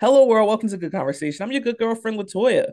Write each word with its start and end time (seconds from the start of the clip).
Hello, 0.00 0.26
world. 0.26 0.48
Welcome 0.48 0.68
to 0.68 0.76
Good 0.76 0.92
Conversation. 0.92 1.42
I'm 1.42 1.50
your 1.52 1.60
good 1.60 1.78
girlfriend, 1.78 2.18
Latoya. 2.18 2.70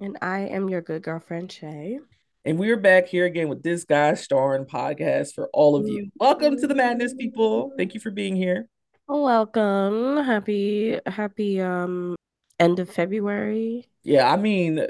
And 0.00 0.16
I 0.22 0.40
am 0.40 0.68
your 0.70 0.80
good 0.80 1.02
girlfriend, 1.02 1.52
Shay. 1.52 1.98
And 2.44 2.58
we're 2.58 2.78
back 2.78 3.06
here 3.08 3.26
again 3.26 3.48
with 3.48 3.62
this 3.62 3.84
guy 3.84 4.14
starring 4.14 4.64
podcast 4.64 5.34
for 5.34 5.48
all 5.52 5.76
of 5.76 5.86
you. 5.86 6.10
Welcome 6.18 6.56
to 6.58 6.66
the 6.66 6.74
madness, 6.74 7.14
people. 7.14 7.72
Thank 7.76 7.94
you 7.94 8.00
for 8.00 8.10
being 8.10 8.34
here. 8.36 8.66
Welcome. 9.06 10.24
Happy, 10.24 10.98
happy 11.06 11.60
um 11.60 12.16
end 12.58 12.78
of 12.78 12.88
February. 12.88 13.86
Yeah, 14.02 14.32
I 14.32 14.36
mean, 14.36 14.86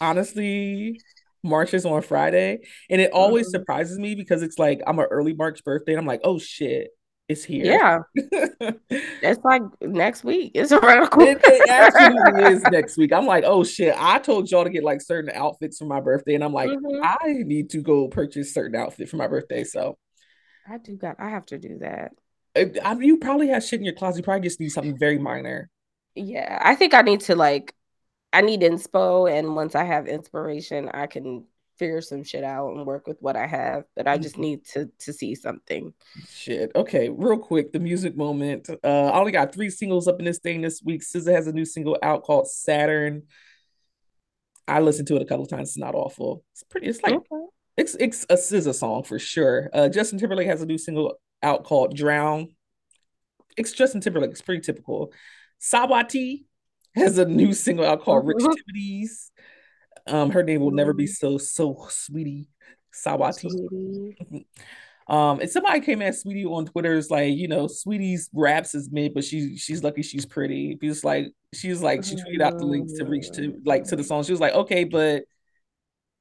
honestly, 0.00 1.00
March 1.42 1.74
is 1.74 1.84
on 1.84 2.00
Friday. 2.02 2.60
And 2.88 3.00
it 3.00 3.10
always 3.12 3.48
Mhm. 3.48 3.50
surprises 3.50 3.98
me 3.98 4.14
because 4.14 4.42
it's 4.42 4.58
like 4.58 4.80
I'm 4.86 4.98
an 5.00 5.06
early 5.10 5.34
March 5.34 5.64
birthday. 5.64 5.92
And 5.92 5.98
I'm 6.00 6.06
like, 6.06 6.20
oh 6.22 6.38
shit, 6.38 6.93
it's 7.28 7.44
here. 7.44 7.64
Yeah, 7.64 8.00
it, 8.14 8.80
it's 8.90 9.44
like 9.44 9.62
next 9.80 10.24
week. 10.24 10.52
It's 10.54 10.72
around 10.72 11.08
corner. 11.08 11.40
it 11.42 11.70
absolutely 11.70 12.44
is 12.52 12.62
next 12.70 12.96
week. 12.98 13.12
I'm 13.12 13.26
like, 13.26 13.44
oh 13.46 13.64
shit. 13.64 13.94
I 13.98 14.18
told 14.18 14.50
y'all 14.50 14.64
to 14.64 14.70
get 14.70 14.84
like 14.84 15.00
certain 15.00 15.30
outfits 15.34 15.78
for 15.78 15.86
my 15.86 16.00
birthday. 16.00 16.34
And 16.34 16.44
I'm 16.44 16.52
like, 16.52 16.68
Mhm. 16.68 17.00
I 17.02 17.32
need 17.44 17.70
to 17.70 17.78
go 17.80 18.08
purchase 18.08 18.52
certain 18.52 18.76
outfit 18.78 19.08
for 19.08 19.16
my 19.16 19.26
birthday. 19.26 19.64
So 19.64 19.96
I 20.68 20.78
do 20.78 20.96
got. 20.96 21.16
I 21.18 21.30
have 21.30 21.46
to 21.46 21.58
do 21.58 21.78
that. 21.78 22.12
I 22.56 22.94
mean, 22.94 23.08
you 23.08 23.18
probably 23.18 23.48
have 23.48 23.64
shit 23.64 23.80
in 23.80 23.84
your 23.84 23.94
closet. 23.94 24.18
You 24.18 24.24
probably 24.24 24.46
just 24.46 24.60
need 24.60 24.68
something 24.68 24.96
very 24.96 25.18
minor. 25.18 25.68
Yeah, 26.14 26.58
I 26.62 26.74
think 26.76 26.94
I 26.94 27.02
need 27.02 27.20
to 27.22 27.34
like. 27.34 27.74
I 28.32 28.40
need 28.40 28.62
inspo, 28.62 29.30
and 29.30 29.54
once 29.54 29.74
I 29.74 29.84
have 29.84 30.06
inspiration, 30.08 30.88
I 30.92 31.06
can 31.06 31.46
figure 31.78 32.00
some 32.00 32.22
shit 32.24 32.44
out 32.44 32.70
and 32.74 32.86
work 32.86 33.06
with 33.06 33.18
what 33.20 33.36
I 33.36 33.46
have. 33.46 33.84
But 33.96 34.06
I 34.06 34.18
just 34.18 34.38
need 34.38 34.64
to 34.72 34.90
to 35.00 35.12
see 35.12 35.34
something. 35.34 35.92
Shit. 36.28 36.70
Okay, 36.74 37.08
real 37.08 37.38
quick, 37.38 37.72
the 37.72 37.80
music 37.80 38.16
moment. 38.16 38.68
Uh, 38.82 38.86
I 39.06 39.18
only 39.18 39.32
got 39.32 39.52
three 39.52 39.70
singles 39.70 40.06
up 40.08 40.18
in 40.18 40.24
this 40.24 40.38
thing 40.38 40.60
this 40.60 40.82
week. 40.84 41.02
SZA 41.02 41.32
has 41.32 41.46
a 41.46 41.52
new 41.52 41.64
single 41.64 41.98
out 42.02 42.22
called 42.22 42.48
Saturn. 42.48 43.24
I 44.66 44.80
listened 44.80 45.08
to 45.08 45.16
it 45.16 45.22
a 45.22 45.26
couple 45.26 45.46
times. 45.46 45.70
It's 45.70 45.78
not 45.78 45.94
awful. 45.94 46.44
It's 46.52 46.62
pretty. 46.62 46.86
It's 46.86 47.02
like 47.02 47.14
Okay. 47.14 47.44
it's 47.76 47.94
it's 47.96 48.24
a 48.30 48.34
SZA 48.36 48.74
song 48.74 49.02
for 49.02 49.18
sure. 49.18 49.68
Uh, 49.72 49.88
Justin 49.88 50.18
Timberlake 50.18 50.46
has 50.48 50.62
a 50.62 50.66
new 50.66 50.78
single 50.78 51.18
out 51.42 51.64
called 51.64 51.94
Drown. 51.96 52.48
It's 53.56 53.72
Justin 53.72 54.00
Timberlake. 54.00 54.30
It's 54.30 54.40
pretty 54.42 54.62
typical. 54.62 55.12
Sawati 55.60 56.44
has 56.94 57.18
a 57.18 57.24
new 57.24 57.52
single 57.52 57.84
out 57.84 58.02
called 58.02 58.26
Rich 58.26 58.38
Mhm. 58.38 58.50
Activities. 58.52 59.30
Um, 60.06 60.30
her 60.30 60.42
name 60.42 60.60
will 60.60 60.70
never 60.70 60.92
be 60.92 61.06
so 61.06 61.38
so 61.38 61.86
sweetie. 61.90 62.48
Sawati. 62.94 63.50
Sweetie. 63.50 64.46
Um, 65.06 65.40
and 65.40 65.50
somebody 65.50 65.80
came 65.80 66.00
at 66.00 66.14
Sweetie 66.14 66.46
on 66.46 66.64
Twitter 66.64 66.94
is 66.94 67.10
like, 67.10 67.34
you 67.34 67.46
know, 67.46 67.66
Sweetie's 67.66 68.30
raps 68.32 68.74
is 68.74 68.90
mid, 68.90 69.12
but 69.12 69.24
she 69.24 69.56
she's 69.56 69.82
lucky 69.82 70.02
she's 70.02 70.24
pretty. 70.24 70.74
Because 70.74 71.04
like 71.04 71.32
she's 71.52 71.82
like 71.82 72.04
she 72.04 72.16
tweeted 72.16 72.40
out 72.40 72.58
the 72.58 72.64
links 72.64 72.94
to 72.94 73.04
reach 73.04 73.30
to 73.32 73.60
like 73.64 73.84
to 73.84 73.96
the 73.96 74.04
song. 74.04 74.22
She 74.22 74.32
was 74.32 74.40
like, 74.40 74.54
okay, 74.54 74.84
but 74.84 75.24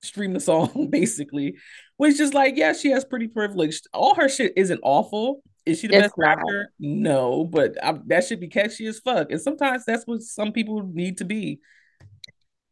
stream 0.02 0.34
the 0.34 0.39
song 0.39 0.88
basically. 0.92 1.56
Which 1.98 2.20
is 2.20 2.34
like, 2.34 2.58
yeah, 2.58 2.73
she 2.73 2.89
has 2.89 3.06
pretty 3.06 3.28
privileged. 3.28 3.88
All 3.94 4.16
her 4.16 4.28
shit 4.28 4.54
isn't 4.58 4.81
awful. 4.84 5.44
Is 5.66 5.80
she 5.80 5.88
the 5.88 5.95
It's 5.95 6.04
best 6.04 6.16
not. 6.17 6.38
rapper? 6.38 6.73
No, 6.78 7.45
but 7.45 7.81
I, 7.81 7.98
that 8.08 8.26
should 8.26 8.42
be 8.42 8.50
catchy 8.50 8.86
as 8.88 9.00
fuck. 9.00 9.31
And 9.31 9.39
sometimes 9.39 9.86
that's 9.86 10.06
what 10.06 10.22
some 10.22 10.52
people 10.52 10.84
need 10.94 11.20
to 11.20 11.26
be. 11.26 11.61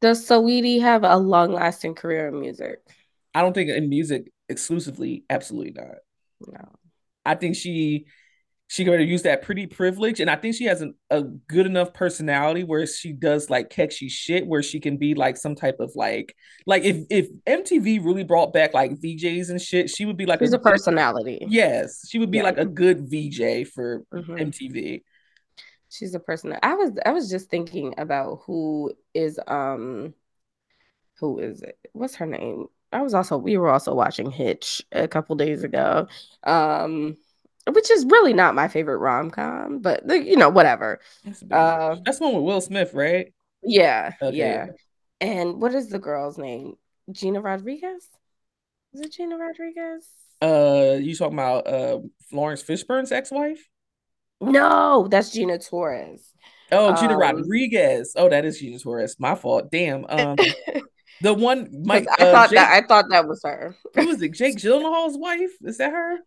Does 0.01 0.27
Saweetie 0.27 0.81
have 0.81 1.03
a 1.03 1.17
long 1.17 1.53
lasting 1.53 1.95
career 1.95 2.27
in 2.27 2.39
music? 2.39 2.79
I 3.33 3.41
don't 3.41 3.53
think 3.53 3.69
in 3.69 3.87
music 3.87 4.31
exclusively, 4.49 5.23
absolutely 5.29 5.73
not. 5.73 5.95
No. 6.47 6.69
I 7.25 7.35
think 7.35 7.55
she 7.55 8.07
she 8.67 8.85
to 8.85 9.03
use 9.03 9.23
that 9.23 9.41
pretty 9.41 9.67
privilege, 9.67 10.21
and 10.21 10.29
I 10.29 10.37
think 10.37 10.55
she 10.55 10.63
has 10.63 10.81
an, 10.81 10.95
a 11.09 11.23
good 11.23 11.65
enough 11.65 11.93
personality 11.93 12.63
where 12.63 12.87
she 12.87 13.11
does 13.11 13.49
like 13.49 13.69
catchy 13.69 14.07
shit, 14.07 14.47
where 14.47 14.63
she 14.63 14.79
can 14.79 14.95
be 14.95 15.13
like 15.13 15.35
some 15.35 15.55
type 15.55 15.81
of 15.81 15.91
like 15.95 16.33
like 16.65 16.83
if 16.83 17.05
if 17.09 17.27
MTV 17.45 18.03
really 18.03 18.23
brought 18.23 18.53
back 18.53 18.73
like 18.73 18.93
VJs 18.93 19.49
and 19.49 19.61
shit, 19.61 19.89
she 19.89 20.05
would 20.05 20.15
be 20.15 20.25
like 20.25 20.39
She's 20.39 20.53
a 20.53 20.55
a 20.55 20.59
personality. 20.59 21.45
yes, 21.49 22.07
she 22.09 22.17
would 22.17 22.31
be 22.31 22.37
Yeah. 22.37 22.43
like 22.45 22.57
a 22.57 22.65
good 22.65 23.09
VJ 23.09 23.65
for 23.65 24.03
Mhm. 24.13 24.39
MTV. 24.39 25.03
She's 25.91 26.15
a 26.15 26.19
person. 26.19 26.55
I 26.63 26.73
was 26.75 26.91
I 27.05 27.11
was 27.11 27.29
just 27.29 27.49
thinking 27.49 27.93
about 27.97 28.43
who 28.45 28.93
is 29.13 29.39
um 29.45 30.13
who 31.19 31.39
is 31.39 31.61
it? 31.61 31.77
What's 31.91 32.15
her 32.15 32.25
name? 32.25 32.67
I 32.93 33.01
was 33.01 33.13
also 33.13 33.37
we 33.37 33.57
were 33.57 33.69
also 33.69 33.93
watching 33.93 34.31
Hitch 34.31 34.81
a 34.91 35.07
couple 35.07 35.35
days 35.35 35.63
ago. 35.63 36.07
Um 36.43 37.17
which 37.69 37.91
is 37.91 38.05
really 38.05 38.33
not 38.33 38.55
my 38.55 38.67
favorite 38.67 38.97
rom-com, 38.97 39.79
but 39.79 40.03
you 40.09 40.35
know, 40.35 40.49
whatever. 40.49 40.99
That's, 41.23 41.43
Uh. 41.51 41.97
That's 42.03 42.19
one 42.19 42.33
with 42.33 42.43
Will 42.43 42.61
Smith, 42.61 42.93
right? 42.93 43.33
yeah, 43.61 44.13
Okay, 44.21 44.35
yeah. 44.37 44.67
And 45.19 45.61
what 45.61 45.75
is 45.75 45.89
the 45.89 45.99
girl's 45.99 46.37
name? 46.37 46.77
Gina 47.11 47.41
Rodriguez? 47.41 48.07
Is 48.93 49.01
it 49.01 49.11
Gina 49.13 49.37
Rodriguez? 49.37 50.07
Uh, 50.41 50.97
you 50.99 51.15
talking 51.15 51.37
about 51.37 51.67
uh 51.67 51.99
Laurence 52.31 52.63
Fishburne's 52.63 53.11
ex-wife? 53.11 53.69
No, 54.41 55.07
that's 55.09 55.31
Gina 55.31 55.59
Torres. 55.59 56.27
Oh, 56.71 56.95
Gina 56.95 57.13
Um, 57.13 57.19
Rodriguez. 57.19 58.13
Oh, 58.15 58.29
that 58.29 58.45
is 58.45 58.59
Gina 58.59 58.79
Torres. 58.79 59.17
My 59.19 59.35
fault. 59.35 59.69
Damn. 59.71 60.05
Um, 60.09 60.35
the 61.21 61.33
one 61.33 61.69
Mike. 61.85 62.07
I 62.17 62.23
Uh, 62.25 62.31
thought 62.31 62.49
Jake, 62.49 62.57
that 62.57 62.83
I 62.83 62.87
thought 62.87 63.05
that 63.09 63.27
was 63.27 63.41
her. 63.43 63.75
who 63.95 64.09
is 64.09 64.21
it? 64.21 64.33
Jake 64.33 64.57
Gyllenhaal's 64.57 65.17
wife? 65.17 65.51
Is 65.63 65.77
that 65.77 65.91
her? 65.91 66.17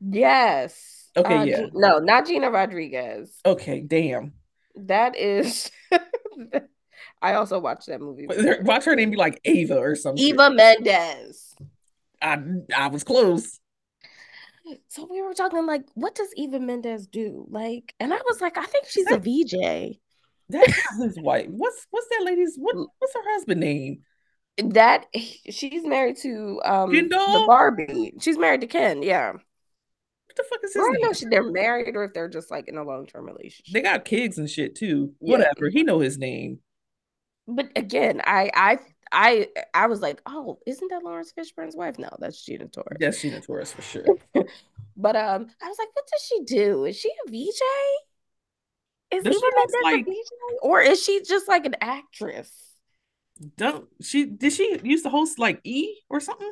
Yes. 0.00 1.10
Okay, 1.16 1.36
Uh, 1.36 1.42
yeah. 1.44 1.66
Ge- 1.66 1.70
no, 1.74 1.98
not 1.98 2.26
Gina 2.26 2.50
Rodriguez. 2.50 3.32
Okay, 3.44 3.80
damn. 3.80 4.32
That 4.76 5.16
is. 5.16 5.70
I 7.22 7.34
also 7.34 7.58
watched 7.58 7.86
that 7.88 8.00
movie. 8.00 8.26
Watch 8.62 8.84
her 8.84 8.94
name 8.94 9.10
be 9.10 9.16
like 9.16 9.40
Ava 9.44 9.76
or 9.78 9.96
something. 9.96 10.22
Eva 10.24 10.50
Mendes. 10.50 11.54
I 12.22 12.38
I 12.76 12.88
was 12.88 13.04
close. 13.04 13.58
So 14.88 15.06
we 15.10 15.22
were 15.22 15.34
talking 15.34 15.66
like, 15.66 15.84
what 15.94 16.14
does 16.14 16.28
Eva 16.36 16.60
Mendes 16.60 17.06
do? 17.06 17.46
Like, 17.48 17.94
and 18.00 18.12
I 18.12 18.18
was 18.26 18.40
like, 18.40 18.56
I 18.58 18.64
think 18.64 18.86
she's 18.86 19.10
a 19.10 19.18
VJ. 19.18 19.98
That's 20.48 20.98
not 20.98 21.06
his 21.06 21.18
wife. 21.20 21.46
What's 21.50 21.86
what's 21.90 22.08
that 22.08 22.22
lady's 22.24 22.56
what 22.56 22.74
what's 22.98 23.14
her 23.14 23.32
husband 23.32 23.60
name? 23.60 24.02
That 24.58 25.06
she's 25.50 25.84
married 25.84 26.16
to 26.18 26.60
um 26.64 26.90
the 26.90 27.44
Barbie. 27.46 28.14
She's 28.20 28.38
married 28.38 28.62
to 28.62 28.66
Ken. 28.66 29.02
Yeah. 29.02 29.32
What 29.32 30.36
the 30.36 30.44
fuck 30.48 30.60
is 30.64 30.74
I 30.74 30.80
his 30.80 30.86
don't 30.86 31.02
know 31.02 31.10
if 31.10 31.30
they're 31.30 31.52
married 31.52 31.96
or 31.96 32.04
if 32.04 32.14
they're 32.14 32.28
just 32.28 32.50
like 32.50 32.68
in 32.68 32.76
a 32.76 32.82
long 32.82 33.06
term 33.06 33.26
relationship. 33.26 33.72
They 33.72 33.82
got 33.82 34.04
kids 34.04 34.38
and 34.38 34.48
shit 34.48 34.74
too. 34.74 35.12
Yeah. 35.20 35.32
Whatever. 35.32 35.68
He 35.70 35.82
know 35.82 36.00
his 36.00 36.18
name. 36.18 36.60
But 37.46 37.70
again, 37.76 38.20
I 38.24 38.50
I 38.54 38.78
I 39.12 39.48
I 39.74 39.86
was 39.86 40.00
like, 40.00 40.20
oh, 40.26 40.58
isn't 40.66 40.88
that 40.90 41.02
Laurence 41.02 41.32
Fishburne's 41.32 41.76
wife? 41.76 41.98
No, 41.98 42.08
that's 42.18 42.44
Gina 42.44 42.66
Torres. 42.68 42.96
That's 43.00 43.20
Gina 43.20 43.40
Torres 43.40 43.72
for 43.72 43.82
sure. 43.82 44.04
But 45.00 45.14
um, 45.14 45.46
I 45.62 45.68
was 45.68 45.78
like, 45.78 45.94
what 45.94 46.08
does 46.10 46.22
she 46.26 46.42
do? 46.42 46.84
Is 46.84 46.96
she 46.96 47.08
a 47.08 47.30
VJ? 47.30 47.60
Is 49.12 49.22
Does 49.24 49.36
Eva 49.36 49.46
she 49.46 49.56
Mendes 49.56 49.74
like- 49.84 50.06
a 50.06 50.10
VJ, 50.10 50.28
or 50.62 50.80
is 50.80 51.02
she 51.02 51.22
just 51.22 51.46
like 51.48 51.64
an 51.66 51.76
actress? 51.80 52.50
Don't 53.56 53.86
she 54.02 54.24
did 54.26 54.52
she 54.52 54.80
used 54.82 55.04
to 55.04 55.10
host 55.10 55.38
like 55.38 55.60
E 55.64 56.00
or 56.10 56.18
something? 56.18 56.50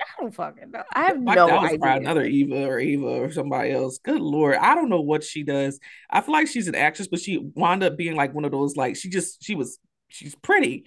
I 0.00 0.04
don't 0.20 0.34
fucking 0.34 0.70
know. 0.70 0.82
I 0.92 1.04
have 1.04 1.22
Like 1.22 1.36
no 1.36 1.46
that 1.46 1.60
was 1.62 1.68
idea. 1.70 1.78
probably 1.78 2.04
another 2.04 2.24
Eva 2.24 2.66
or 2.68 2.78
Ava 2.78 3.06
or 3.06 3.32
somebody 3.32 3.70
else. 3.70 3.98
Good 3.98 4.20
lord, 4.20 4.56
I 4.56 4.74
don't 4.74 4.90
know 4.90 5.00
what 5.00 5.24
she 5.24 5.42
does. 5.42 5.80
I 6.10 6.20
feel 6.20 6.32
like 6.34 6.48
she's 6.48 6.68
an 6.68 6.74
actress, 6.74 7.08
but 7.08 7.20
she 7.20 7.38
wound 7.54 7.82
up 7.82 7.96
being 7.96 8.16
like 8.16 8.34
one 8.34 8.44
of 8.44 8.50
those 8.52 8.76
like 8.76 8.96
she 8.96 9.08
just 9.08 9.42
she 9.42 9.54
was 9.54 9.78
she's 10.08 10.34
pretty. 10.34 10.84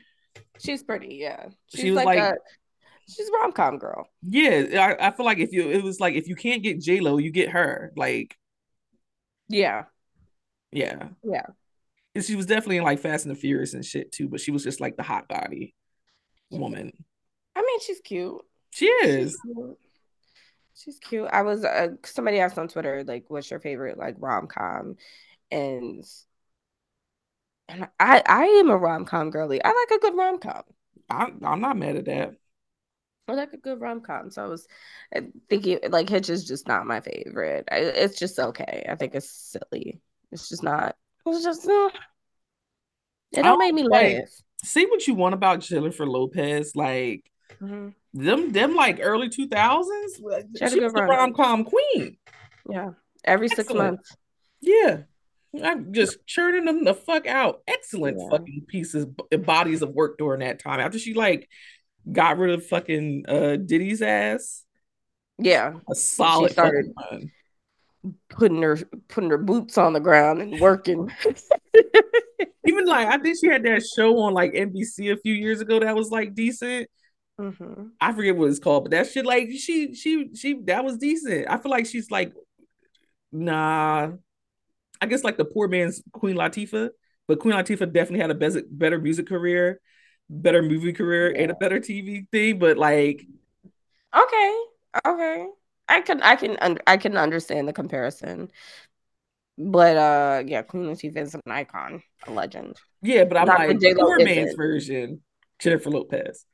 She's 0.59 0.83
pretty, 0.83 1.15
yeah. 1.15 1.47
She 1.73 1.91
was 1.91 2.03
like, 2.03 2.19
like- 2.19 2.33
a 2.33 2.35
she's 3.07 3.29
a 3.29 3.31
rom 3.31 3.51
com 3.51 3.77
girl. 3.77 4.09
Yeah, 4.27 4.95
I, 4.99 5.07
I 5.07 5.11
feel 5.11 5.25
like 5.25 5.39
if 5.39 5.51
you 5.51 5.69
it 5.69 5.83
was 5.83 5.99
like 5.99 6.15
if 6.15 6.27
you 6.27 6.35
can't 6.35 6.63
get 6.63 6.81
J 6.81 6.99
Lo, 6.99 7.17
you 7.17 7.31
get 7.31 7.49
her. 7.49 7.91
Like 7.95 8.37
Yeah, 9.47 9.85
yeah, 10.71 11.09
yeah. 11.23 11.45
And 12.15 12.23
she 12.23 12.35
was 12.35 12.45
definitely 12.45 12.77
in 12.77 12.83
like 12.83 12.99
Fast 12.99 13.25
and 13.25 13.35
the 13.35 13.39
Furious 13.39 13.73
and 13.73 13.85
shit 13.85 14.11
too, 14.11 14.29
but 14.29 14.39
she 14.39 14.51
was 14.51 14.63
just 14.63 14.79
like 14.79 14.95
the 14.95 15.03
hot 15.03 15.27
body 15.27 15.75
woman. 16.49 16.93
I 17.55 17.61
mean, 17.61 17.79
she's 17.81 17.99
cute. 17.99 18.41
She 18.71 18.85
is. 18.85 19.31
She's 19.31 19.41
cute. 19.41 19.77
She's 20.77 20.99
cute. 20.99 21.29
I 21.31 21.41
was 21.43 21.63
uh, 21.63 21.89
somebody 22.03 22.39
asked 22.39 22.57
on 22.57 22.67
Twitter 22.67 23.03
like, 23.05 23.25
"What's 23.29 23.49
your 23.49 23.59
favorite 23.59 23.97
like 23.97 24.15
rom 24.19 24.47
com?" 24.47 24.97
And 25.51 26.03
and 27.67 27.87
I 27.99 28.21
I 28.25 28.43
am 28.45 28.69
a 28.69 28.77
rom 28.77 29.05
com 29.05 29.29
girly. 29.31 29.63
I 29.63 29.67
like 29.69 29.97
a 29.97 30.01
good 30.01 30.15
rom 30.17 30.39
com. 30.39 30.63
I, 31.09 31.31
I'm 31.43 31.61
not 31.61 31.77
mad 31.77 31.95
at 31.97 32.05
that. 32.05 32.35
I 33.27 33.33
like 33.33 33.53
a 33.53 33.57
good 33.57 33.81
rom 33.81 34.01
com. 34.01 34.29
So 34.31 34.43
I 34.43 34.47
was 34.47 34.67
uh, 35.15 35.21
thinking 35.49 35.79
like 35.89 36.09
Hitch 36.09 36.29
is 36.29 36.45
just 36.45 36.67
not 36.67 36.85
my 36.85 37.01
favorite. 37.01 37.67
I, 37.71 37.77
it's 37.77 38.17
just 38.19 38.37
okay. 38.39 38.85
I 38.87 38.95
think 38.95 39.15
it's 39.15 39.29
silly. 39.31 39.99
It's 40.31 40.49
just 40.49 40.63
not. 40.63 40.95
It's 41.25 41.43
just 41.43 41.67
uh, 41.67 41.89
it 43.31 43.41
don't 43.43 43.59
make 43.59 43.73
me 43.73 43.83
like- 43.83 44.17
laugh. 44.17 44.29
See 44.63 44.85
what 44.85 45.05
you 45.05 45.13
want 45.13 45.33
about 45.35 45.59
Jennifer 45.59 46.05
Lopez, 46.07 46.75
like 46.75 47.29
Mhm. 47.61 47.93
them 48.13 48.51
them 48.51 48.73
like 48.75 48.99
early 49.01 49.29
2000s. 49.29 50.15
She 50.57 50.67
She 50.69 50.79
was 50.79 50.93
the 50.93 51.03
rom 51.03 51.33
com 51.33 51.63
queen. 51.65 52.17
Yeah, 52.69 52.91
every 53.23 53.47
six 53.49 53.71
months. 53.73 54.15
Yeah. 54.61 55.03
I'm 55.63 55.93
just 55.93 56.25
churning 56.25 56.65
them 56.65 56.83
the 56.83 56.93
fuck 56.93 57.27
out. 57.27 57.61
Excellent 57.67 58.17
yeah. 58.19 58.29
fucking 58.29 58.65
pieces, 58.67 59.05
bodies 59.05 59.81
of 59.81 59.89
work 59.89 60.17
during 60.17 60.39
that 60.39 60.59
time. 60.59 60.79
After 60.79 60.99
she 60.99 61.13
like 61.13 61.49
got 62.11 62.37
rid 62.37 62.51
of 62.51 62.65
fucking 62.65 63.25
uh 63.27 63.55
Diddy's 63.57 64.01
ass. 64.01 64.63
Yeah. 65.37 65.73
A 65.89 65.95
solid 65.95 66.49
she 66.49 66.53
started 66.53 66.85
putting 68.29 68.61
her 68.61 68.77
putting 69.07 69.29
her 69.29 69.37
boots 69.37 69.77
on 69.77 69.93
the 69.93 69.99
ground 69.99 70.41
and 70.41 70.59
working. 70.59 71.11
Even 72.67 72.85
like 72.85 73.07
I 73.07 73.17
think 73.17 73.37
she 73.39 73.47
had 73.47 73.63
that 73.63 73.83
show 73.95 74.19
on 74.19 74.33
like 74.33 74.53
NBC 74.53 75.11
a 75.11 75.17
few 75.17 75.33
years 75.33 75.61
ago 75.61 75.79
that 75.79 75.95
was 75.95 76.09
like 76.09 76.33
decent. 76.33 76.89
Mm-hmm. 77.39 77.87
I 77.99 78.13
forget 78.13 78.35
what 78.35 78.49
it's 78.49 78.59
called, 78.59 78.85
but 78.85 78.91
that 78.91 79.07
shit 79.07 79.25
like 79.25 79.49
she 79.51 79.93
she 79.93 80.33
she 80.35 80.61
that 80.65 80.83
was 80.83 80.97
decent. 80.97 81.47
I 81.49 81.57
feel 81.57 81.71
like 81.71 81.85
she's 81.85 82.09
like 82.09 82.33
nah. 83.31 84.11
I 85.01 85.05
guess 85.07 85.23
like 85.23 85.37
the 85.37 85.45
poor 85.45 85.67
man's 85.67 86.01
Queen 86.11 86.35
Latifah, 86.35 86.89
but 87.27 87.39
Queen 87.39 87.55
Latifah 87.55 87.91
definitely 87.91 88.19
had 88.19 88.31
a 88.31 88.35
better 88.35 88.63
better 88.69 88.99
music 88.99 89.27
career, 89.27 89.79
better 90.29 90.61
movie 90.61 90.93
career, 90.93 91.33
yeah. 91.33 91.43
and 91.43 91.51
a 91.51 91.55
better 91.55 91.79
TV 91.79 92.29
thing. 92.31 92.59
But 92.59 92.77
like, 92.77 93.25
okay, 94.15 94.59
okay, 95.05 95.47
I 95.87 96.01
can 96.01 96.21
I 96.21 96.35
can 96.35 96.57
un- 96.61 96.79
I 96.87 96.97
can 96.97 97.17
understand 97.17 97.67
the 97.67 97.73
comparison. 97.73 98.51
But 99.57 99.97
uh 99.97 100.43
yeah, 100.45 100.61
Queen 100.63 100.85
Latifah 100.85 101.17
is 101.17 101.35
an 101.35 101.41
icon, 101.47 102.03
a 102.27 102.31
legend. 102.31 102.77
Yeah, 103.01 103.25
but 103.25 103.37
I'm 103.37 103.47
Not 103.47 103.59
like 103.59 103.79
the 103.79 103.95
poor 103.95 104.19
man's 104.19 104.53
version, 104.53 105.21
Jennifer 105.59 105.89
Lopez. 105.89 106.45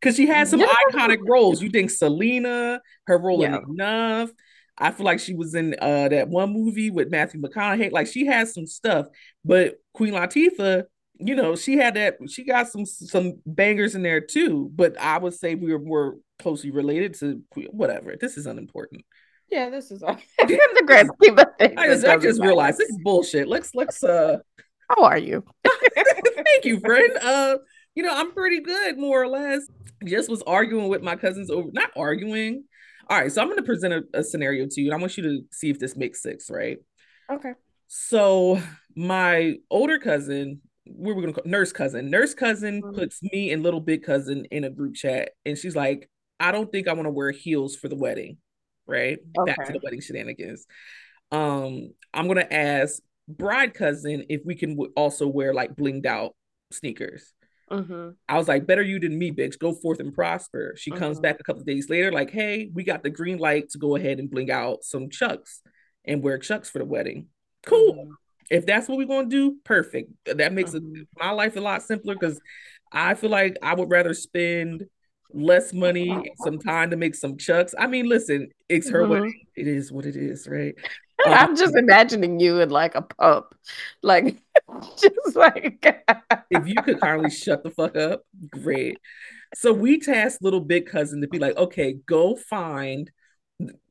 Because 0.00 0.16
she 0.16 0.26
had 0.26 0.48
some 0.48 0.58
Jennifer 0.58 0.76
iconic 0.90 1.18
roles. 1.28 1.62
You 1.62 1.70
think 1.70 1.90
Selena, 1.90 2.80
her 3.06 3.18
role 3.18 3.42
yeah. 3.42 3.58
in 3.58 3.70
Enough. 3.70 4.30
I 4.78 4.90
feel 4.90 5.04
like 5.04 5.20
she 5.20 5.34
was 5.34 5.54
in 5.54 5.74
uh 5.80 6.08
that 6.08 6.28
one 6.28 6.52
movie 6.52 6.90
with 6.90 7.10
Matthew 7.10 7.40
McConaughey. 7.40 7.92
Like 7.92 8.06
she 8.06 8.26
has 8.26 8.54
some 8.54 8.66
stuff, 8.66 9.06
but 9.44 9.74
Queen 9.94 10.14
Latifah, 10.14 10.84
you 11.18 11.34
know, 11.34 11.56
she 11.56 11.76
had 11.76 11.94
that. 11.94 12.16
She 12.28 12.44
got 12.44 12.68
some 12.68 12.86
some 12.86 13.34
bangers 13.46 13.94
in 13.94 14.02
there 14.02 14.20
too. 14.20 14.70
But 14.74 14.98
I 15.00 15.18
would 15.18 15.34
say 15.34 15.54
we 15.54 15.72
were 15.72 15.78
more 15.78 16.16
closely 16.38 16.70
related 16.70 17.14
to 17.20 17.42
whatever. 17.70 18.16
This 18.20 18.36
is 18.36 18.46
unimportant. 18.46 19.04
Yeah, 19.50 19.68
this 19.68 19.90
is 19.90 20.02
in 20.02 20.16
the 20.38 20.82
grand 20.86 21.10
scheme 21.20 21.38
of 21.38 21.46
things. 21.58 21.74
I 21.76 21.86
just, 21.86 22.06
I 22.06 22.16
just 22.16 22.40
realized 22.40 22.78
this 22.78 22.88
is 22.88 22.98
bullshit. 23.02 23.48
Let's 23.48 23.74
let's 23.74 24.02
uh 24.02 24.38
how 24.88 25.04
are 25.04 25.18
you? 25.18 25.44
Thank 25.64 26.64
you, 26.64 26.80
friend. 26.80 27.16
Uh, 27.22 27.58
you 27.94 28.02
know, 28.02 28.14
I'm 28.14 28.32
pretty 28.32 28.60
good, 28.60 28.98
more 28.98 29.22
or 29.22 29.28
less. 29.28 29.62
Just 30.04 30.28
was 30.28 30.42
arguing 30.42 30.88
with 30.88 31.02
my 31.02 31.16
cousins 31.16 31.50
over 31.50 31.68
not 31.72 31.90
arguing. 31.96 32.64
All 33.12 33.20
right, 33.20 33.30
so 33.30 33.42
I'm 33.42 33.48
gonna 33.48 33.62
present 33.62 33.92
a, 33.92 34.20
a 34.20 34.24
scenario 34.24 34.66
to 34.70 34.80
you, 34.80 34.86
and 34.86 34.94
I 34.94 34.96
want 34.98 35.18
you 35.18 35.22
to 35.24 35.40
see 35.50 35.68
if 35.68 35.78
this 35.78 35.96
makes 35.96 36.22
sense, 36.22 36.48
right? 36.50 36.78
Okay. 37.30 37.52
So 37.88 38.58
my 38.96 39.56
older 39.70 39.98
cousin, 39.98 40.62
we 40.90 41.12
were 41.12 41.20
gonna 41.20 41.34
call 41.34 41.44
nurse 41.44 41.72
cousin. 41.72 42.08
Nurse 42.08 42.32
cousin 42.32 42.80
mm-hmm. 42.80 42.98
puts 42.98 43.22
me 43.22 43.52
and 43.52 43.62
little 43.62 43.80
big 43.80 44.02
cousin 44.02 44.46
in 44.46 44.64
a 44.64 44.70
group 44.70 44.94
chat, 44.94 45.32
and 45.44 45.58
she's 45.58 45.76
like, 45.76 46.08
I 46.40 46.52
don't 46.52 46.72
think 46.72 46.88
I 46.88 46.94
want 46.94 47.04
to 47.06 47.10
wear 47.10 47.30
heels 47.30 47.76
for 47.76 47.88
the 47.88 47.96
wedding 47.96 48.38
right? 48.86 49.18
Okay. 49.38 49.52
Back 49.52 49.66
to 49.66 49.72
the 49.72 49.80
wedding 49.82 50.00
shenanigans. 50.00 50.66
Um, 51.30 51.92
I'm 52.12 52.28
gonna 52.28 52.46
ask 52.50 53.00
bride 53.28 53.74
cousin 53.74 54.24
if 54.28 54.42
we 54.44 54.54
can 54.54 54.70
w- 54.70 54.92
also 54.96 55.26
wear 55.26 55.54
like 55.54 55.74
blinged 55.74 56.06
out 56.06 56.34
sneakers. 56.72 57.32
Mm-hmm. 57.72 58.10
I 58.28 58.36
was 58.36 58.48
like, 58.48 58.66
better 58.66 58.82
you 58.82 59.00
than 59.00 59.18
me, 59.18 59.32
bitch. 59.32 59.58
Go 59.58 59.72
forth 59.72 59.98
and 59.98 60.12
prosper. 60.12 60.74
She 60.76 60.90
mm-hmm. 60.90 60.98
comes 60.98 61.20
back 61.20 61.40
a 61.40 61.42
couple 61.42 61.64
days 61.64 61.88
later, 61.88 62.12
like, 62.12 62.30
hey, 62.30 62.70
we 62.72 62.84
got 62.84 63.02
the 63.02 63.10
green 63.10 63.38
light 63.38 63.70
to 63.70 63.78
go 63.78 63.96
ahead 63.96 64.18
and 64.18 64.30
bling 64.30 64.50
out 64.50 64.84
some 64.84 65.08
chucks 65.08 65.62
and 66.04 66.22
wear 66.22 66.38
chucks 66.38 66.68
for 66.68 66.78
the 66.78 66.84
wedding. 66.84 67.28
Cool. 67.64 67.94
Mm-hmm. 67.94 68.12
If 68.50 68.66
that's 68.66 68.88
what 68.88 68.98
we're 68.98 69.06
gonna 69.06 69.28
do, 69.28 69.56
perfect. 69.64 70.12
That 70.26 70.52
makes 70.52 70.74
it, 70.74 70.82
mm-hmm. 70.82 71.02
my 71.16 71.30
life 71.30 71.56
a 71.56 71.60
lot 71.60 71.82
simpler 71.82 72.14
because 72.14 72.38
I 72.92 73.14
feel 73.14 73.30
like 73.30 73.56
I 73.62 73.74
would 73.74 73.90
rather 73.90 74.12
spend 74.12 74.84
less 75.32 75.72
money, 75.72 76.30
some 76.44 76.58
time 76.58 76.90
to 76.90 76.96
make 76.96 77.14
some 77.14 77.38
chucks. 77.38 77.74
I 77.78 77.86
mean, 77.86 78.06
listen, 78.06 78.50
it's 78.68 78.90
her 78.90 79.02
mm-hmm. 79.02 79.10
wedding. 79.10 79.46
It 79.56 79.66
is 79.66 79.90
what 79.90 80.04
it 80.04 80.16
is, 80.16 80.46
right? 80.46 80.74
I'm 81.26 81.56
just 81.56 81.76
imagining 81.76 82.40
you 82.40 82.60
in 82.60 82.70
like 82.70 82.94
a 82.94 83.02
pump, 83.02 83.46
like 84.02 84.36
just 85.00 85.36
like 85.36 85.84
if 86.50 86.66
you 86.66 86.76
could 86.82 87.00
kindly 87.00 87.30
shut 87.30 87.62
the 87.62 87.70
fuck 87.70 87.96
up, 87.96 88.22
great. 88.50 88.98
So 89.54 89.72
we 89.72 90.00
tasked 90.00 90.42
little 90.42 90.60
big 90.60 90.86
cousin 90.86 91.20
to 91.20 91.28
be 91.28 91.38
like, 91.38 91.56
okay, 91.56 91.96
go 92.06 92.36
find 92.36 93.10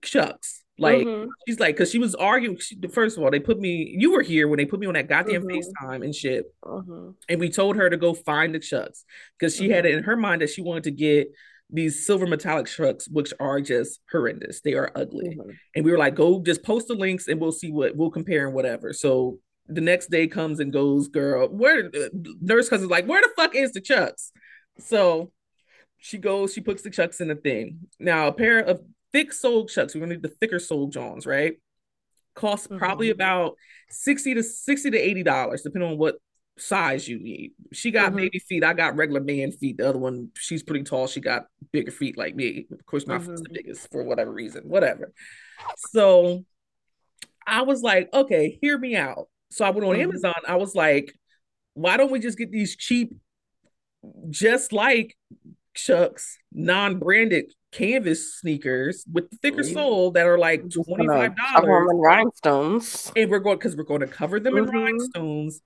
chucks 0.01 0.62
like 0.81 1.06
mm-hmm. 1.06 1.30
she's 1.48 1.60
like, 1.60 1.75
because 1.75 1.92
she 1.92 2.00
was 2.00 2.16
arguing. 2.16 2.57
She, 2.57 2.75
first 2.92 3.16
of 3.16 3.24
all, 3.24 3.30
they 3.30 3.39
put 3.39 3.60
me. 3.60 3.95
You 3.95 4.13
were 4.13 4.24
here 4.24 4.48
when 4.48 4.57
they 4.57 4.66
put 4.66 4.80
me 4.80 4.88
on 4.88 4.95
that 4.95 5.07
goddamn 5.07 5.44
mm-hmm. 5.44 5.86
FaceTime 5.86 6.04
and 6.04 6.16
shit. 6.16 6.45
Mm-hmm. 6.66 7.12
And 7.30 7.39
we 7.39 7.50
told 7.50 7.75
her 7.75 7.88
to 7.88 7.98
go 7.98 8.16
find 8.16 8.56
the 8.56 8.60
chucks 8.60 9.06
because 9.38 9.56
she 9.56 9.69
had 9.69 9.86
it 9.86 9.89
mm-hmm. 9.89 10.00
in 10.00 10.04
her 10.06 10.18
mind 10.18 10.42
that 10.42 10.50
she 10.50 10.63
wanted 10.63 10.86
to 10.86 10.92
get 10.92 11.31
these 11.72 12.06
silver 12.06 12.28
metallic 12.28 12.68
chucks, 12.68 13.08
which 13.08 13.34
are 13.40 13.62
just 13.62 14.00
horrendous. 14.12 14.62
They 14.62 14.74
are 14.74 14.92
ugly. 14.96 15.30
Mm-hmm. 15.30 15.50
And 15.76 15.86
we 15.86 15.92
were 15.92 15.98
like, 15.98 16.16
go 16.16 16.42
just 16.42 16.64
post 16.64 16.88
the 16.88 16.96
links 16.96 17.28
and 17.28 17.40
we'll 17.40 17.52
see 17.52 17.72
what 17.72 17.96
we'll 17.96 18.12
compare 18.12 18.46
and 18.46 18.56
whatever. 18.56 18.94
So 18.94 19.40
the 19.68 19.82
next 19.82 20.10
day 20.10 20.28
comes 20.28 20.60
and 20.60 20.74
goes, 20.74 21.08
girl. 21.08 21.48
Where 21.48 21.86
uh, 21.86 22.10
nurse 22.42 22.70
cousin's 22.70 22.92
like, 22.92 23.06
where 23.06 23.22
the 23.22 23.30
fuck 23.36 23.56
is 23.56 23.72
the 23.72 23.82
chucks? 23.82 24.32
So 24.80 25.32
she 25.98 26.18
goes, 26.18 26.54
she 26.54 26.62
puts 26.62 26.82
the 26.82 26.90
chucks 26.90 27.22
in 27.22 27.28
the 27.30 27.36
thing. 27.36 27.80
Now, 28.00 28.28
a 28.28 28.34
pair 28.34 28.60
of 28.60 28.82
thick 29.14 29.32
soled 29.32 29.70
chucks. 29.70 29.94
We're 29.94 30.02
gonna 30.02 30.16
need 30.16 30.24
the 30.24 30.30
thicker 30.30 30.60
soled 30.60 30.92
Johns, 30.92 31.26
right? 31.26 31.54
Cost 32.36 32.66
mm-hmm. 32.66 32.78
probably 32.78 33.10
about 33.12 33.56
60 33.90 34.36
to 34.36 34.44
60 34.44 34.92
to 34.92 34.98
80 34.98 35.24
dollars, 35.24 35.62
depending 35.62 35.92
on 35.92 35.98
what 35.98 36.16
size 36.62 37.08
you 37.08 37.19
need. 37.19 37.52
She 37.74 37.92
got 37.92 38.08
mm-hmm. 38.08 38.18
baby 38.18 38.40
feet. 38.40 38.63
I 38.63 38.74
got 38.74 38.96
regular 38.96 39.22
man 39.22 39.52
feet. 39.52 39.78
The 39.78 39.90
other 39.90 40.00
one, 40.00 40.30
she's 40.36 40.63
pretty 40.63 40.84
tall. 40.84 41.08
She 41.08 41.19
got 41.19 41.46
bigger 41.72 41.92
feet 41.92 42.18
like 42.18 42.36
me. 42.36 42.68
Of 42.72 42.86
course, 42.86 43.08
my 43.08 43.18
mm-hmm. 43.18 43.28
feet's 43.28 43.42
the 43.42 43.50
biggest 43.54 43.92
for 43.92 44.04
whatever 44.04 44.31
reason, 44.31 44.63
whatever. 44.63 45.12
So 45.90 46.46
I 47.46 47.63
was 47.63 47.81
like, 47.81 48.10
okay, 48.13 48.58
hear 48.62 48.78
me 48.78 48.96
out. 48.96 49.28
So 49.50 49.66
I 49.66 49.72
went 49.72 49.86
on 49.86 49.94
mm-hmm. 49.94 50.04
Amazon. 50.04 50.34
I 50.48 50.56
was 50.56 50.75
like, 50.75 51.13
why 51.74 51.98
don't 51.98 52.12
we 52.12 52.19
just 52.19 52.38
get 52.38 52.52
these 52.52 52.75
cheap, 52.75 53.13
just 54.30 54.72
like 54.72 55.18
Chucks, 55.74 56.38
non-branded 56.52 57.54
canvas 57.72 58.38
sneakers 58.38 59.06
with 59.12 59.30
the 59.30 59.38
thicker 59.38 59.63
sole 59.63 60.12
that 60.12 60.28
are 60.28 60.38
like 60.38 60.69
twenty 60.69 61.08
five 61.08 61.34
dollars. 61.36 61.90
rhinestones, 61.94 63.12
and 63.16 63.31
we're 63.31 63.40
going 63.40 63.58
because 63.58 63.75
we're 63.75 63.84
going 63.84 64.02
to 64.02 64.08
cover 64.08 64.40
them 64.40 64.56
mm-hmm. 64.56 64.75
in 64.75 64.84
rhinestones. 64.84 65.62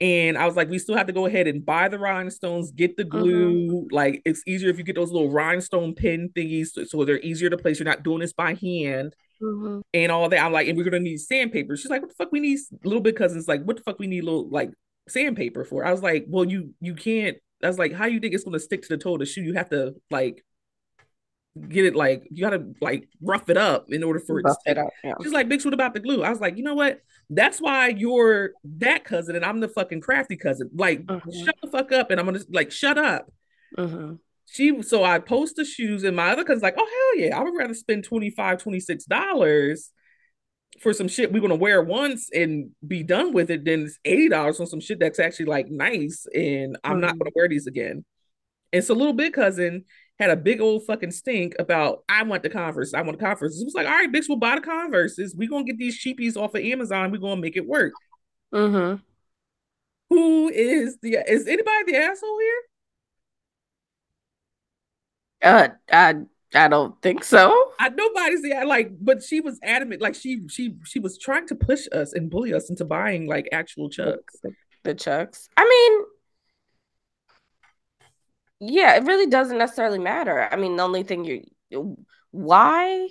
And 0.00 0.36
I 0.36 0.46
was 0.46 0.56
like, 0.56 0.68
we 0.68 0.78
still 0.78 0.96
have 0.96 1.06
to 1.06 1.12
go 1.12 1.26
ahead 1.26 1.46
and 1.46 1.64
buy 1.64 1.88
the 1.88 1.98
rhinestones, 1.98 2.70
get 2.70 2.96
the 2.96 3.04
glue. 3.04 3.68
Mm-hmm. 3.68 3.94
Like 3.94 4.22
it's 4.24 4.42
easier 4.46 4.70
if 4.70 4.78
you 4.78 4.84
get 4.84 4.96
those 4.96 5.10
little 5.10 5.30
rhinestone 5.30 5.94
pin 5.94 6.30
thingies, 6.36 6.68
so, 6.68 6.84
so 6.84 7.04
they're 7.04 7.20
easier 7.20 7.50
to 7.50 7.56
place. 7.56 7.78
You're 7.78 7.88
not 7.88 8.02
doing 8.02 8.20
this 8.20 8.32
by 8.32 8.54
hand. 8.54 9.14
Mm-hmm. 9.42 9.80
And 9.92 10.12
all 10.12 10.28
that. 10.28 10.42
I'm 10.42 10.52
like, 10.52 10.68
and 10.68 10.76
we're 10.76 10.84
gonna 10.84 11.00
need 11.00 11.18
sandpaper. 11.18 11.76
She's 11.76 11.90
like, 11.90 12.02
what 12.02 12.08
the 12.08 12.16
fuck 12.16 12.32
we 12.32 12.40
need 12.40 12.58
little 12.84 13.02
bit 13.02 13.16
cousins 13.16 13.48
like, 13.48 13.62
what 13.64 13.76
the 13.76 13.82
fuck 13.82 13.98
we 13.98 14.06
need 14.06 14.24
little 14.24 14.48
like 14.48 14.70
sandpaper 15.08 15.64
for? 15.64 15.84
I 15.84 15.92
was 15.92 16.02
like, 16.02 16.26
well, 16.28 16.44
you 16.44 16.74
you 16.80 16.94
can't. 16.94 17.36
I 17.62 17.68
was 17.68 17.78
like, 17.78 17.92
how 17.92 18.06
you 18.06 18.20
think 18.20 18.34
it's 18.34 18.44
gonna 18.44 18.58
stick 18.58 18.82
to 18.82 18.88
the 18.88 18.96
toe 18.96 19.14
of 19.14 19.20
the 19.20 19.26
shoe? 19.26 19.42
You 19.42 19.54
have 19.54 19.70
to 19.70 19.94
like 20.10 20.44
get 21.68 21.84
it 21.84 21.96
like 21.96 22.26
you 22.30 22.42
gotta 22.42 22.66
like 22.80 23.08
rough 23.20 23.48
it 23.48 23.56
up 23.56 23.86
in 23.90 24.04
order 24.04 24.20
for 24.20 24.40
rough 24.40 24.56
it, 24.66 24.74
to 24.74 24.80
it 24.80 24.84
up. 24.84 24.92
Yeah. 25.02 25.14
She's 25.22 25.32
like, 25.32 25.48
bitch, 25.48 25.64
what 25.64 25.74
about 25.74 25.94
the 25.94 26.00
glue? 26.00 26.22
I 26.22 26.30
was 26.30 26.40
like, 26.40 26.56
you 26.56 26.62
know 26.62 26.74
what? 26.74 27.00
That's 27.30 27.60
why 27.60 27.88
you're 27.88 28.50
that 28.78 29.04
cousin 29.04 29.36
and 29.36 29.44
I'm 29.44 29.60
the 29.60 29.68
fucking 29.68 30.00
crafty 30.00 30.36
cousin. 30.36 30.70
Like, 30.74 31.04
mm-hmm. 31.04 31.44
shut 31.44 31.54
the 31.62 31.70
fuck 31.70 31.92
up, 31.92 32.10
and 32.10 32.20
I'm 32.20 32.26
gonna 32.26 32.40
like 32.50 32.70
shut 32.70 32.98
up. 32.98 33.30
Mm-hmm. 33.76 34.14
She 34.46 34.82
so 34.82 35.04
I 35.04 35.18
post 35.18 35.56
the 35.56 35.64
shoes, 35.64 36.04
and 36.04 36.16
my 36.16 36.30
other 36.30 36.44
cousin's 36.44 36.62
like, 36.62 36.76
oh 36.78 36.86
hell 36.86 37.24
yeah, 37.24 37.38
I 37.38 37.42
would 37.42 37.56
rather 37.56 37.74
spend 37.74 38.04
25 38.04 38.62
26 38.62 39.04
dollars 39.06 39.90
for 40.80 40.92
some 40.92 41.08
shit 41.08 41.32
we're 41.32 41.40
gonna 41.40 41.54
wear 41.54 41.82
once 41.82 42.28
and 42.34 42.70
be 42.86 43.02
done 43.02 43.32
with 43.32 43.50
it 43.50 43.64
than 43.64 43.84
it's 43.84 43.98
eighty 44.04 44.28
dollars 44.28 44.60
on 44.60 44.66
some 44.66 44.80
shit 44.80 44.98
that's 44.98 45.18
actually 45.18 45.46
like 45.46 45.68
nice, 45.70 46.26
and 46.34 46.76
I'm 46.84 46.92
mm-hmm. 46.92 47.00
not 47.00 47.18
gonna 47.18 47.30
wear 47.34 47.48
these 47.48 47.66
again. 47.66 48.04
And 48.72 48.84
so 48.84 48.94
little 48.94 49.12
big 49.12 49.32
cousin, 49.32 49.84
had 50.18 50.30
a 50.30 50.36
big 50.36 50.60
old 50.60 50.84
fucking 50.86 51.10
stink 51.10 51.54
about 51.58 52.04
I 52.08 52.22
want 52.22 52.42
the 52.42 52.50
Converse, 52.50 52.94
I 52.94 53.02
want 53.02 53.18
the 53.18 53.24
Converse. 53.24 53.60
It 53.60 53.64
was 53.64 53.74
like, 53.74 53.86
all 53.86 53.92
right, 53.92 54.10
bitch, 54.10 54.28
we'll 54.28 54.38
buy 54.38 54.54
the 54.54 54.60
Converses. 54.62 55.34
We're 55.36 55.48
gonna 55.48 55.64
get 55.64 55.78
these 55.78 56.02
cheapies 56.02 56.36
off 56.36 56.54
of 56.54 56.62
Amazon. 56.62 57.12
We're 57.12 57.18
gonna 57.18 57.40
make 57.40 57.56
it 57.56 57.66
work. 57.66 57.92
Mm-hmm. 58.54 59.02
Who 60.10 60.48
is 60.48 60.98
the 61.02 61.18
is 61.30 61.46
anybody 61.46 61.92
the 61.92 61.96
asshole 61.98 62.38
here? 62.38 62.62
Uh 65.42 65.68
I 65.92 66.14
I 66.54 66.68
don't 66.68 67.00
think 67.02 67.24
so. 67.24 67.72
I 67.78 67.90
nobody's 67.90 68.42
the 68.42 68.62
like, 68.64 68.92
but 69.00 69.22
she 69.22 69.40
was 69.40 69.58
adamant, 69.62 70.00
like 70.00 70.14
she 70.14 70.48
she 70.48 70.76
she 70.84 70.98
was 70.98 71.18
trying 71.18 71.46
to 71.48 71.54
push 71.54 71.86
us 71.92 72.14
and 72.14 72.30
bully 72.30 72.54
us 72.54 72.70
into 72.70 72.84
buying 72.84 73.26
like 73.26 73.48
actual 73.52 73.90
chucks. 73.90 74.40
The, 74.42 74.52
the 74.84 74.94
chucks. 74.94 75.48
I 75.56 75.64
mean, 75.64 76.06
yeah, 78.60 78.96
it 78.96 79.04
really 79.04 79.26
doesn't 79.26 79.58
necessarily 79.58 79.98
matter. 79.98 80.48
I 80.50 80.56
mean, 80.56 80.76
the 80.76 80.82
only 80.82 81.02
thing 81.02 81.24
you 81.24 81.96
why 82.30 83.08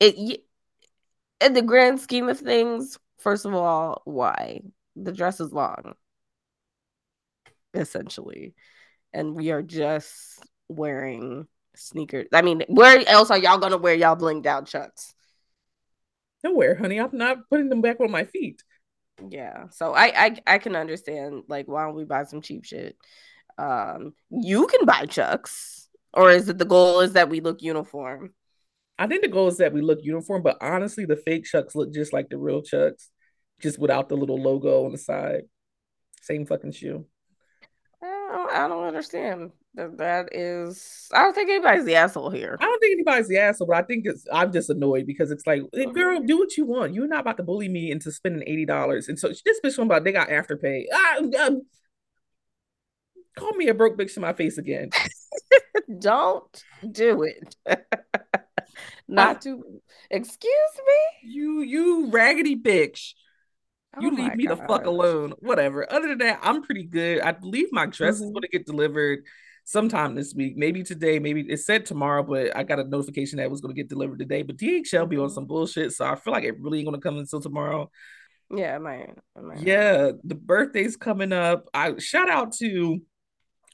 it 0.00 0.40
in 1.40 1.52
the 1.54 1.62
grand 1.62 2.00
scheme 2.00 2.28
of 2.28 2.38
things, 2.38 2.98
first 3.18 3.44
of 3.44 3.54
all, 3.54 4.02
why? 4.04 4.60
The 4.96 5.12
dress 5.12 5.40
is 5.40 5.52
long, 5.52 5.94
essentially. 7.74 8.54
And 9.12 9.34
we 9.34 9.50
are 9.50 9.62
just 9.62 10.42
wearing 10.68 11.46
sneakers. 11.76 12.28
I 12.32 12.42
mean, 12.42 12.64
where 12.68 13.06
else 13.08 13.30
are 13.30 13.38
y'all 13.38 13.58
gonna 13.58 13.78
wear 13.78 13.94
y'all 13.94 14.16
bling 14.16 14.42
down 14.42 14.64
chucks? 14.64 15.14
Nowhere, 16.44 16.74
honey. 16.74 16.98
I'm 16.98 17.10
not 17.12 17.48
putting 17.48 17.68
them 17.68 17.80
back 17.82 18.00
on 18.00 18.10
my 18.10 18.24
feet. 18.24 18.62
Yeah. 19.28 19.68
So 19.70 19.92
I 19.92 20.12
I, 20.16 20.36
I 20.46 20.58
can 20.58 20.76
understand 20.76 21.44
like 21.48 21.68
why 21.68 21.84
don't 21.84 21.94
we 21.94 22.04
buy 22.04 22.24
some 22.24 22.42
cheap 22.42 22.64
shit? 22.64 22.96
Um 23.58 24.14
you 24.30 24.66
can 24.66 24.86
buy 24.86 25.06
chucks. 25.06 25.88
Or 26.14 26.30
is 26.30 26.48
it 26.48 26.58
the 26.58 26.64
goal 26.64 27.00
is 27.00 27.14
that 27.14 27.30
we 27.30 27.40
look 27.40 27.62
uniform? 27.62 28.34
I 28.98 29.06
think 29.06 29.22
the 29.22 29.28
goal 29.28 29.48
is 29.48 29.56
that 29.56 29.72
we 29.72 29.80
look 29.80 30.00
uniform, 30.02 30.42
but 30.42 30.58
honestly, 30.60 31.06
the 31.06 31.16
fake 31.16 31.44
chucks 31.44 31.74
look 31.74 31.92
just 31.92 32.12
like 32.12 32.28
the 32.28 32.38
real 32.38 32.62
chucks, 32.62 33.10
just 33.60 33.78
without 33.78 34.08
the 34.08 34.16
little 34.16 34.40
logo 34.40 34.84
on 34.84 34.92
the 34.92 34.98
side. 34.98 35.42
Same 36.20 36.46
fucking 36.46 36.72
shoe. 36.72 37.06
I 38.02 38.36
don't, 38.36 38.52
I 38.52 38.68
don't 38.68 38.84
understand. 38.84 39.52
That 39.74 39.96
that 39.98 40.28
is 40.32 41.08
I 41.14 41.22
don't 41.22 41.34
think 41.34 41.48
anybody's 41.48 41.86
the 41.86 41.94
asshole 41.94 42.30
here. 42.30 42.58
I 42.60 42.64
don't 42.64 42.78
think 42.78 42.92
anybody's 42.92 43.28
the 43.28 43.38
asshole, 43.38 43.68
but 43.68 43.76
I 43.76 43.82
think 43.82 44.04
it's 44.06 44.26
I'm 44.30 44.52
just 44.52 44.68
annoyed 44.68 45.06
because 45.06 45.30
it's 45.30 45.46
like, 45.46 45.62
hey, 45.72 45.86
girl, 45.86 46.20
do 46.20 46.38
what 46.38 46.56
you 46.58 46.66
want. 46.66 46.92
You're 46.92 47.08
not 47.08 47.20
about 47.20 47.38
to 47.38 47.42
bully 47.42 47.68
me 47.70 47.90
into 47.90 48.12
spending 48.12 48.46
eighty 48.46 48.66
dollars. 48.66 49.08
And 49.08 49.18
so 49.18 49.28
this 49.28 49.60
bitch 49.64 49.78
one 49.78 49.86
about 49.86 50.04
they 50.04 50.12
got 50.12 50.28
afterpay. 50.28 50.84
Ah, 50.92 51.16
um, 51.46 51.62
call 53.36 53.52
me 53.52 53.68
a 53.68 53.74
broke 53.74 53.98
bitch 53.98 54.14
to 54.14 54.20
my 54.20 54.32
face 54.32 54.58
again. 54.58 54.90
don't 55.98 56.64
do 56.90 57.22
it. 57.22 57.56
not 59.08 59.42
to 59.42 59.62
excuse 60.10 60.80
me. 60.86 61.30
You 61.30 61.60
you 61.62 62.10
raggedy 62.10 62.56
bitch. 62.56 63.14
You 64.00 64.10
oh 64.10 64.14
leave 64.14 64.34
me 64.36 64.46
gosh. 64.46 64.58
the 64.58 64.66
fuck 64.66 64.86
alone. 64.86 65.34
Whatever. 65.40 65.90
Other 65.92 66.08
than 66.08 66.18
that, 66.18 66.40
I'm 66.42 66.62
pretty 66.62 66.84
good. 66.84 67.20
I 67.20 67.32
believe 67.32 67.68
my 67.72 67.86
dress 67.86 68.16
mm-hmm. 68.16 68.24
is 68.24 68.30
going 68.30 68.42
to 68.42 68.48
get 68.48 68.64
delivered 68.64 69.24
sometime 69.64 70.14
this 70.14 70.34
week. 70.34 70.56
Maybe 70.56 70.82
today. 70.82 71.18
Maybe 71.18 71.42
it 71.42 71.58
said 71.58 71.84
tomorrow, 71.84 72.22
but 72.22 72.56
I 72.56 72.62
got 72.62 72.78
a 72.78 72.84
notification 72.84 73.36
that 73.36 73.44
it 73.44 73.50
was 73.50 73.60
going 73.60 73.74
to 73.74 73.80
get 73.80 73.90
delivered 73.90 74.18
today. 74.18 74.42
But 74.42 74.56
DHL 74.56 75.08
be 75.08 75.18
on 75.18 75.26
mm-hmm. 75.26 75.34
some 75.34 75.46
bullshit, 75.46 75.92
so 75.92 76.06
I 76.06 76.16
feel 76.16 76.32
like 76.32 76.44
it 76.44 76.58
really 76.60 76.78
ain't 76.78 76.88
going 76.88 76.98
to 76.98 77.06
come 77.06 77.18
until 77.18 77.40
tomorrow. 77.40 77.90
Yeah, 78.54 78.78
my, 78.78 79.06
might. 79.40 79.60
Yeah, 79.60 80.12
the 80.24 80.34
birthday's 80.34 80.96
coming 80.96 81.32
up. 81.32 81.68
I 81.72 81.98
shout 81.98 82.30
out 82.30 82.52
to 82.56 83.00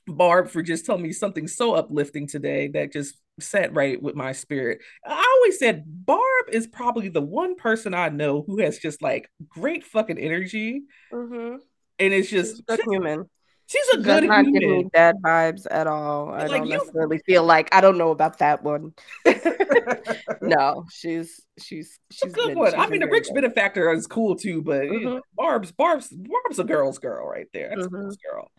Barb 0.09 0.49
for 0.49 0.63
just 0.63 0.87
telling 0.87 1.03
me 1.03 1.13
something 1.13 1.49
so 1.49 1.75
uplifting 1.75 2.27
today 2.27 2.69
that 2.69 2.93
just 2.93 3.17
sat 3.41 3.75
right 3.75 4.01
with 4.03 4.15
my 4.15 4.33
spirit. 4.33 4.81
I 5.07 5.37
always 5.37 5.59
said 5.59 5.85
Barb 5.87 6.47
is 6.51 6.67
probably 6.67 7.09
the 7.09 7.21
one 7.21 7.57
person 7.57 7.95
I 7.95 8.09
know 8.09 8.43
who 8.47 8.59
has 8.61 8.79
just 8.79 9.03
like 9.03 9.31
great 9.49 9.85
fucking 9.85 10.19
energy. 10.19 10.83
Mm-hmm. 11.13 11.57
And 12.01 12.15
it's 12.15 12.31
just 12.31 12.57
she's 12.57 12.65
good 12.67 12.81
human. 12.89 13.29
She's 13.67 13.87
a 13.89 13.99
she 13.99 14.03
good 14.03 14.25
not 14.25 14.47
human. 14.47 14.61
Give 14.61 14.71
me 14.71 14.85
bad 14.93 15.17
vibes 15.23 15.67
at 15.71 15.87
all. 15.87 16.31
I 16.31 16.47
like 16.47 16.51
don't 16.51 16.67
you, 16.67 16.79
necessarily 16.79 17.19
feel 17.19 17.45
like 17.45 17.69
I 17.73 17.83
don't 17.83 17.99
know 17.99 18.11
about 18.11 18.39
that 18.39 18.63
one. 18.63 18.95
no, 20.41 20.87
she's 20.91 21.43
she's 21.59 21.99
she's 22.11 22.31
a 22.31 22.35
good 22.35 22.57
one. 22.57 22.71
She's 22.71 22.81
I 22.81 22.87
mean, 22.87 23.01
the 23.01 23.09
rich 23.09 23.27
good. 23.27 23.35
benefactor 23.35 23.93
is 23.93 24.07
cool 24.07 24.37
too, 24.37 24.63
but 24.63 24.85
mm-hmm. 24.85 25.19
Barb's 25.37 25.71
Barb's 25.71 26.09
Barb's 26.09 26.59
a 26.59 26.65
girl's 26.65 26.99
girl 26.99 27.27
right 27.27 27.49
there. 27.53 27.69
That's 27.69 27.83
mm-hmm. 27.83 27.95
a 27.95 27.99
girl's 27.99 28.17
girl. 28.17 28.51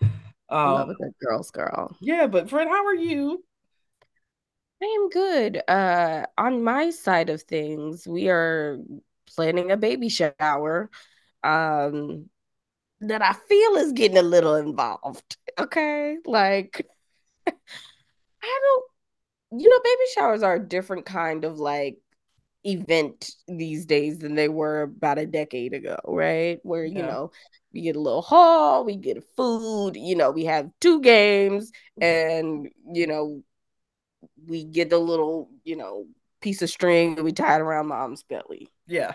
Um, 0.50 0.74
Love 0.74 0.90
a 0.90 0.96
good 0.96 1.14
girl's 1.22 1.52
girl. 1.52 1.96
Yeah, 2.02 2.28
but 2.28 2.50
Fred, 2.50 2.68
how 2.68 2.86
are 2.86 2.96
you? 2.96 3.44
I 4.82 4.86
am 4.86 5.10
good. 5.10 5.62
Uh, 5.68 6.26
on 6.38 6.64
my 6.64 6.90
side 6.90 7.30
of 7.30 7.42
things, 7.42 8.08
we 8.08 8.30
are 8.30 8.80
planning 9.28 9.72
a 9.72 9.78
baby 9.78 10.10
shower. 10.10 10.90
Um, 11.44 12.30
that 13.02 13.22
I 13.22 13.34
feel 13.34 13.76
is 13.78 13.94
getting 13.94 14.18
a 14.18 14.22
little 14.22 14.56
involved. 14.56 15.38
Okay, 15.58 16.18
like 16.26 16.86
I 17.48 18.60
don't, 18.62 19.62
you 19.62 19.70
know, 19.70 19.80
baby 19.84 20.04
showers 20.14 20.44
are 20.44 20.56
a 20.56 20.68
different 20.68 21.06
kind 21.06 21.46
of 21.46 21.60
like 21.60 21.98
event 22.66 23.32
these 23.48 23.86
days 23.86 24.20
than 24.20 24.36
they 24.36 24.50
were 24.50 24.84
about 24.84 25.18
a 25.18 25.26
decade 25.26 25.74
ago, 25.74 25.98
right? 26.06 26.60
Where, 26.64 26.86
yeah. 26.86 26.98
you 27.00 27.04
know, 27.04 27.32
we 27.74 27.82
get 27.82 27.96
a 27.96 28.02
little 28.02 28.22
hall, 28.22 28.84
we 28.84 28.96
get 28.96 29.24
food, 29.36 29.96
you 29.96 30.16
know, 30.16 30.32
we 30.32 30.46
have 30.46 30.70
two 30.82 31.02
games 31.02 31.72
and, 32.02 32.70
you 32.92 33.08
know, 33.08 33.42
we 34.48 34.64
get 34.64 34.90
the 34.90 34.98
little, 34.98 35.50
you 35.64 35.76
know, 35.76 36.06
piece 36.42 36.62
of 36.62 36.70
string 36.70 37.16
that 37.16 37.24
we 37.24 37.32
tie 37.32 37.56
it 37.56 37.62
around 37.62 37.88
mom's 37.88 38.24
belly. 38.24 38.68
Yeah. 38.88 39.14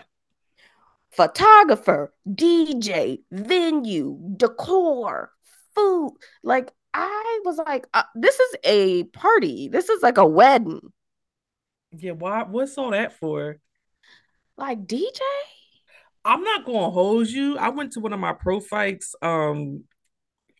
Photographer, 1.11 2.13
DJ, 2.27 3.19
venue, 3.31 4.19
decor, 4.35 5.31
food. 5.73 6.13
Like 6.43 6.71
I 6.93 7.41
was 7.45 7.57
like, 7.57 7.87
uh, 7.93 8.03
this 8.15 8.39
is 8.39 8.55
a 8.63 9.03
party. 9.05 9.67
This 9.67 9.89
is 9.89 10.01
like 10.01 10.17
a 10.17 10.25
wedding. 10.25 10.81
Yeah, 11.97 12.11
why? 12.11 12.43
What's 12.43 12.77
all 12.77 12.91
that 12.91 13.13
for? 13.13 13.59
Like 14.57 14.85
DJ? 14.85 15.19
I'm 16.23 16.43
not 16.43 16.65
gonna 16.65 16.89
hold 16.89 17.27
you. 17.27 17.57
I 17.57 17.69
went 17.69 17.93
to 17.93 17.99
one 17.99 18.13
of 18.13 18.19
my 18.19 18.33
prophytes 18.33 19.15
um 19.21 19.83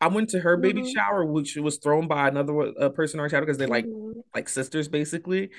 I 0.02 0.08
went 0.08 0.30
to 0.32 0.40
her 0.40 0.58
baby 0.58 0.82
mm-hmm. 0.82 0.92
shower, 0.92 1.24
which 1.26 1.56
was 1.56 1.78
thrown 1.78 2.08
by 2.08 2.28
another 2.28 2.74
uh, 2.80 2.90
person 2.90 3.18
in 3.18 3.22
our 3.22 3.30
shower 3.30 3.42
because 3.42 3.58
they're 3.58 3.68
like 3.68 3.86
mm-hmm. 3.86 4.20
like 4.36 4.50
sisters, 4.50 4.90
basically. 4.90 5.52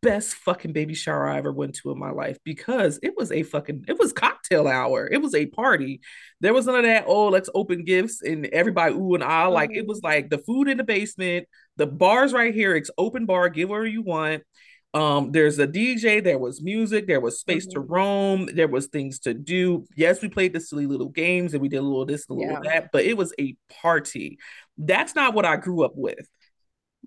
Best 0.00 0.34
fucking 0.36 0.72
baby 0.72 0.94
shower 0.94 1.28
I 1.28 1.36
ever 1.36 1.52
went 1.52 1.74
to 1.76 1.90
in 1.90 1.98
my 1.98 2.10
life 2.10 2.38
because 2.44 2.98
it 3.02 3.14
was 3.16 3.30
a 3.30 3.42
fucking 3.42 3.84
it 3.86 3.98
was 3.98 4.12
cocktail 4.12 4.66
hour. 4.66 5.06
It 5.06 5.20
was 5.20 5.34
a 5.34 5.46
party. 5.46 6.00
There 6.40 6.54
was 6.54 6.66
none 6.66 6.76
of 6.76 6.84
that. 6.84 7.04
Oh, 7.06 7.28
let's 7.28 7.50
open 7.54 7.84
gifts 7.84 8.22
and 8.22 8.46
everybody 8.46 8.94
ooh 8.94 9.14
and 9.14 9.22
ah. 9.22 9.44
Mm-hmm. 9.44 9.52
Like 9.52 9.70
it 9.74 9.86
was 9.86 9.98
mm-hmm. 9.98 10.06
like 10.06 10.30
the 10.30 10.38
food 10.38 10.68
in 10.68 10.78
the 10.78 10.84
basement, 10.84 11.46
the 11.76 11.86
bars 11.86 12.32
right 12.32 12.54
here. 12.54 12.74
It's 12.74 12.90
open 12.96 13.26
bar. 13.26 13.50
Give 13.50 13.68
whatever 13.68 13.86
you 13.86 14.02
want. 14.02 14.44
Um, 14.94 15.32
there's 15.32 15.58
a 15.58 15.66
DJ, 15.66 16.22
there 16.22 16.38
was 16.38 16.62
music, 16.62 17.08
there 17.08 17.20
was 17.20 17.40
space 17.40 17.66
mm-hmm. 17.66 17.72
to 17.72 17.80
roam, 17.80 18.48
there 18.54 18.68
was 18.68 18.86
things 18.86 19.18
to 19.20 19.34
do. 19.34 19.84
Yes, 19.96 20.22
we 20.22 20.28
played 20.28 20.52
the 20.52 20.60
silly 20.60 20.86
little 20.86 21.08
games 21.08 21.52
and 21.52 21.60
we 21.60 21.68
did 21.68 21.78
a 21.78 21.82
little 21.82 22.06
this, 22.06 22.28
a 22.28 22.32
little 22.32 22.52
yeah. 22.52 22.60
that, 22.62 22.92
but 22.92 23.04
it 23.04 23.16
was 23.16 23.34
a 23.40 23.56
party. 23.68 24.38
That's 24.78 25.16
not 25.16 25.34
what 25.34 25.44
I 25.44 25.56
grew 25.56 25.84
up 25.84 25.96
with. 25.96 26.28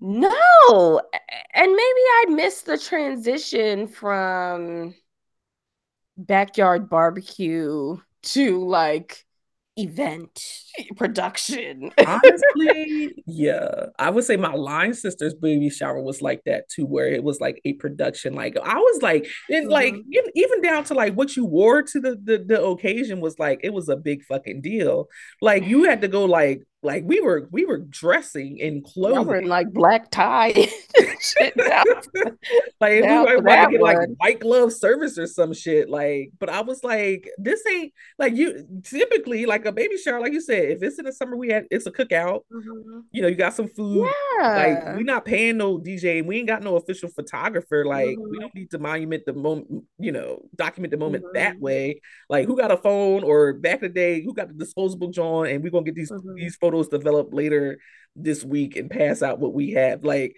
No. 0.00 1.00
And 1.54 1.72
maybe 1.72 1.76
I 1.80 2.24
missed 2.28 2.66
the 2.66 2.76
transition 2.76 3.88
from 3.88 4.94
backyard 6.18 6.90
barbecue 6.90 7.96
to 8.22 8.64
like 8.66 9.24
event 9.78 10.44
production. 10.96 11.90
Honestly, 12.04 13.14
yeah. 13.26 13.86
I 13.98 14.10
would 14.10 14.24
say 14.24 14.36
my 14.36 14.52
line 14.54 14.94
sister's 14.94 15.34
baby 15.34 15.70
shower 15.70 16.02
was 16.02 16.20
like 16.20 16.42
that 16.44 16.68
too, 16.68 16.86
where 16.86 17.08
it 17.08 17.22
was 17.22 17.40
like 17.40 17.60
a 17.64 17.74
production. 17.74 18.34
Like 18.34 18.56
I 18.62 18.76
was 18.76 19.02
like, 19.02 19.26
and 19.48 19.64
mm-hmm. 19.64 19.72
like 19.72 19.94
even 20.34 20.62
down 20.62 20.84
to 20.84 20.94
like 20.94 21.14
what 21.14 21.36
you 21.36 21.44
wore 21.44 21.82
to 21.82 22.00
the, 22.00 22.18
the 22.22 22.44
the 22.46 22.62
occasion 22.62 23.20
was 23.20 23.38
like 23.38 23.60
it 23.62 23.72
was 23.72 23.88
a 23.88 23.96
big 23.96 24.24
fucking 24.24 24.60
deal. 24.60 25.08
Like 25.40 25.64
you 25.64 25.84
had 25.84 26.00
to 26.02 26.08
go 26.08 26.24
like 26.24 26.62
like 26.82 27.02
we 27.04 27.20
were 27.20 27.48
we 27.50 27.66
were 27.66 27.78
dressing 27.78 28.58
in 28.58 28.82
clothing 28.82 29.26
we 29.26 29.38
in 29.38 29.46
like 29.46 29.72
black 29.72 30.08
tie 30.12 30.52
shit 31.20 31.52
like 32.80 33.02
we 33.02 33.02
were 33.02 33.36
about 33.36 33.66
to 33.66 33.72
get 33.72 33.80
like 33.80 33.98
white 34.18 34.38
glove 34.38 34.72
service 34.72 35.18
or 35.18 35.26
some 35.26 35.52
shit 35.52 35.90
like 35.90 36.30
but 36.38 36.48
i 36.48 36.60
was 36.60 36.84
like 36.84 37.28
this 37.36 37.60
ain't 37.66 37.92
like 38.18 38.36
you 38.36 38.64
typically 38.84 39.44
like 39.44 39.64
a 39.66 39.72
baby 39.72 39.96
shower 39.96 40.20
like 40.20 40.32
you 40.32 40.40
said 40.40 40.70
if 40.70 40.80
it's 40.80 41.00
in 41.00 41.04
the 41.04 41.12
summer 41.12 41.36
we 41.36 41.48
had 41.48 41.66
it's 41.72 41.86
a 41.86 41.90
cookout 41.90 42.42
mm-hmm. 42.52 43.00
you 43.10 43.22
know 43.22 43.28
you 43.28 43.34
got 43.34 43.54
some 43.54 43.68
food 43.68 44.08
yeah. 44.38 44.56
like 44.56 44.96
we're 44.96 45.02
not 45.02 45.24
paying 45.24 45.56
no 45.56 45.78
dj 45.78 46.24
we 46.24 46.38
ain't 46.38 46.46
got 46.46 46.62
no 46.62 46.76
official 46.76 47.08
photographer 47.08 47.84
like 47.84 48.10
mm-hmm. 48.10 48.30
we 48.30 48.38
don't 48.38 48.54
need 48.54 48.70
to 48.70 48.78
monument 48.78 49.24
the 49.26 49.32
moment 49.32 49.84
you 49.98 50.12
know 50.12 50.40
document 50.54 50.92
the 50.92 50.96
moment 50.96 51.24
mm-hmm. 51.24 51.34
that 51.34 51.58
way 51.58 52.00
like 52.28 52.46
who 52.46 52.56
got 52.56 52.70
a 52.70 52.76
phone 52.76 53.24
or 53.24 53.52
back 53.54 53.82
in 53.82 53.88
the 53.88 53.88
day 53.88 54.22
who 54.22 54.32
got 54.32 54.46
the 54.46 54.54
disposable 54.54 55.10
john 55.10 55.46
and 55.48 55.64
we're 55.64 55.70
gonna 55.70 55.84
get 55.84 55.96
these 55.96 56.12
mm-hmm. 56.12 56.34
these 56.36 56.54
photos 56.54 56.67
develop 56.88 57.28
later 57.32 57.78
this 58.16 58.44
week 58.44 58.76
and 58.76 58.90
pass 58.90 59.22
out 59.22 59.38
what 59.38 59.54
we 59.54 59.72
have. 59.72 60.04
Like, 60.04 60.34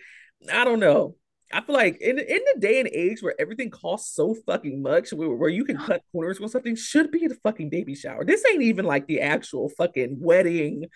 I 0.53 0.65
don't 0.65 0.81
know. 0.81 1.17
I 1.53 1.61
feel 1.63 1.75
like 1.75 2.01
in 2.01 2.19
in 2.19 2.41
the 2.55 2.61
day 2.61 2.79
and 2.79 2.89
age 2.89 3.23
where 3.23 3.35
everything 3.41 3.71
costs 3.71 4.15
so 4.15 4.35
fucking 4.47 4.83
much, 4.83 5.13
where, 5.13 5.31
where 5.31 5.49
you 5.49 5.65
can 5.65 5.79
cut 5.79 6.03
corners 6.13 6.39
with 6.39 6.53
something, 6.53 6.77
should 6.77 7.11
be 7.11 7.27
the 7.27 7.35
fucking 7.43 7.71
baby 7.71 7.95
shower. 7.97 8.25
This 8.25 8.45
ain't 8.51 8.63
even 8.63 8.85
like 8.85 9.07
the 9.07 9.21
actual 9.21 9.69
fucking 9.71 10.19
wedding. 10.21 10.87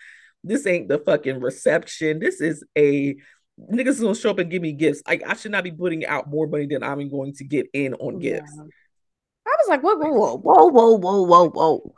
This 0.45 0.67
ain't 0.67 0.89
the 0.89 0.99
fucking 0.99 1.41
reception. 1.41 2.21
This 2.21 2.41
is 2.41 2.63
a 2.79 3.17
niggas 3.59 4.01
gonna 4.01 4.15
show 4.15 4.31
up 4.31 4.39
and 4.39 4.51
give 4.51 4.63
me 4.63 4.73
gifts. 4.73 5.03
Like 5.09 5.23
I 5.27 5.35
should 5.35 5.51
not 5.51 5.65
be 5.65 5.73
putting 5.73 6.07
out 6.07 6.31
more 6.31 6.47
money 6.47 6.67
than 6.67 6.85
I'm 6.85 7.09
going 7.09 7.33
to 7.35 7.45
get 7.45 7.67
in 7.73 7.95
on 7.95 8.21
yeah. 8.21 8.39
gifts. 8.39 8.57
I 9.47 9.57
was 9.59 9.69
like, 9.69 9.83
whoa, 9.83 9.97
whoa, 9.97 10.37
whoa, 10.39 10.67
whoa, 10.69 10.99
whoa, 10.99 11.23
whoa, 11.23 11.51
whoa. 11.51 11.95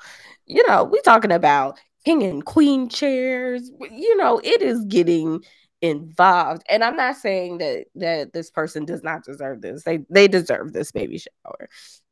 You 0.46 0.66
know, 0.66 0.84
we 0.84 1.00
talking 1.02 1.32
about 1.32 1.78
king 2.06 2.22
and 2.22 2.44
queen 2.44 2.88
chairs. 2.88 3.70
You 3.90 4.16
know, 4.16 4.40
it 4.44 4.62
is 4.62 4.84
getting 4.86 5.44
involved. 5.82 6.62
And 6.70 6.84
I'm 6.84 6.96
not 6.96 7.16
saying 7.16 7.58
that 7.58 7.86
that 7.96 8.32
this 8.32 8.50
person 8.50 8.84
does 8.86 9.02
not 9.04 9.24
deserve 9.24 9.60
this. 9.62 9.84
They 9.84 10.00
they 10.10 10.28
deserve 10.28 10.72
this 10.72 10.92
baby 10.92 11.18
shower. 11.18 11.68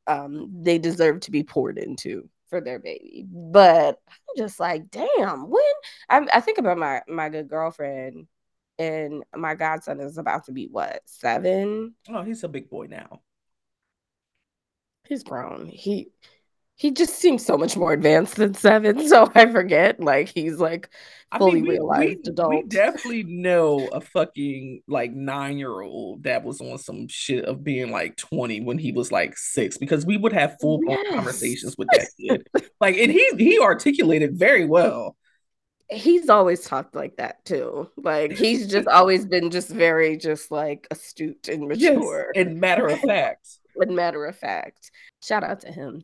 um, 0.07 0.51
they 0.63 0.79
deserve 0.79 1.21
to 1.23 1.31
be 1.31 1.43
poured 1.45 1.79
into 1.79 2.29
for 2.51 2.61
their 2.61 2.79
baby. 2.79 3.27
But 3.31 4.01
I'm 4.09 4.37
just 4.37 4.61
like, 4.61 4.91
damn, 4.91 5.49
when 5.51 5.63
I, 6.11 6.27
I 6.35 6.41
think 6.41 6.59
about 6.59 6.79
my 6.79 7.03
my 7.09 7.29
good 7.31 7.49
girlfriend 7.49 8.27
and 8.79 9.25
my 9.37 9.55
godson 9.55 10.01
is 10.01 10.19
about 10.19 10.47
to 10.47 10.53
be 10.53 10.69
what 10.71 11.03
seven? 11.07 11.95
Oh, 12.09 12.23
he's 12.23 12.45
a 12.45 12.49
big 12.49 12.69
boy 12.71 12.87
now. 12.91 13.21
He's 15.09 15.23
grown. 15.23 15.67
He 15.67 16.11
he 16.77 16.91
just 16.91 17.15
seems 17.15 17.45
so 17.45 17.57
much 17.57 17.77
more 17.77 17.93
advanced 17.93 18.37
than 18.37 18.55
seven. 18.55 19.09
So 19.09 19.31
I 19.35 19.51
forget. 19.51 20.01
Like 20.01 20.29
he's 20.29 20.59
like 20.59 20.89
fully 21.37 21.51
I 21.51 21.55
mean, 21.55 21.63
we, 21.65 21.71
realized 21.71 22.21
we, 22.25 22.31
adult. 22.33 22.51
We 22.51 22.63
definitely 22.65 23.23
know 23.25 23.87
a 23.93 24.01
fucking 24.01 24.83
like 24.89 25.13
nine 25.13 25.59
year 25.59 25.83
old 25.83 26.25
that 26.25 26.43
was 26.43 26.61
on 26.61 26.79
some 26.79 27.07
shit 27.09 27.45
of 27.45 27.63
being 27.63 27.91
like 27.91 28.17
20 28.17 28.63
when 28.63 28.79
he 28.79 28.93
was 28.93 29.13
like 29.13 29.37
six 29.37 29.79
because 29.79 30.05
we 30.05 30.17
would 30.17 30.33
have 30.33 30.57
full 30.61 30.81
yes. 30.87 31.07
conversations 31.11 31.77
with 31.77 31.89
that 31.93 32.09
kid. 32.19 32.47
like 32.81 32.97
and 32.97 33.13
he 33.13 33.31
he 33.37 33.59
articulated 33.61 34.37
very 34.37 34.65
well. 34.65 35.17
He's 35.91 36.31
always 36.31 36.63
talked 36.63 36.95
like 36.97 37.17
that 37.19 37.45
too. 37.45 37.91
Like 37.97 38.33
he's 38.37 38.67
just 38.67 38.89
always 38.89 39.27
been 39.27 39.51
just 39.51 39.69
very 39.69 40.17
just 40.17 40.51
like 40.51 40.89
astute 40.91 41.49
and 41.49 41.69
mature. 41.69 42.33
Yes, 42.35 42.47
and 42.47 42.59
matter 42.59 42.89
of 42.89 42.99
fact. 43.01 43.47
And 43.77 43.97
matter 43.97 44.25
of 44.25 44.37
fact 44.37 44.91
shout 45.23 45.43
out 45.43 45.61
to 45.61 45.71
him 45.71 46.03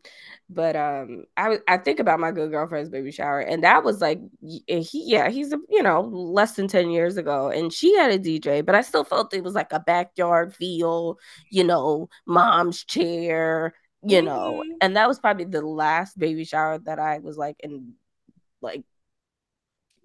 but 0.49 0.77
um 0.77 1.25
i 1.37 1.59
i 1.69 1.77
think 1.77 2.01
about 2.01 2.21
my 2.21 2.31
good 2.31 2.51
girlfriend's 2.51 2.89
baby 2.89 3.11
shower 3.11 3.41
and 3.41 3.65
that 3.65 3.85
was 3.85 4.01
like 4.01 4.21
he 4.41 4.87
yeah 4.93 5.29
he's 5.29 5.53
a 5.53 5.59
you 5.69 5.83
know 5.83 6.01
less 6.01 6.53
than 6.53 6.69
10 6.69 6.91
years 6.91 7.17
ago 7.17 7.49
and 7.49 7.73
she 7.73 7.95
had 7.97 8.11
a 8.11 8.19
dj 8.19 8.65
but 8.65 8.75
i 8.75 8.81
still 8.81 9.05
felt 9.05 9.35
it 9.35 9.45
was 9.45 9.55
like 9.55 9.73
a 9.73 9.81
backyard 9.81 10.55
feel 10.55 11.19
you 11.51 11.65
know 11.65 12.09
mom's 12.27 12.85
chair 12.85 13.75
you 14.03 14.19
mm-hmm. 14.19 14.27
know 14.27 14.65
and 14.81 14.97
that 14.97 15.09
was 15.09 15.19
probably 15.19 15.45
the 15.45 15.63
last 15.63 16.19
baby 16.19 16.45
shower 16.45 16.79
that 16.79 16.99
i 16.99 17.19
was 17.19 17.37
like 17.37 17.57
in 17.61 17.93
like 18.63 18.83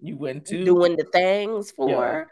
you 0.00 0.16
went 0.16 0.44
to 0.46 0.64
doing 0.64 0.96
the 0.96 1.04
things 1.04 1.70
for 1.70 1.88
yeah. 1.88 2.24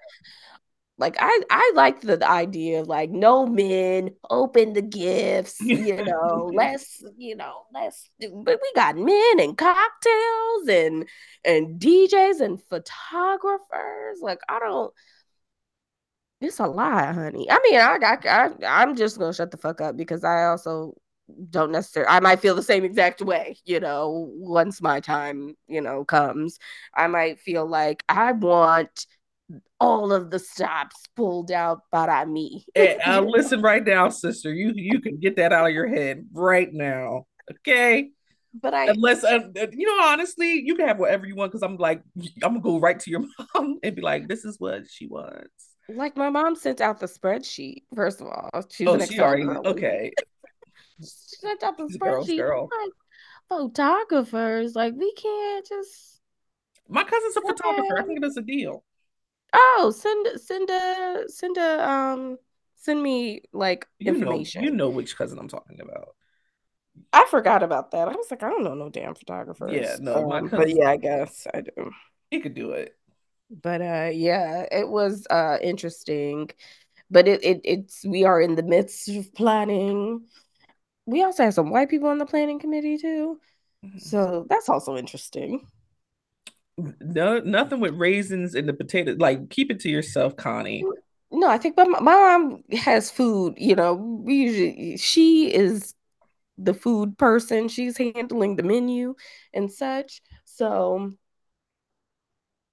Like 0.97 1.17
I, 1.19 1.41
I 1.51 1.73
like 1.75 2.03
the, 2.03 2.17
the 2.17 2.31
idea 2.31 2.81
of 2.81 2.87
like 2.87 3.11
no 3.11 3.47
men, 3.47 4.11
open 4.31 4.75
the 4.75 4.83
gifts, 4.83 5.61
you 5.61 6.05
know, 6.05 6.51
let's, 6.55 7.03
you 7.17 7.35
know, 7.37 7.63
let's 7.73 8.09
do, 8.21 8.43
but 8.45 8.61
we 8.63 8.73
got 8.77 8.97
men 8.97 9.41
and 9.41 9.59
cocktails 9.59 10.69
and 10.69 11.09
and 11.45 11.81
DJs 11.81 12.41
and 12.41 12.63
photographers. 12.63 14.21
Like 14.23 14.41
I 14.49 14.61
don't 14.61 14.93
it's 16.41 16.59
a 16.59 16.67
lot, 16.67 17.15
honey. 17.15 17.51
I 17.51 17.59
mean, 17.63 17.81
I, 17.81 17.99
I, 18.03 18.19
I 18.29 18.83
I'm 18.83 18.97
just 18.97 19.19
gonna 19.19 19.33
shut 19.33 19.51
the 19.51 19.57
fuck 19.57 19.81
up 19.81 19.97
because 19.97 20.25
I 20.25 20.45
also 20.45 20.95
don't 21.51 21.73
necessarily 21.73 22.11
I 22.11 22.21
might 22.21 22.41
feel 22.41 22.55
the 22.55 22.63
same 22.63 22.85
exact 22.85 23.23
way, 23.23 23.57
you 23.65 23.81
know, 23.81 24.31
once 24.35 24.83
my 24.83 25.01
time, 25.01 25.55
you 25.67 25.81
know, 25.81 26.05
comes. 26.05 26.59
I 26.95 27.07
might 27.07 27.41
feel 27.41 27.67
like 27.67 28.05
I 28.09 28.33
want 28.33 29.07
all 29.85 30.12
of 30.12 30.31
the 30.31 30.38
stops 30.38 30.97
pulled 31.14 31.50
out 31.50 31.81
by 31.93 32.25
me. 32.25 32.64
hey, 32.75 32.99
uh, 32.99 33.21
listen 33.21 33.61
right 33.61 33.85
now, 33.85 34.09
sister. 34.09 34.53
You 34.53 34.73
you 34.75 35.00
can 35.00 35.19
get 35.19 35.37
that 35.37 35.53
out 35.53 35.67
of 35.67 35.73
your 35.73 35.87
head 35.87 36.26
right 36.33 36.73
now, 36.73 37.26
okay? 37.50 38.11
But 38.61 38.73
I 38.73 38.87
unless 38.87 39.25
uh, 39.25 39.41
uh 39.61 39.67
you 39.73 39.87
know 39.87 40.05
honestly, 40.07 40.62
you 40.64 40.75
can 40.75 40.88
have 40.88 40.99
whatever 40.99 41.26
you 41.26 41.35
want 41.37 41.53
because 41.53 41.62
I'm 41.62 41.76
like 41.76 42.03
I'm 42.43 42.53
gonna 42.55 42.61
go 42.61 42.79
right 42.79 42.99
to 42.99 43.11
your 43.11 43.25
mom 43.55 43.79
and 43.83 43.95
be 43.95 44.03
like, 44.03 44.29
this 44.29 44.45
is 44.45 44.59
what 44.59 44.88
she 44.88 45.07
wants. 45.07 45.50
Like 45.88 46.17
my 46.17 46.31
mom 46.31 46.57
sent 46.57 46.81
out 46.81 47.00
the 47.00 47.07
spreadsheet. 47.07 47.83
First 47.95 48.21
of 48.21 48.29
all, 48.29 48.50
she's 48.71 48.88
oh, 48.88 48.99
she 48.99 49.21
already 49.21 49.45
girl. 49.45 49.62
okay. 49.67 50.12
she 51.00 51.07
sent 51.41 51.62
out 51.62 51.76
the 51.76 51.85
spreadsheet. 51.85 52.38
Girl. 52.38 52.71
Like 52.71 52.93
photographers, 53.61 54.75
like 54.75 54.95
we 54.97 55.12
can't 55.12 55.67
just. 55.67 56.21
My 56.88 57.03
cousin's 57.03 57.37
a 57.37 57.41
photographer. 57.41 57.99
I 57.99 58.03
think 58.05 58.21
it's 58.23 58.37
a 58.37 58.43
deal. 58.43 58.85
Oh, 59.54 59.93
send 59.97 60.40
send 60.40 60.69
a 60.69 61.25
send 61.28 61.56
a 61.56 61.88
um 61.88 62.38
send 62.76 63.02
me 63.02 63.43
like 63.52 63.86
you 64.00 64.14
information. 64.14 64.62
Know, 64.62 64.71
you 64.71 64.75
know 64.75 64.88
which 64.90 65.17
cousin 65.17 65.38
I'm 65.38 65.49
talking 65.49 65.80
about. 65.80 66.17
I 67.12 67.26
forgot 67.30 67.62
about 67.62 67.93
that. 67.93 68.08
I 68.08 68.12
was 68.12 68.30
like, 68.30 68.43
I 68.43 68.50
don't 68.50 68.64
know 68.64 68.75
no 68.75 68.90
damn 68.90 69.14
photographers. 69.14 69.73
Yeah, 69.73 69.97
no, 70.00 70.30
um, 70.30 70.49
but 70.49 70.69
yeah, 70.75 70.90
I 70.90 70.97
guess 70.97 71.47
I 71.52 71.60
do. 71.60 71.90
He 72.30 72.40
could 72.40 72.54
do 72.54 72.73
it. 72.73 72.97
But 73.62 73.80
uh 73.80 74.10
yeah, 74.12 74.67
it 74.73 74.88
was 74.88 75.26
uh 75.30 75.58
interesting. 75.62 76.50
But 77.10 77.28
it, 77.28 77.45
it 77.45 77.60
it's 77.64 78.04
we 78.04 78.25
are 78.25 78.40
in 78.40 78.56
the 78.56 78.62
midst 78.62 79.08
of 79.08 79.32
planning. 79.34 80.26
We 81.06 81.23
also 81.23 81.45
have 81.45 81.54
some 81.54 81.71
white 81.71 81.90
people 81.90 82.08
on 82.08 82.19
the 82.19 82.26
planning 82.26 82.58
committee 82.58 82.99
too. 82.99 83.38
Mm-hmm. 83.84 83.99
So 83.99 84.47
that's 84.49 84.69
also 84.69 84.97
interesting 84.97 85.67
no 86.76 87.39
nothing 87.41 87.80
with 87.80 87.95
raisins 87.95 88.54
and 88.54 88.69
the 88.69 88.73
potato. 88.73 89.15
Like 89.19 89.50
keep 89.50 89.71
it 89.71 89.80
to 89.80 89.89
yourself, 89.89 90.37
Connie. 90.37 90.84
No, 91.30 91.49
I 91.49 91.58
think 91.58 91.76
my, 91.76 91.84
my 91.84 92.00
mom 92.00 92.63
has 92.73 93.10
food. 93.10 93.54
You 93.56 93.75
know, 93.75 93.95
we 93.95 94.34
usually 94.34 94.97
she 94.97 95.52
is 95.52 95.95
the 96.58 96.75
food 96.75 97.19
person. 97.19 97.69
She's 97.69 97.97
handling 97.97 98.56
the 98.56 98.63
menu 98.63 99.15
and 99.52 99.71
such. 99.71 100.21
So, 100.45 101.13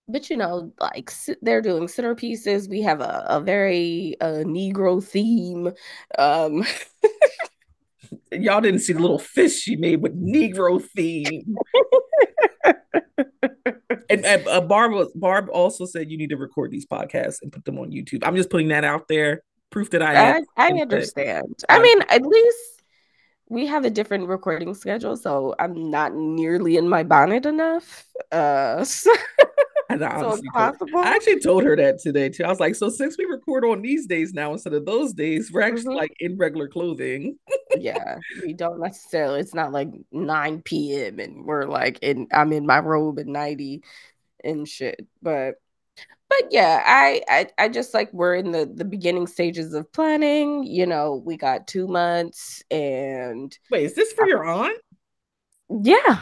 but 0.08 0.30
you 0.30 0.38
know, 0.38 0.72
like 0.80 1.12
they're 1.42 1.62
doing 1.62 1.88
centerpieces. 1.88 2.70
We 2.70 2.82
have 2.82 3.02
a, 3.02 3.26
a 3.28 3.42
very 3.42 4.16
uh, 4.22 4.44
Negro 4.46 5.04
theme. 5.04 5.72
Um, 6.18 6.64
Y'all 8.32 8.62
didn't 8.62 8.82
see 8.82 8.94
the 8.94 9.00
little 9.00 9.20
fish 9.20 9.60
she 9.60 9.76
made 9.76 10.02
with 10.02 10.20
Negro 10.22 10.84
theme. 10.96 11.56
and, 14.12 14.26
and 14.26 14.48
uh, 14.48 14.62
Barb 14.62 15.08
Barb 15.16 15.50
also 15.52 15.86
said 15.86 16.12
you 16.12 16.18
need 16.18 16.30
to 16.30 16.38
record 16.38 16.72
these 16.72 16.86
podcasts 16.86 17.42
and 17.42 17.52
put 17.52 17.66
them 17.66 17.80
on 17.80 17.92
YouTube. 17.92 18.20
I'm 18.24 18.36
just 18.36 18.50
putting 18.50 18.70
that 18.70 18.84
out 18.84 19.08
there. 19.08 19.44
Proof 19.70 19.90
that 19.92 20.02
I 20.02 20.38
I, 20.38 20.42
I 20.58 20.68
understand. 20.82 21.64
I 21.70 21.82
mean, 21.82 22.02
at 22.10 22.22
least 22.24 22.82
we 23.50 23.68
have 23.68 23.84
a 23.84 23.90
different 23.90 24.28
recording 24.28 24.74
schedule, 24.74 25.18
so 25.18 25.56
I'm 25.60 25.90
not 25.92 26.14
nearly 26.14 26.78
in 26.78 26.88
my 26.88 27.04
bonnet 27.04 27.46
enough. 27.46 28.06
Uh, 28.32 28.84
so, 28.86 29.14
so 30.00 30.42
possible. 30.54 31.00
I 31.00 31.16
actually 31.16 31.40
told 31.40 31.64
her 31.64 31.76
that 31.76 32.00
today 32.00 32.30
too. 32.30 32.44
I 32.44 32.50
was 32.50 32.60
like, 32.60 32.76
so 32.76 32.90
since 32.90 33.18
we 33.18 33.26
record 33.26 33.66
on 33.66 33.82
these 33.82 34.06
days 34.06 34.34
now 34.34 34.54
instead 34.54 34.74
of 34.74 34.86
those 34.86 35.14
days, 35.14 35.52
we're 35.52 35.62
actually 35.62 35.96
mm-hmm. 35.96 35.98
like 35.98 36.14
in 36.20 36.38
regular 36.38 36.68
clothing. 36.68 37.38
yeah, 37.78 38.18
we 38.44 38.54
don't 38.54 38.80
necessarily. 38.80 39.40
It's 39.40 39.54
not 39.54 39.72
like 39.72 39.90
9 40.12 40.62
p.m. 40.62 41.20
and 41.20 41.46
we're 41.46 41.66
like 41.66 42.00
in. 42.02 42.28
I'm 42.32 42.54
in 42.54 42.66
my 42.66 42.80
robe 42.80 43.20
at 43.20 43.28
90 43.28 43.84
and 44.44 44.68
shit, 44.68 45.08
but 45.22 45.56
but 46.32 46.48
yeah, 46.50 46.82
I, 46.86 47.22
I 47.28 47.48
I 47.58 47.68
just 47.68 47.94
like 47.94 48.12
we're 48.14 48.36
in 48.36 48.52
the 48.52 48.66
the 48.74 48.86
beginning 48.86 49.28
stages 49.28 49.74
of 49.74 49.92
planning. 49.92 50.64
You 50.64 50.86
know, 50.86 51.22
we 51.26 51.36
got 51.36 51.68
two 51.68 51.88
months 51.88 52.64
and 52.72 53.58
wait, 53.70 53.84
is 53.84 53.96
this 53.96 54.14
for 54.14 54.26
your 54.26 54.46
aunt? 54.46 54.80
Yeah. 55.70 56.22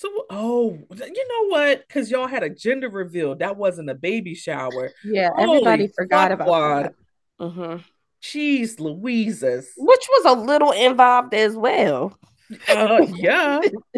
So, 0.00 0.08
oh, 0.30 0.78
you 0.90 1.28
know 1.28 1.48
what? 1.48 1.86
Because 1.86 2.10
y'all 2.10 2.26
had 2.26 2.42
a 2.42 2.48
gender 2.48 2.88
reveal. 2.88 3.34
That 3.34 3.58
wasn't 3.58 3.90
a 3.90 3.94
baby 3.94 4.34
shower. 4.34 4.92
Yeah, 5.04 5.28
Holy 5.36 5.58
everybody 5.58 5.88
forgot 5.88 6.32
about 6.32 6.46
that. 6.48 6.94
Mm-hmm. 7.38 7.82
Jeez, 8.22 8.80
Louises. 8.80 9.68
Which 9.76 10.06
was 10.08 10.24
a 10.24 10.40
little 10.40 10.70
involved 10.70 11.34
as 11.34 11.54
well. 11.54 12.18
Uh, 12.66 13.08
yeah. 13.14 13.60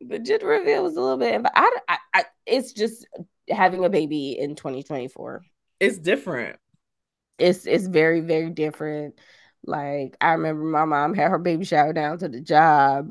the 0.00 0.18
gender 0.20 0.46
reveal 0.46 0.84
was 0.84 0.94
a 0.94 1.00
little 1.00 1.18
bit, 1.18 1.42
but 1.42 1.50
I, 1.56 1.76
I, 1.88 1.98
I, 2.14 2.24
it's 2.46 2.72
just 2.72 3.04
having 3.48 3.84
a 3.84 3.88
baby 3.88 4.38
in 4.38 4.54
2024. 4.54 5.42
It's 5.80 5.98
different. 5.98 6.56
It's 7.36 7.66
it's 7.66 7.88
very 7.88 8.20
very 8.20 8.50
different. 8.50 9.18
Like 9.64 10.16
I 10.20 10.34
remember 10.34 10.62
my 10.62 10.84
mom 10.84 11.14
had 11.14 11.32
her 11.32 11.38
baby 11.38 11.64
shower 11.64 11.92
down 11.92 12.18
to 12.18 12.28
the 12.28 12.40
job. 12.40 13.08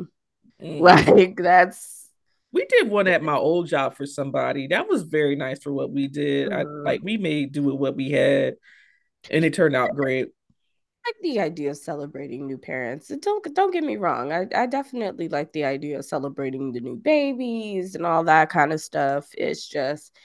Mm. 0.61 0.79
Like 0.81 1.37
that's 1.37 2.07
we 2.51 2.65
did 2.65 2.89
one 2.89 3.07
at 3.07 3.21
my 3.21 3.35
old 3.35 3.67
job 3.67 3.95
for 3.95 4.05
somebody. 4.05 4.67
That 4.67 4.87
was 4.87 5.03
very 5.03 5.35
nice 5.35 5.61
for 5.61 5.71
what 5.71 5.91
we 5.91 6.07
did. 6.07 6.49
Mm. 6.49 6.55
I, 6.55 6.63
like 6.63 7.01
we 7.03 7.17
made 7.17 7.51
do 7.51 7.63
with 7.63 7.75
what 7.75 7.95
we 7.95 8.11
had, 8.11 8.55
and 9.29 9.45
it 9.45 9.53
turned 9.53 9.75
out 9.75 9.95
great 9.95 10.29
like 11.09 11.15
the 11.21 11.39
idea 11.39 11.71
of 11.71 11.77
celebrating 11.77 12.45
new 12.45 12.57
parents. 12.57 13.07
Don't 13.07 13.55
don't 13.55 13.73
get 13.73 13.83
me 13.83 13.97
wrong. 13.97 14.31
I, 14.31 14.47
I 14.55 14.65
definitely 14.65 15.29
like 15.29 15.51
the 15.53 15.65
idea 15.65 15.99
of 15.99 16.05
celebrating 16.05 16.71
the 16.71 16.81
new 16.81 16.95
babies 16.95 17.95
and 17.95 18.05
all 18.05 18.23
that 18.25 18.49
kind 18.49 18.73
of 18.73 18.81
stuff. 18.81 19.27
It's 19.37 19.67
just 19.67 20.15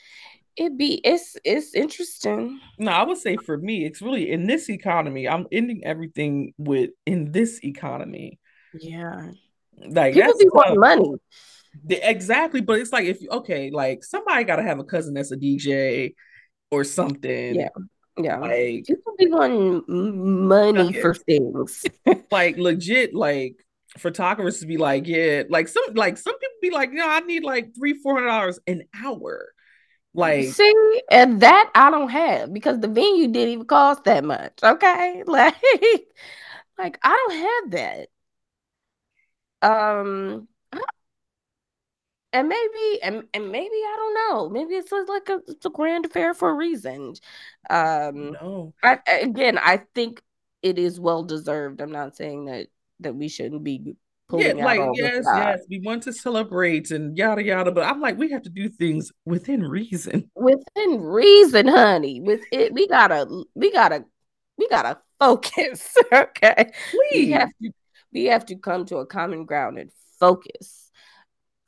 it 0.57 0.77
be 0.77 1.01
it's 1.05 1.37
it's 1.45 1.75
interesting. 1.75 2.61
No, 2.79 2.93
I 2.93 3.05
would 3.05 3.19
say 3.19 3.37
for 3.37 3.57
me, 3.57 3.85
it's 3.85 4.03
really 4.03 4.31
in 4.31 4.47
this 4.47 4.69
economy. 4.69 5.29
I'm 5.29 5.47
ending 5.53 5.83
everything 5.85 6.55
with 6.59 6.91
in 7.07 7.33
this 7.33 7.61
economy. 7.65 8.39
Yeah, 8.79 9.31
like 9.79 10.15
people 10.15 10.33
be 10.39 10.49
wanting 10.53 10.81
money. 10.81 11.15
Exactly, 11.89 12.61
but 12.61 12.79
it's 12.79 12.93
like 12.93 13.07
if 13.07 13.19
okay, 13.31 13.71
like 13.71 14.05
somebody 14.05 14.45
got 14.45 14.57
to 14.57 14.63
have 14.63 14.79
a 14.79 14.85
cousin 14.85 15.15
that's 15.15 15.33
a 15.33 15.37
DJ 15.37 16.15
or 16.71 16.85
something. 16.85 17.55
Yeah 17.55 17.69
Yeah. 18.17 18.39
Like 18.39 18.85
people 18.87 19.15
be 19.19 19.27
wanting 19.27 19.85
money 20.49 20.93
for 20.93 21.15
things. 21.15 21.85
like 22.31 22.57
legit, 22.57 23.15
like 23.15 23.57
photographers 23.99 24.61
to 24.61 24.67
be 24.67 24.77
like, 24.77 25.07
yeah, 25.07 25.43
like 25.49 25.69
some 25.69 25.83
like 25.95 26.17
some 26.19 26.39
people 26.39 26.57
be 26.63 26.71
like, 26.71 26.91
yeah, 26.93 27.07
I 27.07 27.21
need 27.21 27.45
like 27.45 27.75
three, 27.77 27.95
four 27.95 28.15
hundred 28.15 28.29
dollars 28.29 28.61
an 28.67 28.85
hour. 28.95 29.53
Like 30.15 30.49
see, 30.49 31.03
and 31.11 31.41
that 31.41 31.71
I 31.75 31.91
don't 31.91 32.09
have 32.09 32.53
because 32.53 32.79
the 32.79 32.89
venue 32.89 33.29
didn't 33.29 33.49
even 33.49 33.67
cost 33.67 34.05
that 34.05 34.25
much. 34.25 34.53
Okay. 34.63 35.25
Like, 35.27 35.55
like 36.79 36.99
I 37.03 37.27
don't 37.29 37.39
have 37.39 37.71
that. 37.81 38.09
Um 39.65 40.49
and 42.33 42.49
maybe 42.49 43.03
and, 43.03 43.25
and 43.33 43.51
maybe 43.51 43.75
I 43.75 43.95
don't 43.97 44.15
know. 44.15 44.49
Maybe 44.49 44.75
it's 44.75 44.93
like 44.93 45.29
a 45.29 45.41
it's 45.49 45.65
a 45.65 45.71
grand 45.71 46.07
affair 46.07 46.35
for 46.35 46.51
a 46.51 46.55
reason. 46.55 47.15
Um 47.71 48.33
no. 48.33 48.75
I, 48.83 48.99
again, 49.23 49.59
I 49.59 49.83
think 49.95 50.21
it 50.63 50.79
is 50.79 50.99
well 50.99 51.23
deserved. 51.23 51.81
I'm 51.81 51.93
not 51.93 52.17
saying 52.17 52.47
that 52.47 52.67
that 53.01 53.15
we 53.15 53.29
shouldn't 53.29 53.65
be 53.65 53.97
pulling 54.29 54.59
yeah, 54.59 54.65
like 54.65 54.81
yes, 54.95 55.25
yes, 55.27 55.61
we 55.69 55.81
want 55.81 56.03
to 56.05 56.13
celebrate 56.13 56.91
and 56.91 57.17
yada 57.17 57.43
yada, 57.43 57.71
but 57.71 57.85
I'm 57.85 58.01
like, 58.01 58.19
we 58.19 58.31
have 58.31 58.43
to 58.43 58.51
do 58.51 58.69
things 58.69 59.13
within 59.25 59.63
reason. 59.63 60.31
Within 60.35 61.01
reason, 61.01 61.69
honey. 61.69 62.21
With 62.21 62.43
it, 62.51 62.73
we 62.73 62.89
gotta, 62.89 63.45
we 63.55 63.73
gotta, 63.73 64.05
we 64.59 64.69
gotta 64.69 64.99
focus. 65.19 65.95
okay, 66.13 66.73
Please. 66.91 67.27
we 67.27 67.31
have 67.33 67.51
to, 67.63 67.71
we 68.15 68.25
have 68.27 68.47
to 68.47 68.57
come 68.57 68.87
to 68.87 68.99
a 68.99 69.07
common 69.07 69.45
ground 69.45 69.79
and 69.79 69.91
focus 70.19 70.85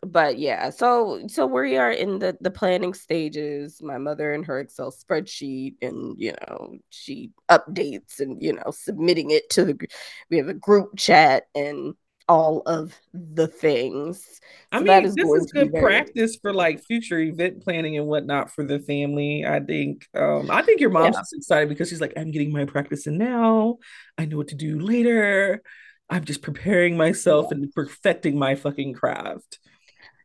but 0.07 0.39
yeah, 0.39 0.71
so 0.71 1.23
so 1.27 1.47
we 1.47 1.77
are 1.77 1.91
in 1.91 2.19
the 2.19 2.37
the 2.41 2.51
planning 2.51 2.95
stages. 2.95 3.81
My 3.83 3.99
mother 3.99 4.33
in 4.33 4.43
her 4.45 4.61
Excel 4.61 4.93
spreadsheet, 4.93 5.75
and 5.83 6.15
you 6.19 6.33
know 6.33 6.77
she 6.91 7.33
updates 7.51 8.21
and 8.21 8.41
you 8.43 8.53
know 8.53 8.71
submitting 8.71 9.31
it 9.31 9.49
to 9.51 9.65
the. 9.65 9.89
We 10.31 10.37
have 10.39 10.49
a 10.49 10.55
group 10.55 10.97
chat 10.97 11.45
and 11.55 11.95
all 12.29 12.63
of 12.67 12.95
the 13.15 13.47
things. 13.47 14.23
So 14.25 14.79
I 14.79 14.81
mean, 14.81 15.05
is 15.05 15.15
this 15.15 15.29
is 15.29 15.53
good 15.53 15.73
practice 15.73 16.37
for 16.41 16.53
like 16.53 16.85
future 16.85 17.19
event 17.19 17.63
planning 17.63 17.97
and 17.97 18.07
whatnot 18.07 18.51
for 18.51 18.65
the 18.65 18.79
family. 18.79 19.45
I 19.47 19.61
think. 19.61 20.07
Um, 20.15 20.51
I 20.51 20.63
think 20.63 20.81
your 20.81 20.91
mom's 20.91 21.17
yeah. 21.17 21.39
excited 21.39 21.69
because 21.69 21.89
she's 21.89 22.01
like, 22.01 22.13
I'm 22.17 22.31
getting 22.31 22.53
my 22.53 22.65
practice 22.65 23.07
in 23.07 23.19
now. 23.19 23.79
I 24.19 24.27
know 24.27 24.37
what 24.37 24.49
to 24.49 24.57
do 24.57 24.79
later. 24.79 25.63
I'm 26.09 26.25
just 26.25 26.43
preparing 26.43 26.97
myself 26.97 27.49
yeah. 27.51 27.59
and 27.59 27.73
perfecting 27.73 28.39
my 28.39 28.55
fucking 28.55 28.95
craft. 28.95 29.59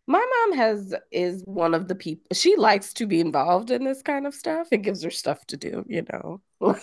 My 0.08 0.20
mom 0.20 0.58
has 0.58 0.94
is 1.12 1.44
one 1.46 1.74
of 1.74 1.88
the 1.88 1.96
people 1.96 2.26
she 2.34 2.56
likes 2.56 2.94
to 2.94 3.08
be 3.08 3.20
involved 3.20 3.72
in 3.72 3.84
this 3.84 4.02
kind 4.02 4.28
of 4.28 4.34
stuff. 4.34 4.68
It 4.72 4.82
gives 4.82 5.04
her 5.04 5.12
stuff 5.12 5.46
to 5.48 5.58
do 5.58 5.86
you 5.88 6.06
know? 6.12 6.42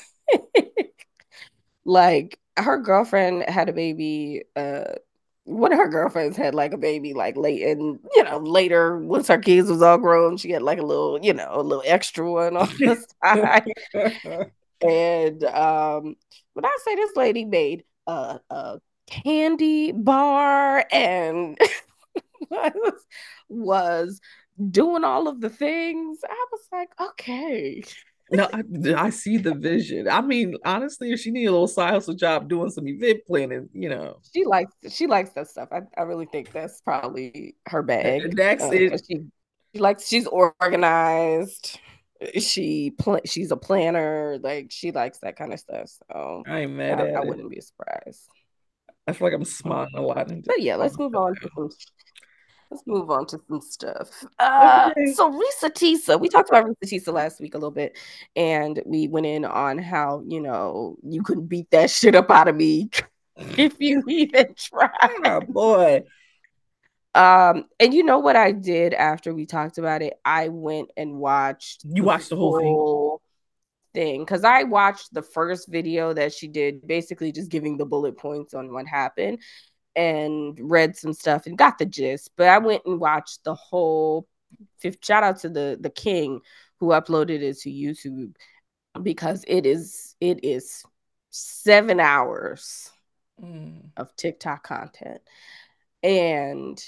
Like 1.85 2.39
her 2.59 2.77
girlfriend 2.79 3.49
had 3.49 3.71
a 3.71 3.73
baby 3.73 4.43
uh 4.55 4.85
one 5.45 5.73
of 5.73 5.79
her 5.79 5.89
girlfriends 5.89 6.37
had 6.37 6.55
like 6.55 6.75
a 6.75 6.77
baby 6.77 7.15
like 7.15 7.35
late 7.37 7.63
and 7.63 7.99
you 8.15 8.25
know 8.25 8.37
later 8.39 8.99
once 8.99 9.29
her 9.29 9.39
kids 9.39 9.71
was 9.71 9.81
all 9.81 9.97
grown 9.97 10.37
she 10.37 10.51
had 10.51 10.61
like 10.61 10.79
a 10.79 10.83
little 10.83 11.19
you 11.23 11.33
know 11.33 11.49
a 11.51 11.63
little 11.63 11.83
extra 11.87 12.31
one 12.31 12.57
on 12.57 12.69
the 12.79 13.03
side. 13.25 13.73
And 14.81 15.43
um 15.45 16.15
when 16.53 16.65
i 16.65 16.79
say 16.85 16.95
this 16.95 17.17
lady 17.17 17.45
made 17.45 17.85
a, 18.07 18.39
a 18.51 18.81
candy 19.09 19.93
bar 19.93 20.85
and 20.93 21.59
was, 22.51 23.07
was 23.49 24.21
doing 24.71 25.05
all 25.05 25.29
of 25.29 25.41
the 25.41 25.51
things. 25.51 26.19
I 26.29 26.47
was 26.53 26.61
like, 26.73 26.91
okay. 27.01 27.83
no, 28.31 28.49
I, 28.53 28.63
I, 29.07 29.11
see 29.11 29.39
the 29.39 29.55
vision. 29.55 30.09
I 30.09 30.21
mean, 30.21 30.57
honestly, 30.65 31.13
if 31.13 31.21
she 31.21 31.31
need 31.31 31.47
a 31.47 31.53
little 31.53 31.69
side 31.69 31.95
hustle 31.95 32.15
job 32.15 32.49
doing 32.49 32.71
some 32.71 32.87
event 32.89 33.21
planning, 33.27 33.69
you 33.73 33.89
know, 33.89 34.19
she 34.35 34.45
likes 34.45 34.73
she 34.91 35.07
likes 35.07 35.31
that 35.31 35.49
stuff. 35.49 35.69
I, 35.73 35.81
I 35.97 36.03
really 36.03 36.27
think 36.27 36.53
that's 36.53 36.81
probably 36.81 37.57
her 37.67 37.83
bag. 37.83 38.37
That's 38.37 38.65
uh, 38.65 38.71
it. 38.73 39.03
She, 39.09 39.21
she 39.75 39.81
likes 39.81 40.07
she's 40.07 40.27
organized. 40.27 41.79
She 42.39 42.91
pl- 42.99 43.21
she's 43.25 43.51
a 43.51 43.57
planner. 43.57 44.39
Like 44.43 44.67
she 44.71 44.91
likes 44.91 45.19
that 45.21 45.37
kind 45.37 45.53
of 45.53 45.61
stuff. 45.61 45.89
So 46.11 46.43
I 46.47 46.61
ain't 46.61 46.73
mad 46.73 47.01
I, 47.01 47.11
I 47.13 47.25
wouldn't 47.25 47.51
be 47.51 47.61
surprised. 47.61 48.29
I 49.09 49.13
feel 49.13 49.27
like 49.27 49.35
I'm 49.35 49.45
smiling 49.45 49.95
a 49.95 50.03
lot. 50.03 50.31
But 50.45 50.61
yeah, 50.61 50.77
let's 50.77 50.99
move 50.99 51.15
on 51.15 51.35
to 51.37 51.51
some 51.55 51.71
Let's 52.71 52.83
move 52.87 53.11
on 53.11 53.27
to 53.29 53.41
some 53.49 53.63
stuff. 53.63 54.25
Uh, 54.39 54.91
okay. 54.91 55.13
So 55.13 55.33
Reesa 55.33 55.71
Teesa, 55.71 56.21
we 56.21 56.29
talked 56.29 56.51
about 56.51 56.67
Reesa 56.67 56.85
Teesa 56.85 57.13
last 57.15 57.41
week 57.41 57.55
a 57.55 57.57
little 57.57 57.71
bit, 57.71 57.97
and 58.37 58.83
we 58.85 59.09
went 59.09 59.25
in 59.25 59.47
on 59.47 59.79
how 59.79 60.23
you 60.27 60.41
know 60.41 60.97
you 61.03 61.23
couldn't 61.23 61.47
beat 61.47 61.71
that 61.71 61.91
shit 61.91 62.15
up 62.15 62.31
out 62.31 62.47
of 62.47 62.57
me 62.57 62.91
if 63.57 63.77
you 63.79 64.03
even 64.09 64.55
tried. 64.55 64.91
Oh 65.25 65.41
boy. 65.41 66.03
Um, 67.15 67.65
and 67.81 67.95
you 67.95 68.05
know 68.05 68.19
what 68.19 68.37
I 68.37 68.53
did 68.53 68.93
after 68.93 69.35
we 69.35 69.47
talked 69.47 69.79
about 69.79 70.03
it? 70.03 70.15
I 70.25 70.49
went 70.49 70.91
and 70.95 71.15
watched. 71.15 71.85
You 71.85 72.05
watched 72.05 72.29
the 72.29 72.37
whole, 72.37 72.61
whole 72.61 73.23
thing 73.99 74.21
because 74.21 74.45
I 74.45 74.63
watched 74.63 75.13
the 75.13 75.23
first 75.23 75.69
video 75.69 76.13
that 76.13 76.33
she 76.33 76.47
did, 76.47 76.87
basically 76.87 77.33
just 77.33 77.51
giving 77.51 77.77
the 77.77 77.85
bullet 77.85 78.17
points 78.17 78.55
on 78.55 78.73
what 78.73 78.87
happened 78.87 79.41
and 79.97 80.57
read 80.61 80.97
some 80.97 81.13
stuff 81.13 81.47
and 81.47 81.59
got 81.59 81.79
the 81.79 81.87
gist. 81.87 82.31
But 82.37 82.47
I 82.47 82.59
went 82.59 82.83
and 82.87 83.01
watched 83.01 83.43
the 83.43 83.57
whole. 83.57 84.29
fifth 84.79 85.05
Shout 85.05 85.25
out 85.25 85.41
to 85.41 85.49
the 85.49 85.77
the 85.81 85.91
king 85.91 86.41
who 86.79 86.89
uploaded 86.91 87.43
it 87.43 87.59
to 87.61 87.71
YouTube 87.71 88.37
because 89.03 89.45
it 89.49 89.67
is 89.67 90.15
it 90.21 90.45
is 90.45 90.85
seven 91.31 91.99
hours 91.99 92.93
mm. 93.43 93.83
of 93.97 94.15
TikTok 94.15 94.63
content, 94.63 95.23
and 96.05 96.81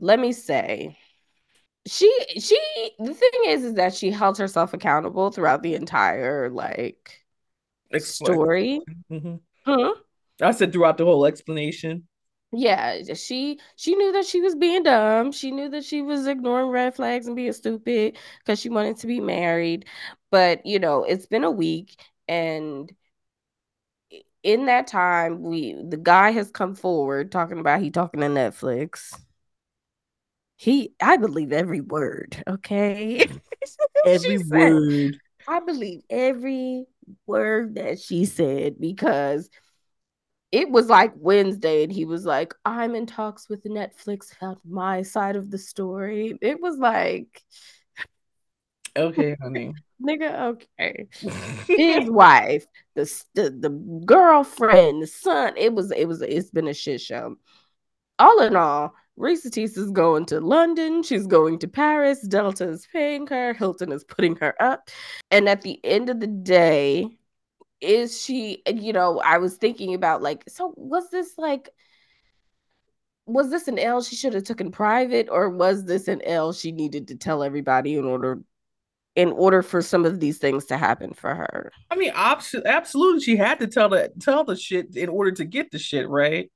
let 0.00 0.18
me 0.18 0.32
say 0.32 0.98
she 1.86 2.10
she 2.38 2.58
the 2.98 3.14
thing 3.14 3.40
is 3.46 3.64
is 3.64 3.74
that 3.74 3.94
she 3.94 4.10
held 4.10 4.38
herself 4.38 4.72
accountable 4.72 5.30
throughout 5.30 5.62
the 5.62 5.74
entire 5.74 6.50
like 6.50 7.24
story 7.98 8.80
mm-hmm. 9.10 9.36
hmm 9.66 9.90
I 10.42 10.50
said 10.50 10.72
throughout 10.72 10.98
the 10.98 11.04
whole 11.04 11.26
explanation. 11.26 12.08
Yeah, 12.52 13.02
she 13.14 13.58
she 13.76 13.94
knew 13.96 14.12
that 14.12 14.26
she 14.26 14.40
was 14.40 14.54
being 14.54 14.84
dumb. 14.84 15.32
She 15.32 15.50
knew 15.50 15.68
that 15.70 15.84
she 15.84 16.02
was 16.02 16.26
ignoring 16.26 16.68
red 16.68 16.94
flags 16.94 17.26
and 17.26 17.34
being 17.36 17.52
stupid 17.52 18.16
because 18.38 18.60
she 18.60 18.68
wanted 18.68 18.96
to 18.98 19.06
be 19.06 19.20
married. 19.20 19.86
But 20.30 20.64
you 20.64 20.78
know, 20.78 21.04
it's 21.04 21.26
been 21.26 21.44
a 21.44 21.50
week, 21.50 22.00
and 22.28 22.92
in 24.42 24.66
that 24.66 24.86
time, 24.86 25.42
we 25.42 25.74
the 25.74 25.96
guy 25.96 26.30
has 26.30 26.50
come 26.50 26.74
forward 26.74 27.32
talking 27.32 27.58
about 27.58 27.80
he 27.80 27.90
talking 27.90 28.20
to 28.20 28.26
Netflix. 28.26 29.14
He, 30.64 30.94
I 30.98 31.18
believe 31.18 31.52
every 31.52 31.82
word. 31.82 32.42
Okay, 32.48 33.26
mm. 33.28 33.40
every 34.06 34.38
word. 34.38 35.18
I 35.46 35.60
believe 35.60 36.00
every 36.08 36.86
word 37.26 37.74
that 37.74 38.00
she 38.00 38.24
said 38.24 38.80
because 38.80 39.50
it 40.50 40.70
was 40.70 40.88
like 40.88 41.12
Wednesday, 41.16 41.82
and 41.82 41.92
he 41.92 42.06
was 42.06 42.24
like, 42.24 42.54
I'm 42.64 42.94
in 42.94 43.04
talks 43.04 43.46
with 43.46 43.62
Netflix 43.64 44.34
about 44.38 44.56
my 44.64 45.02
side 45.02 45.36
of 45.36 45.50
the 45.50 45.58
story. 45.58 46.38
It 46.40 46.58
was 46.62 46.78
like, 46.78 47.42
okay, 48.96 49.36
honey. 49.42 49.74
Nigga, 50.02 50.56
okay. 50.80 51.08
His 51.68 52.08
wife, 52.08 52.66
the, 52.94 53.02
the 53.34 53.50
the 53.50 53.68
girlfriend, 54.06 55.02
the 55.02 55.08
son. 55.08 55.58
It 55.58 55.74
was 55.74 55.90
it 55.90 56.08
was 56.08 56.22
it's 56.22 56.48
been 56.48 56.68
a 56.68 56.74
shit 56.74 57.02
show. 57.02 57.36
All 58.18 58.40
in 58.40 58.56
all, 58.56 58.94
Reesa 59.18 59.46
Teesa 59.46 59.78
is 59.78 59.90
going 59.90 60.26
to 60.26 60.40
London. 60.40 61.02
She's 61.02 61.26
going 61.26 61.58
to 61.60 61.68
Paris. 61.68 62.20
Delta 62.22 62.68
is 62.68 62.88
paying 62.92 63.26
her. 63.28 63.54
Hilton 63.54 63.92
is 63.92 64.04
putting 64.04 64.36
her 64.36 64.60
up. 64.60 64.90
And 65.30 65.48
at 65.48 65.62
the 65.62 65.80
end 65.84 66.10
of 66.10 66.20
the 66.20 66.26
day, 66.26 67.16
is 67.84 68.20
she 68.20 68.62
you 68.66 68.92
know 68.92 69.20
i 69.24 69.38
was 69.38 69.56
thinking 69.56 69.94
about 69.94 70.22
like 70.22 70.42
so 70.48 70.72
was 70.76 71.10
this 71.10 71.34
like 71.36 71.68
was 73.26 73.50
this 73.50 73.68
an 73.68 73.78
l 73.78 74.02
she 74.02 74.16
should 74.16 74.32
have 74.32 74.44
taken 74.44 74.70
private 74.70 75.28
or 75.30 75.50
was 75.50 75.84
this 75.84 76.08
an 76.08 76.22
l 76.22 76.52
she 76.52 76.72
needed 76.72 77.08
to 77.08 77.16
tell 77.16 77.42
everybody 77.42 77.96
in 77.96 78.04
order 78.04 78.42
in 79.16 79.30
order 79.32 79.62
for 79.62 79.80
some 79.80 80.04
of 80.04 80.18
these 80.18 80.38
things 80.38 80.64
to 80.66 80.76
happen 80.76 81.12
for 81.12 81.34
her 81.34 81.70
i 81.90 81.96
mean 81.96 82.12
absolutely 82.14 83.20
she 83.20 83.36
had 83.36 83.58
to 83.58 83.66
tell 83.66 83.88
the 83.88 84.10
tell 84.20 84.44
the 84.44 84.56
shit 84.56 84.96
in 84.96 85.08
order 85.08 85.30
to 85.30 85.44
get 85.44 85.70
the 85.70 85.78
shit 85.78 86.08
right 86.08 86.50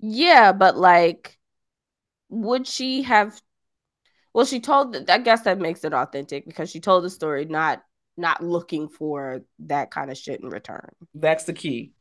yeah 0.00 0.52
but 0.52 0.76
like 0.76 1.38
would 2.28 2.66
she 2.66 3.02
have 3.02 3.40
well 4.32 4.44
she 4.44 4.60
told 4.60 5.08
i 5.10 5.18
guess 5.18 5.42
that 5.42 5.58
makes 5.58 5.84
it 5.84 5.94
authentic 5.94 6.46
because 6.46 6.70
she 6.70 6.80
told 6.80 7.04
the 7.04 7.10
story 7.10 7.44
not 7.44 7.82
not 8.16 8.42
looking 8.42 8.88
for 8.88 9.42
that 9.60 9.90
kind 9.90 10.10
of 10.10 10.16
shit 10.16 10.40
in 10.40 10.48
return. 10.48 10.88
That's 11.14 11.44
the 11.44 11.52
key. 11.52 11.92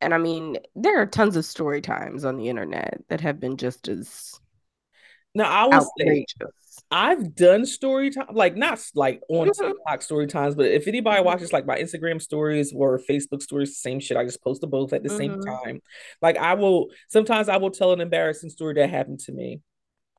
And 0.00 0.14
I 0.14 0.18
mean, 0.18 0.56
there 0.74 1.00
are 1.00 1.06
tons 1.06 1.36
of 1.36 1.44
story 1.44 1.80
times 1.80 2.24
on 2.24 2.38
the 2.38 2.48
internet 2.48 3.02
that 3.08 3.20
have 3.20 3.38
been 3.38 3.56
just 3.56 3.88
as 3.88 4.38
now 5.34 5.44
I 5.44 5.66
will 5.66 5.74
outrageous. 5.74 6.34
say 6.38 6.46
I've 6.90 7.34
done 7.36 7.66
story 7.66 8.10
time, 8.10 8.26
like 8.32 8.56
not 8.56 8.80
like 8.94 9.20
on 9.28 9.48
mm-hmm. 9.48 9.66
TikTok 9.66 10.02
story 10.02 10.26
times, 10.26 10.56
but 10.56 10.66
if 10.66 10.88
anybody 10.88 11.18
mm-hmm. 11.18 11.26
watches 11.26 11.52
like 11.52 11.66
my 11.66 11.78
Instagram 11.78 12.20
stories 12.20 12.72
or 12.74 12.98
Facebook 12.98 13.42
stories, 13.42 13.76
same 13.76 14.00
shit. 14.00 14.16
I 14.16 14.24
just 14.24 14.42
post 14.42 14.62
them 14.62 14.70
both 14.70 14.92
at 14.92 15.02
the 15.02 15.08
mm-hmm. 15.08 15.18
same 15.18 15.40
time. 15.42 15.82
Like 16.20 16.36
I 16.36 16.54
will 16.54 16.88
sometimes 17.08 17.48
I 17.48 17.58
will 17.58 17.70
tell 17.70 17.92
an 17.92 18.00
embarrassing 18.00 18.50
story 18.50 18.74
that 18.74 18.90
happened 18.90 19.20
to 19.20 19.32
me. 19.32 19.60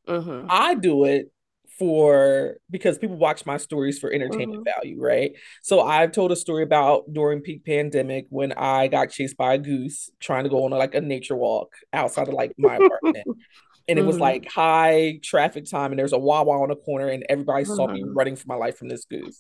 Mm-hmm. 0.07 0.47
I 0.49 0.75
do 0.75 1.05
it 1.05 1.31
for 1.77 2.57
because 2.69 2.97
people 2.99 3.17
watch 3.17 3.45
my 3.45 3.57
stories 3.57 3.97
for 3.97 4.11
entertainment 4.13 4.65
mm-hmm. 4.65 4.81
value, 4.83 5.01
right? 5.01 5.31
So 5.63 5.81
I've 5.81 6.11
told 6.11 6.31
a 6.31 6.35
story 6.35 6.63
about 6.63 7.11
during 7.11 7.41
peak 7.41 7.65
pandemic 7.65 8.27
when 8.29 8.51
I 8.53 8.87
got 8.87 9.09
chased 9.09 9.37
by 9.37 9.55
a 9.55 9.57
goose 9.57 10.11
trying 10.19 10.43
to 10.43 10.49
go 10.49 10.65
on 10.65 10.73
a, 10.73 10.77
like 10.77 10.95
a 10.95 11.01
nature 11.01 11.35
walk 11.35 11.73
outside 11.91 12.27
of 12.27 12.33
like 12.33 12.53
my 12.57 12.75
apartment 12.75 13.25
and 13.87 13.97
it 13.97 14.05
was 14.05 14.15
mm-hmm. 14.15 14.21
like 14.21 14.51
high 14.51 15.19
traffic 15.23 15.69
time 15.69 15.91
and 15.91 15.99
there's 15.99 16.13
a 16.13 16.19
Wawa 16.19 16.61
on 16.61 16.69
the 16.69 16.75
corner 16.75 17.07
and 17.07 17.25
everybody 17.29 17.65
saw 17.65 17.87
me 17.87 18.01
mm-hmm. 18.01 18.13
running 18.15 18.35
for 18.35 18.45
my 18.47 18.55
life 18.55 18.77
from 18.77 18.87
this 18.87 19.05
goose. 19.05 19.39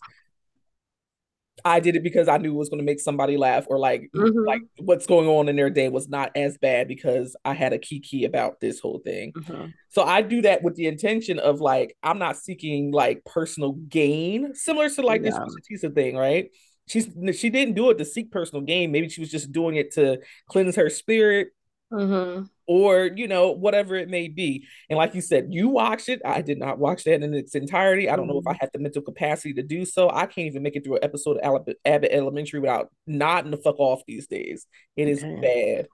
I 1.65 1.79
did 1.79 1.95
it 1.95 2.03
because 2.03 2.27
I 2.27 2.37
knew 2.37 2.53
it 2.53 2.57
was 2.57 2.69
going 2.69 2.79
to 2.79 2.85
make 2.85 2.99
somebody 2.99 3.37
laugh 3.37 3.65
or 3.67 3.79
like 3.79 4.09
mm-hmm. 4.15 4.45
like 4.45 4.61
what's 4.79 5.05
going 5.05 5.27
on 5.27 5.49
in 5.49 5.55
their 5.55 5.69
day 5.69 5.89
was 5.89 6.09
not 6.09 6.31
as 6.35 6.57
bad 6.57 6.87
because 6.87 7.35
I 7.45 7.53
had 7.53 7.73
a 7.73 7.79
kiki 7.79 8.25
about 8.25 8.59
this 8.59 8.79
whole 8.79 8.99
thing. 8.99 9.33
Mm-hmm. 9.33 9.67
So 9.89 10.03
I 10.03 10.21
do 10.21 10.41
that 10.43 10.63
with 10.63 10.75
the 10.75 10.87
intention 10.87 11.39
of 11.39 11.61
like 11.61 11.95
I'm 12.03 12.19
not 12.19 12.37
seeking 12.37 12.91
like 12.91 13.23
personal 13.25 13.73
gain, 13.73 14.55
similar 14.55 14.89
to 14.89 15.01
like 15.01 15.23
yeah. 15.23 15.39
this 15.69 15.83
Teesa 15.83 15.93
thing, 15.93 16.15
right? 16.15 16.49
She's 16.87 17.09
she 17.37 17.49
didn't 17.49 17.75
do 17.75 17.89
it 17.89 17.97
to 17.99 18.05
seek 18.05 18.31
personal 18.31 18.63
gain. 18.63 18.91
Maybe 18.91 19.09
she 19.09 19.21
was 19.21 19.31
just 19.31 19.51
doing 19.51 19.75
it 19.75 19.93
to 19.93 20.19
cleanse 20.47 20.75
her 20.75 20.89
spirit. 20.89 21.49
Mm-hmm 21.91 22.45
or 22.71 23.07
you 23.17 23.27
know 23.27 23.51
whatever 23.51 23.97
it 23.97 24.07
may 24.07 24.29
be. 24.29 24.65
And 24.89 24.95
like 24.95 25.13
you 25.13 25.19
said 25.19 25.47
you 25.49 25.67
watched 25.67 26.07
it. 26.07 26.21
I 26.23 26.41
did 26.41 26.57
not 26.57 26.79
watch 26.79 27.03
that 27.03 27.21
in 27.21 27.33
its 27.33 27.53
entirety. 27.53 28.09
I 28.09 28.15
don't 28.15 28.27
know 28.27 28.39
if 28.39 28.47
i 28.47 28.51
mm-hmm. 28.51 28.59
had 28.61 28.69
the 28.71 28.79
mental 28.79 29.01
capacity 29.01 29.53
to 29.55 29.61
do 29.61 29.83
so. 29.83 30.09
I 30.09 30.25
can't 30.25 30.47
even 30.47 30.63
make 30.63 30.77
it 30.77 30.85
through 30.85 30.95
an 30.95 31.03
episode 31.03 31.37
of 31.39 31.67
abbott 31.83 32.11
elementary 32.13 32.61
without 32.61 32.87
nodding 33.05 33.51
the 33.51 33.57
fuck 33.57 33.77
off 33.77 34.03
these 34.07 34.27
days. 34.27 34.67
It 34.95 35.09
is 35.09 35.21
bad. 35.21 35.89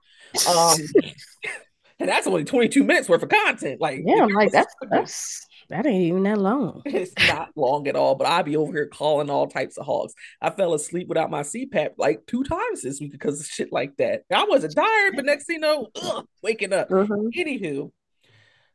Um 0.48 0.78
and 1.98 2.08
that's 2.08 2.28
only 2.28 2.44
22 2.44 2.84
minutes 2.84 3.08
worth 3.08 3.24
of 3.24 3.28
content. 3.28 3.80
Like 3.80 4.02
yeah 4.04 4.22
i'm 4.22 4.28
like 4.28 4.52
that's 4.52 4.72
that's 4.88 5.47
that 5.70 5.86
ain't 5.86 6.02
even 6.02 6.22
that 6.24 6.38
long. 6.38 6.82
It's 6.86 7.12
not 7.28 7.50
long 7.56 7.88
at 7.88 7.96
all, 7.96 8.14
but 8.14 8.26
I'll 8.26 8.42
be 8.42 8.56
over 8.56 8.72
here 8.72 8.86
calling 8.86 9.30
all 9.30 9.46
types 9.46 9.76
of 9.76 9.86
hogs. 9.86 10.14
I 10.40 10.50
fell 10.50 10.74
asleep 10.74 11.08
without 11.08 11.30
my 11.30 11.42
CPAP 11.42 11.90
like 11.98 12.26
two 12.26 12.42
times 12.44 12.82
this 12.82 13.00
week 13.00 13.12
because 13.12 13.40
of 13.40 13.46
shit 13.46 13.72
like 13.72 13.96
that. 13.98 14.22
I 14.32 14.44
wasn't 14.44 14.74
tired, 14.74 15.16
but 15.16 15.24
next 15.24 15.46
thing 15.46 15.56
you 15.56 15.60
know, 15.60 15.88
ugh, 16.02 16.26
waking 16.42 16.72
up. 16.72 16.88
Mm-hmm. 16.88 17.38
Anywho, 17.38 17.90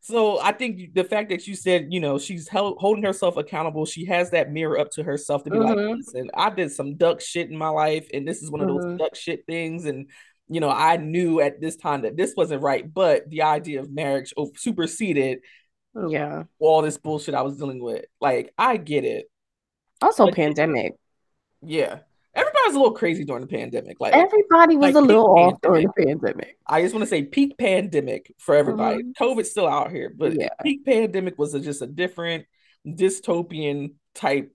so 0.03 0.37
I 0.37 0.51
think 0.51 0.93
the 0.93 1.05
fact 1.05 1.29
that 1.29 1.47
you 1.47 1.55
said, 1.55 1.87
you 1.89 2.01
know, 2.01 2.19
she's 2.19 2.49
held, 2.49 2.77
holding 2.77 3.05
herself 3.05 3.37
accountable, 3.37 3.85
she 3.85 4.03
has 4.05 4.31
that 4.31 4.51
mirror 4.51 4.77
up 4.77 4.91
to 4.91 5.03
herself 5.03 5.45
to 5.45 5.49
be 5.49 5.57
mm-hmm. 5.57 5.67
like, 5.67 5.97
listen, 5.97 6.29
I 6.33 6.49
did 6.49 6.73
some 6.73 6.97
duck 6.97 7.21
shit 7.21 7.49
in 7.49 7.57
my 7.57 7.69
life, 7.69 8.09
and 8.13 8.27
this 8.27 8.43
is 8.43 8.51
one 8.51 8.59
of 8.59 8.67
mm-hmm. 8.67 8.89
those 8.89 8.99
duck 8.99 9.15
shit 9.15 9.45
things. 9.47 9.85
And, 9.85 10.09
you 10.49 10.59
know, 10.59 10.69
I 10.69 10.97
knew 10.97 11.39
at 11.39 11.61
this 11.61 11.77
time 11.77 12.01
that 12.01 12.17
this 12.17 12.33
wasn't 12.35 12.61
right, 12.61 12.93
but 12.93 13.29
the 13.29 13.43
idea 13.43 13.79
of 13.79 13.93
marriage 13.93 14.33
superseded 14.57 15.39
yeah. 15.95 16.43
All 16.59 16.81
this 16.81 16.97
bullshit 16.97 17.35
I 17.35 17.41
was 17.41 17.57
dealing 17.57 17.81
with. 17.81 18.05
Like, 18.19 18.53
I 18.57 18.77
get 18.77 19.05
it. 19.05 19.29
Also, 20.01 20.25
but 20.25 20.35
pandemic. 20.35 20.93
Yeah. 21.61 21.99
Everybody 22.35 22.59
was 22.65 22.75
a 22.75 22.79
little 22.79 22.95
crazy 22.95 23.25
during 23.25 23.41
the 23.41 23.47
pandemic. 23.47 23.99
Like 23.99 24.13
everybody 24.13 24.75
was 24.75 24.95
like 24.95 25.03
a 25.03 25.05
little 25.05 25.37
off 25.37 25.61
during 25.61 25.85
the 25.85 26.05
pandemic. 26.05 26.57
I 26.65 26.81
just 26.81 26.95
want 26.95 27.03
to 27.03 27.09
say 27.09 27.23
peak 27.23 27.57
pandemic 27.59 28.33
for 28.39 28.55
everybody. 28.55 29.03
Mm-hmm. 29.03 29.23
COVID's 29.23 29.51
still 29.51 29.67
out 29.67 29.91
here, 29.91 30.11
but 30.15 30.33
yeah. 30.33 30.49
peak 30.63 30.83
pandemic 30.83 31.37
was 31.37 31.53
a, 31.53 31.59
just 31.59 31.83
a 31.83 31.87
different 31.87 32.45
dystopian 32.87 33.93
type 34.15 34.51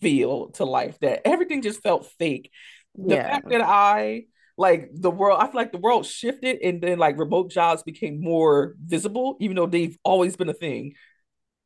feel 0.00 0.48
to 0.50 0.64
life 0.64 0.98
that 1.00 1.22
everything 1.24 1.62
just 1.62 1.82
felt 1.82 2.06
fake. 2.18 2.50
The 2.96 3.14
yeah. 3.14 3.30
fact 3.30 3.48
that 3.50 3.60
I 3.60 4.24
like 4.60 4.90
the 4.92 5.10
world 5.10 5.38
i 5.40 5.46
feel 5.46 5.54
like 5.54 5.72
the 5.72 5.78
world 5.78 6.04
shifted 6.04 6.58
and 6.62 6.82
then 6.82 6.98
like 6.98 7.18
remote 7.18 7.50
jobs 7.50 7.82
became 7.82 8.20
more 8.20 8.74
visible 8.84 9.38
even 9.40 9.56
though 9.56 9.66
they've 9.66 9.98
always 10.04 10.36
been 10.36 10.50
a 10.50 10.54
thing. 10.54 10.94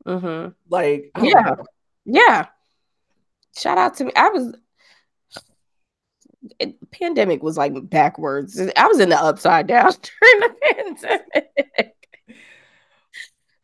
Mm-hmm. 0.07 0.50
like 0.68 1.11
yeah. 1.20 1.40
know. 1.40 1.64
yeah. 2.04 2.46
Shout 3.57 3.78
out 3.78 3.96
to 3.96 4.04
me. 4.04 4.12
I 4.14 4.28
was 4.28 4.54
it, 6.61 6.90
pandemic 6.90 7.42
was 7.42 7.57
like 7.57 7.72
backwards. 7.88 8.61
I 8.76 8.87
was 8.87 9.00
in 9.00 9.09
the 9.09 9.20
upside 9.20 9.66
down 9.66 9.90
during 10.20 10.40
the 10.40 10.54
pandemic. 10.62 12.09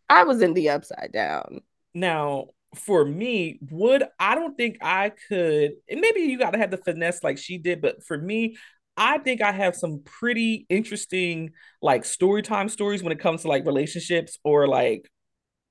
I 0.08 0.24
was 0.24 0.42
in 0.42 0.54
the 0.54 0.70
upside 0.70 1.12
down. 1.12 1.60
Now 1.94 2.48
for 2.76 3.04
me 3.04 3.58
would 3.70 4.04
i 4.18 4.34
don't 4.34 4.56
think 4.56 4.78
i 4.80 5.10
could 5.28 5.72
and 5.88 6.00
maybe 6.00 6.20
you 6.20 6.38
got 6.38 6.52
to 6.52 6.58
have 6.58 6.70
the 6.70 6.76
finesse 6.76 7.24
like 7.24 7.36
she 7.36 7.58
did 7.58 7.80
but 7.80 8.04
for 8.04 8.16
me 8.16 8.56
I 9.00 9.16
think 9.16 9.40
I 9.40 9.50
have 9.50 9.74
some 9.74 10.02
pretty 10.04 10.66
interesting 10.68 11.52
like 11.80 12.04
story 12.04 12.42
time 12.42 12.68
stories 12.68 13.02
when 13.02 13.12
it 13.12 13.18
comes 13.18 13.42
to 13.42 13.48
like 13.48 13.64
relationships 13.64 14.38
or 14.44 14.68
like 14.68 15.10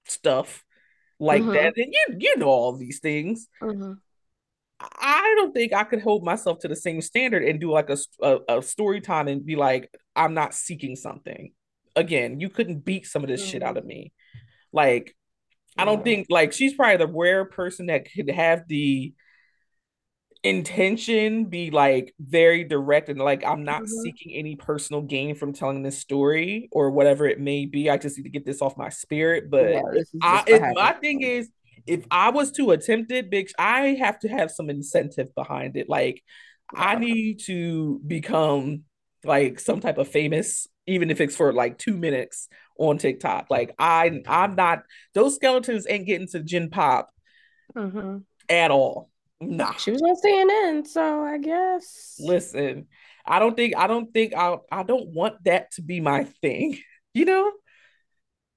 stuff 0.06 0.66
like 1.20 1.44
mm-hmm. 1.44 1.54
that. 1.54 1.74
And 1.78 1.94
you 1.94 2.18
you 2.18 2.38
know 2.38 2.48
all 2.48 2.76
these 2.76 3.00
things. 3.00 3.48
Mm-hmm. 3.62 3.94
I 4.82 5.36
don't 5.38 5.54
think 5.54 5.74
I 5.74 5.84
could 5.84 6.02
hold 6.02 6.24
myself 6.24 6.60
to 6.60 6.68
the 6.68 6.76
same 6.76 7.02
standard 7.02 7.44
and 7.44 7.60
do 7.60 7.70
like 7.70 7.92
a, 7.92 7.98
a, 8.22 8.58
a 8.58 8.62
story 8.64 9.00
time 9.00 9.28
and 9.28 9.46
be 9.46 9.56
like, 9.56 9.92
I'm 10.16 10.34
not 10.34 10.56
seeking 10.56 10.96
something. 10.96 11.52
Again, 11.96 12.40
you 12.40 12.50
couldn't 12.50 12.84
beat 12.84 13.06
some 13.06 13.24
of 13.24 13.30
this 13.30 13.42
mm-hmm. 13.42 13.52
shit 13.52 13.64
out 13.64 13.78
of 13.78 13.86
me. 13.86 14.12
Like, 14.74 15.16
yeah. 15.76 15.84
I 15.84 15.86
don't 15.86 16.04
think 16.04 16.28
like 16.32 16.52
she's 16.52 16.74
probably 16.74 16.98
the 16.98 17.14
rare 17.14 17.46
person 17.46 17.88
that 17.88 18.12
could 18.12 18.32
have 18.32 18.68
the 18.68 19.14
intention 20.44 21.46
be 21.46 21.70
like 21.70 22.14
very 22.20 22.64
direct 22.64 23.10
and 23.10 23.20
like 23.20 23.46
I'm 23.46 23.64
not 23.64 23.84
mm-hmm. 23.84 24.02
seeking 24.04 24.34
any 24.34 24.56
personal 24.56 25.02
gain 25.02 25.36
from 25.36 25.52
telling 25.52 25.84
this 25.84 25.98
story 25.98 26.70
or 26.72 26.92
whatever 26.92 27.28
it 27.28 27.40
may 27.40 27.66
be. 27.66 27.90
I 27.90 27.98
just 27.98 28.18
need 28.18 28.24
to 28.24 28.30
get 28.30 28.46
this 28.46 28.62
off 28.62 28.78
my 28.78 28.90
spirit. 28.90 29.50
But 29.50 29.72
yeah, 29.72 29.82
I, 30.22 30.72
my 30.74 30.94
thing 30.94 31.22
is, 31.22 31.50
if 31.86 32.06
I 32.10 32.30
was 32.30 32.52
to 32.54 32.72
attempt 32.72 33.12
it, 33.12 33.30
bitch, 33.30 33.52
I 33.58 33.98
have 34.00 34.20
to 34.20 34.30
have 34.30 34.52
some 34.52 34.70
incentive 34.70 35.34
behind 35.36 35.76
it. 35.76 35.90
Like 35.90 36.24
I 36.74 36.96
need 36.96 37.42
to 37.46 38.00
become 38.06 38.84
like 39.26 39.60
some 39.60 39.82
type 39.82 39.98
of 39.98 40.08
famous, 40.08 40.68
even 40.88 41.12
if 41.12 41.20
it's 41.20 41.36
for 41.36 41.52
like 41.52 41.78
two 41.78 41.98
minutes 41.98 42.48
on 42.78 42.98
TikTok. 42.98 43.48
Like 43.50 43.76
I, 43.78 44.22
I'm 44.28 44.56
not. 44.56 44.84
Those 45.14 45.36
skeletons 45.36 45.86
ain't 45.90 46.06
getting 46.06 46.28
to 46.30 46.42
Gen 46.42 46.70
Pop 46.70 47.10
mm-hmm. 47.76 48.20
at 48.48 48.72
all. 48.72 49.10
Nah. 49.42 49.74
She 49.74 49.92
was 49.92 50.02
on 50.02 50.16
CNN, 50.16 50.88
so 50.88 51.24
I 51.24 51.38
guess. 51.38 52.18
Listen, 52.20 52.88
I 53.26 53.40
don't 53.40 53.56
think 53.56 53.76
I 53.78 53.88
don't 53.88 54.14
think 54.14 54.34
I 54.36 54.58
I 54.72 54.84
don't 54.84 55.08
want 55.14 55.44
that 55.46 55.72
to 55.74 55.82
be 55.82 56.00
my 56.00 56.26
thing. 56.42 56.78
You 57.12 57.26
know? 57.26 57.52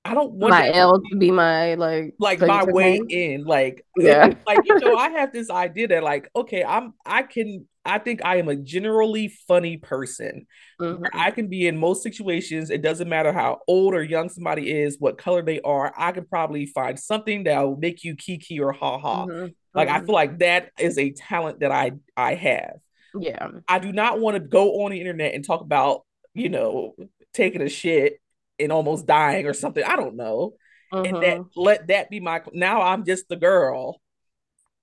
I 0.04 0.14
don't 0.14 0.32
want 0.32 0.50
my 0.50 0.70
L 0.72 1.00
to 1.00 1.16
be 1.16 1.30
my 1.30 1.74
like 1.74 2.14
like 2.18 2.40
my 2.40 2.64
way 2.64 3.00
in. 3.08 3.44
Like 3.44 3.84
yeah, 3.96 4.34
like 4.46 4.58
you 4.64 4.78
know, 4.80 4.96
I 4.96 5.10
have 5.10 5.32
this 5.32 5.48
idea 5.48 5.88
that 5.88 6.02
like, 6.02 6.28
okay, 6.34 6.64
I'm 6.64 6.94
I 7.06 7.22
can 7.22 7.66
I 7.84 7.98
think 7.98 8.24
I 8.24 8.36
am 8.36 8.48
a 8.48 8.56
generally 8.56 9.28
funny 9.28 9.76
person. 9.76 10.46
Mm-hmm. 10.80 11.04
I 11.12 11.30
can 11.30 11.48
be 11.48 11.68
in 11.68 11.76
most 11.76 12.02
situations. 12.02 12.70
It 12.70 12.82
doesn't 12.82 13.08
matter 13.08 13.32
how 13.32 13.60
old 13.68 13.94
or 13.94 14.02
young 14.02 14.28
somebody 14.28 14.70
is, 14.70 14.96
what 14.98 15.18
color 15.18 15.42
they 15.42 15.60
are. 15.60 15.92
I 15.96 16.12
can 16.12 16.24
probably 16.24 16.66
find 16.66 16.98
something 16.98 17.44
that 17.44 17.60
will 17.60 17.76
make 17.76 18.02
you 18.02 18.16
kiki 18.16 18.60
or 18.60 18.72
ha 18.72 18.98
ha. 18.98 19.26
Mm-hmm. 19.26 19.46
Like 19.74 19.88
mm-hmm. 19.88 19.96
I 19.96 20.04
feel 20.04 20.14
like 20.14 20.38
that 20.40 20.70
is 20.78 20.98
a 20.98 21.10
talent 21.12 21.60
that 21.60 21.70
I 21.70 21.92
I 22.16 22.34
have. 22.34 22.76
Yeah. 23.14 23.48
I 23.68 23.78
do 23.78 23.92
not 23.92 24.18
want 24.18 24.34
to 24.36 24.40
go 24.40 24.82
on 24.84 24.90
the 24.90 24.98
internet 24.98 25.34
and 25.34 25.44
talk 25.44 25.60
about, 25.60 26.02
you 26.34 26.48
know, 26.48 26.94
taking 27.32 27.62
a 27.62 27.68
shit 27.68 28.21
and 28.62 28.72
almost 28.72 29.06
dying 29.06 29.46
or 29.46 29.54
something. 29.54 29.84
I 29.84 29.96
don't 29.96 30.16
know. 30.16 30.54
And 30.92 31.16
that 31.16 31.38
mm-hmm. 31.38 31.60
let 31.60 31.86
that 31.88 32.10
be 32.10 32.20
my 32.20 32.42
now 32.52 32.82
I'm 32.82 33.04
just 33.04 33.28
the 33.28 33.36
girl 33.36 34.00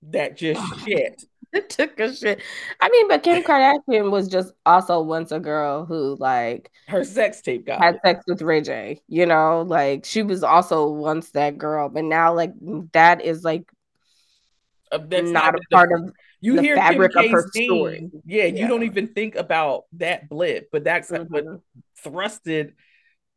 that 0.02 0.36
just 0.36 0.60
shit. 0.84 1.22
It 1.52 1.68
took 1.68 1.98
a 1.98 2.14
shit. 2.14 2.40
I 2.80 2.88
mean, 2.88 3.08
but 3.08 3.24
Kim 3.24 3.42
Kardashian 3.42 4.10
was 4.12 4.28
just 4.28 4.52
also 4.64 5.02
once 5.02 5.32
a 5.32 5.40
girl 5.40 5.84
who 5.84 6.16
like 6.18 6.70
her 6.86 7.02
sex 7.02 7.40
tape 7.40 7.66
got 7.66 7.82
had 7.82 7.98
sex 8.04 8.22
with 8.28 8.40
Ray 8.40 8.60
J. 8.60 9.00
You 9.08 9.26
know, 9.26 9.62
like 9.62 10.04
she 10.04 10.22
was 10.22 10.44
also 10.44 10.90
once 10.90 11.30
that 11.32 11.58
girl, 11.58 11.88
but 11.88 12.04
now 12.04 12.34
like 12.34 12.52
that 12.92 13.22
is 13.22 13.42
like 13.42 13.68
uh, 14.92 14.98
that's 14.98 15.30
not, 15.30 15.54
not 15.54 15.56
a 15.56 15.60
part 15.72 15.92
of 15.92 16.12
you 16.40 16.56
the 16.56 16.62
hear 16.62 16.76
fabric 16.76 17.12
Kim 17.12 17.24
of 17.24 17.30
her 17.32 17.48
story. 17.52 18.10
Yeah, 18.24 18.44
yeah, 18.44 18.60
you 18.60 18.68
don't 18.68 18.84
even 18.84 19.08
think 19.08 19.34
about 19.34 19.84
that 19.94 20.28
blip, 20.28 20.68
but 20.70 20.84
that's 20.84 21.10
mm-hmm. 21.10 21.32
what 21.32 21.60
thrusted 22.04 22.74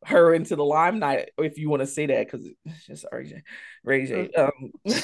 her 0.05 0.33
into 0.33 0.55
the 0.55 0.65
limelight, 0.65 1.31
if 1.37 1.57
you 1.57 1.69
want 1.69 1.81
to 1.81 1.87
say 1.87 2.05
that, 2.07 2.25
because 2.25 2.47
it's 2.65 2.85
just 2.85 3.05
Ray 3.11 3.25
J. 3.25 3.43
Ray 3.83 4.05
J. 4.05 4.29
Mm-hmm. 4.35 4.91
Um, 4.91 5.01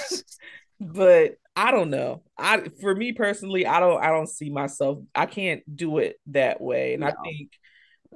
but 0.93 1.35
I 1.55 1.71
don't 1.71 1.89
know. 1.89 2.23
I 2.38 2.69
for 2.81 2.95
me 2.95 3.13
personally, 3.13 3.65
I 3.65 3.79
don't 3.79 4.01
I 4.03 4.09
don't 4.09 4.29
see 4.29 4.49
myself. 4.49 4.99
I 5.13 5.25
can't 5.25 5.62
do 5.75 5.97
it 5.99 6.17
that 6.27 6.62
way, 6.62 6.93
and 6.93 7.01
no. 7.01 7.07
I 7.07 7.13
think 7.23 7.51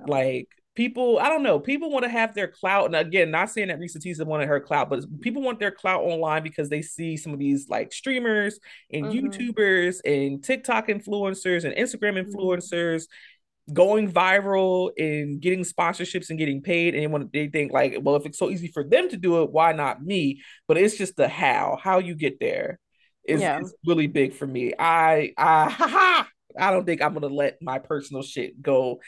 like 0.08 0.48
people 0.76 1.20
i 1.20 1.30
don't 1.30 1.44
know 1.44 1.60
people 1.60 1.92
want 1.92 2.04
to 2.04 2.10
have 2.10 2.34
their 2.34 2.48
clout 2.48 2.86
and 2.86 2.96
again 2.96 3.30
not 3.30 3.50
saying 3.50 3.68
that 3.68 3.80
Reesa 3.80 3.98
Teesa 3.98 4.26
wanted 4.26 4.48
her 4.48 4.60
clout 4.60 4.90
but 4.90 5.04
people 5.22 5.42
want 5.42 5.60
their 5.60 5.72
clout 5.72 6.02
online 6.02 6.42
because 6.42 6.70
they 6.70 6.82
see 6.82 7.16
some 7.16 7.32
of 7.32 7.40
these 7.40 7.70
like 7.70 7.94
streamers 7.94 8.60
and 8.92 9.06
mm-hmm. 9.06 9.28
youtubers 9.28 9.98
and 10.04 10.44
tiktok 10.44 10.88
influencers 10.88 11.64
and 11.64 11.76
instagram 11.76 12.18
mm-hmm. 12.18 12.36
influencers. 12.36 13.04
Going 13.72 14.12
viral 14.12 14.92
and 14.98 15.40
getting 15.40 15.62
sponsorships 15.62 16.30
and 16.30 16.38
getting 16.38 16.62
paid 16.62 16.96
and 16.96 17.14
when 17.14 17.30
they 17.32 17.48
think 17.48 17.72
like 17.72 17.98
well 18.02 18.18
if 18.18 18.26
it's 18.26 18.38
so 18.38 18.50
easy 18.50 18.68
for 18.68 18.84
them 18.84 19.08
to 19.08 19.16
do 19.16 19.42
it 19.42 19.52
why 19.52 19.72
not 19.72 20.04
me? 20.04 20.42
But 20.68 20.78
it's 20.78 20.98
just 20.98 21.16
the 21.16 21.30
how 21.30 21.78
how 21.82 22.00
you 22.00 22.16
get 22.16 22.40
there 22.40 22.80
is, 23.26 23.40
yeah. 23.40 23.60
is 23.62 23.74
really 23.86 24.08
big 24.08 24.34
for 24.34 24.46
me. 24.46 24.74
I 24.78 25.34
i 25.38 25.70
ha 25.70 25.88
ha 25.88 26.28
I 26.60 26.72
don't 26.72 26.86
think 26.86 27.02
I'm 27.02 27.14
gonna 27.14 27.28
let 27.28 27.62
my 27.62 27.80
personal 27.80 28.22
shit 28.22 28.62
go 28.62 29.00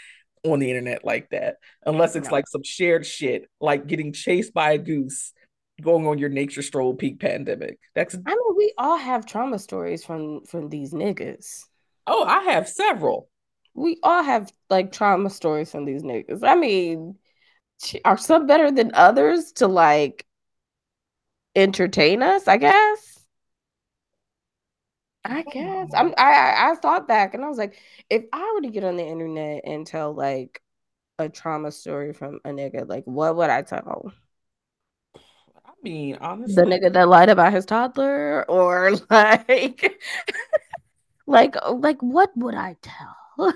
on 0.43 0.59
the 0.59 0.69
internet 0.69 1.03
like 1.03 1.29
that 1.31 1.55
unless 1.85 2.15
it's 2.15 2.27
no. 2.27 2.33
like 2.33 2.47
some 2.47 2.63
shared 2.63 3.05
shit 3.05 3.49
like 3.59 3.87
getting 3.87 4.13
chased 4.13 4.53
by 4.53 4.73
a 4.73 4.77
goose 4.77 5.33
going 5.81 6.07
on 6.07 6.19
your 6.19 6.29
nature 6.29 6.61
stroll 6.61 6.93
peak 6.93 7.19
pandemic. 7.19 7.77
That's 7.93 8.15
i 8.15 8.29
mean 8.29 8.55
we 8.55 8.73
all 8.77 8.97
have 8.97 9.25
trauma 9.25 9.59
stories 9.59 10.05
from 10.05 10.45
from 10.45 10.69
these 10.69 10.93
niggas. 10.93 11.63
Oh 12.07 12.23
i 12.23 12.43
have 12.43 12.69
several 12.69 13.27
we 13.75 13.99
all 14.03 14.23
have 14.23 14.51
like 14.69 14.91
trauma 14.91 15.29
stories 15.29 15.71
from 15.71 15.85
these 15.85 16.03
niggas 16.03 16.43
i 16.43 16.55
mean 16.55 17.15
are 18.05 18.17
some 18.17 18.47
better 18.47 18.71
than 18.71 18.91
others 18.93 19.51
to 19.51 19.67
like 19.67 20.25
entertain 21.55 22.23
us 22.23 22.47
i 22.47 22.57
guess 22.57 23.15
I 25.23 25.41
guess 25.41 25.89
I'm. 25.95 26.13
I 26.17 26.71
I 26.71 26.75
thought 26.75 27.07
back 27.07 27.33
and 27.33 27.43
I 27.43 27.47
was 27.49 27.57
like, 27.57 27.79
if 28.09 28.25
I 28.31 28.51
were 28.53 28.61
to 28.61 28.69
get 28.69 28.83
on 28.83 28.95
the 28.95 29.05
internet 29.05 29.63
and 29.65 29.85
tell 29.85 30.13
like 30.13 30.61
a 31.17 31.29
trauma 31.29 31.71
story 31.71 32.13
from 32.13 32.39
a 32.45 32.49
nigga, 32.49 32.87
like 32.87 33.05
what 33.05 33.35
would 33.35 33.49
I 33.49 33.63
tell? 33.63 34.11
I 35.65 35.71
mean, 35.81 36.17
honestly, 36.21 36.55
the 36.55 36.63
nigga 36.63 36.93
that 36.93 37.07
lied 37.07 37.29
about 37.29 37.53
his 37.53 37.65
toddler, 37.65 38.45
or 38.49 38.91
like, 39.09 39.99
like, 41.27 41.55
like, 41.71 42.01
what 42.01 42.31
would 42.35 42.55
I 42.55 42.75
tell? 42.81 43.15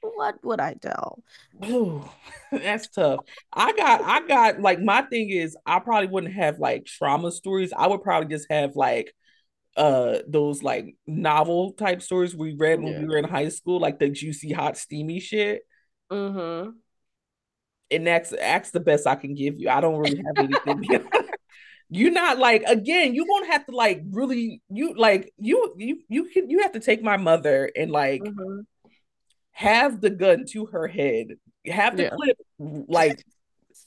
what 0.00 0.44
would 0.44 0.60
I 0.60 0.74
tell? 0.74 1.22
Ooh, 1.64 2.04
that's 2.52 2.88
tough. 2.88 3.20
I 3.52 3.72
got, 3.72 4.02
I 4.02 4.26
got 4.26 4.60
like 4.60 4.80
my 4.80 5.02
thing 5.02 5.30
is, 5.30 5.56
I 5.66 5.78
probably 5.80 6.08
wouldn't 6.08 6.34
have 6.34 6.58
like 6.58 6.84
trauma 6.84 7.30
stories. 7.32 7.72
I 7.76 7.86
would 7.86 8.02
probably 8.02 8.28
just 8.28 8.46
have 8.50 8.76
like 8.76 9.14
uh 9.76 10.18
those 10.28 10.62
like 10.62 10.94
novel 11.04 11.72
type 11.72 12.00
stories 12.00 12.36
we 12.36 12.54
read 12.54 12.80
when 12.80 12.92
yeah. 12.92 13.00
we 13.00 13.06
were 13.06 13.18
in 13.18 13.24
high 13.24 13.48
school, 13.48 13.80
like 13.80 13.98
the 13.98 14.08
juicy, 14.08 14.52
hot, 14.52 14.76
steamy 14.76 15.20
shit. 15.20 15.62
Mm-hmm. 16.10 16.70
And 17.90 18.06
that's 18.06 18.30
that's 18.30 18.70
the 18.70 18.80
best 18.80 19.06
I 19.06 19.14
can 19.14 19.34
give 19.34 19.58
you. 19.58 19.68
I 19.68 19.80
don't 19.80 19.98
really 19.98 20.22
have 20.24 20.38
anything. 20.38 21.08
you're 21.96 22.10
not 22.10 22.38
like 22.38 22.62
again, 22.66 23.14
you 23.14 23.24
won't 23.28 23.46
have 23.46 23.66
to 23.66 23.72
like 23.74 24.02
really 24.10 24.62
you 24.68 24.94
like 24.96 25.32
you 25.38 25.74
you 25.76 26.00
you 26.08 26.24
can 26.24 26.50
you 26.50 26.62
have 26.62 26.72
to 26.72 26.80
take 26.80 27.02
my 27.02 27.16
mother 27.16 27.70
and 27.76 27.90
like 27.90 28.22
mm-hmm. 28.22 28.60
have 29.52 30.00
the 30.00 30.10
gun 30.10 30.44
to 30.50 30.66
her 30.66 30.88
head, 30.88 31.28
have 31.66 31.96
the 31.96 32.04
yeah. 32.04 32.10
clip 32.10 32.36
like 32.58 33.24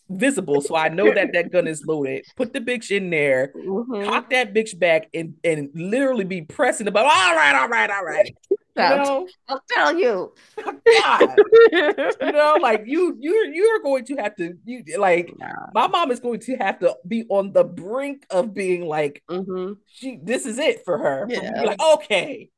visible, 0.10 0.62
so 0.62 0.76
I 0.76 0.90
know 0.90 1.14
that 1.14 1.34
that 1.34 1.52
gun 1.52 1.68
is 1.68 1.84
loaded. 1.86 2.26
Put 2.36 2.54
the 2.54 2.62
bitch 2.62 2.92
in 2.96 3.10
there, 3.10 3.52
mm-hmm. 3.56 4.10
cock 4.10 4.30
that 4.30 4.54
bitch 4.54 4.78
back, 4.78 5.10
and 5.14 5.36
and 5.44 5.70
literally 5.74 6.26
be 6.26 6.42
pressing 6.42 6.86
the 6.86 6.92
button. 6.92 7.12
All 7.14 7.36
right, 7.36 7.56
all 7.56 7.68
right, 7.68 7.90
all 7.90 8.04
right. 8.04 8.36
You 8.78 8.84
know? 8.84 9.28
I'll 9.48 9.64
tell 9.72 9.98
you. 9.98 10.34
you 10.58 12.32
know, 12.32 12.58
like 12.62 12.84
you, 12.86 13.18
you're 13.20 13.46
you're 13.46 13.80
going 13.80 14.06
to 14.06 14.16
have 14.18 14.36
to, 14.36 14.54
you 14.66 14.84
like 15.00 15.34
nah. 15.40 15.48
my 15.74 15.88
mom 15.88 16.12
is 16.12 16.20
going 16.20 16.40
to 16.42 16.56
have 16.58 16.80
to 16.80 16.96
be 17.08 17.26
on 17.30 17.54
the 17.54 17.64
brink 17.64 18.26
of 18.30 18.54
being 18.54 18.86
like, 18.86 19.24
mm-hmm. 19.30 19.74
she, 19.88 20.20
this 20.22 20.46
is 20.46 20.60
it 20.60 20.86
for 20.86 20.98
her. 20.98 21.26
Yeah. 21.28 21.64
like, 21.64 21.82
okay, 21.82 22.50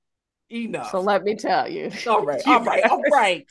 enough. 0.51 0.91
So 0.91 0.99
let 0.99 1.23
me 1.23 1.35
tell 1.35 1.69
you. 1.69 1.91
All 2.07 2.25
right, 2.25 2.41
all 2.45 2.63
right, 2.63 2.83
all 2.83 3.01
right. 3.11 3.49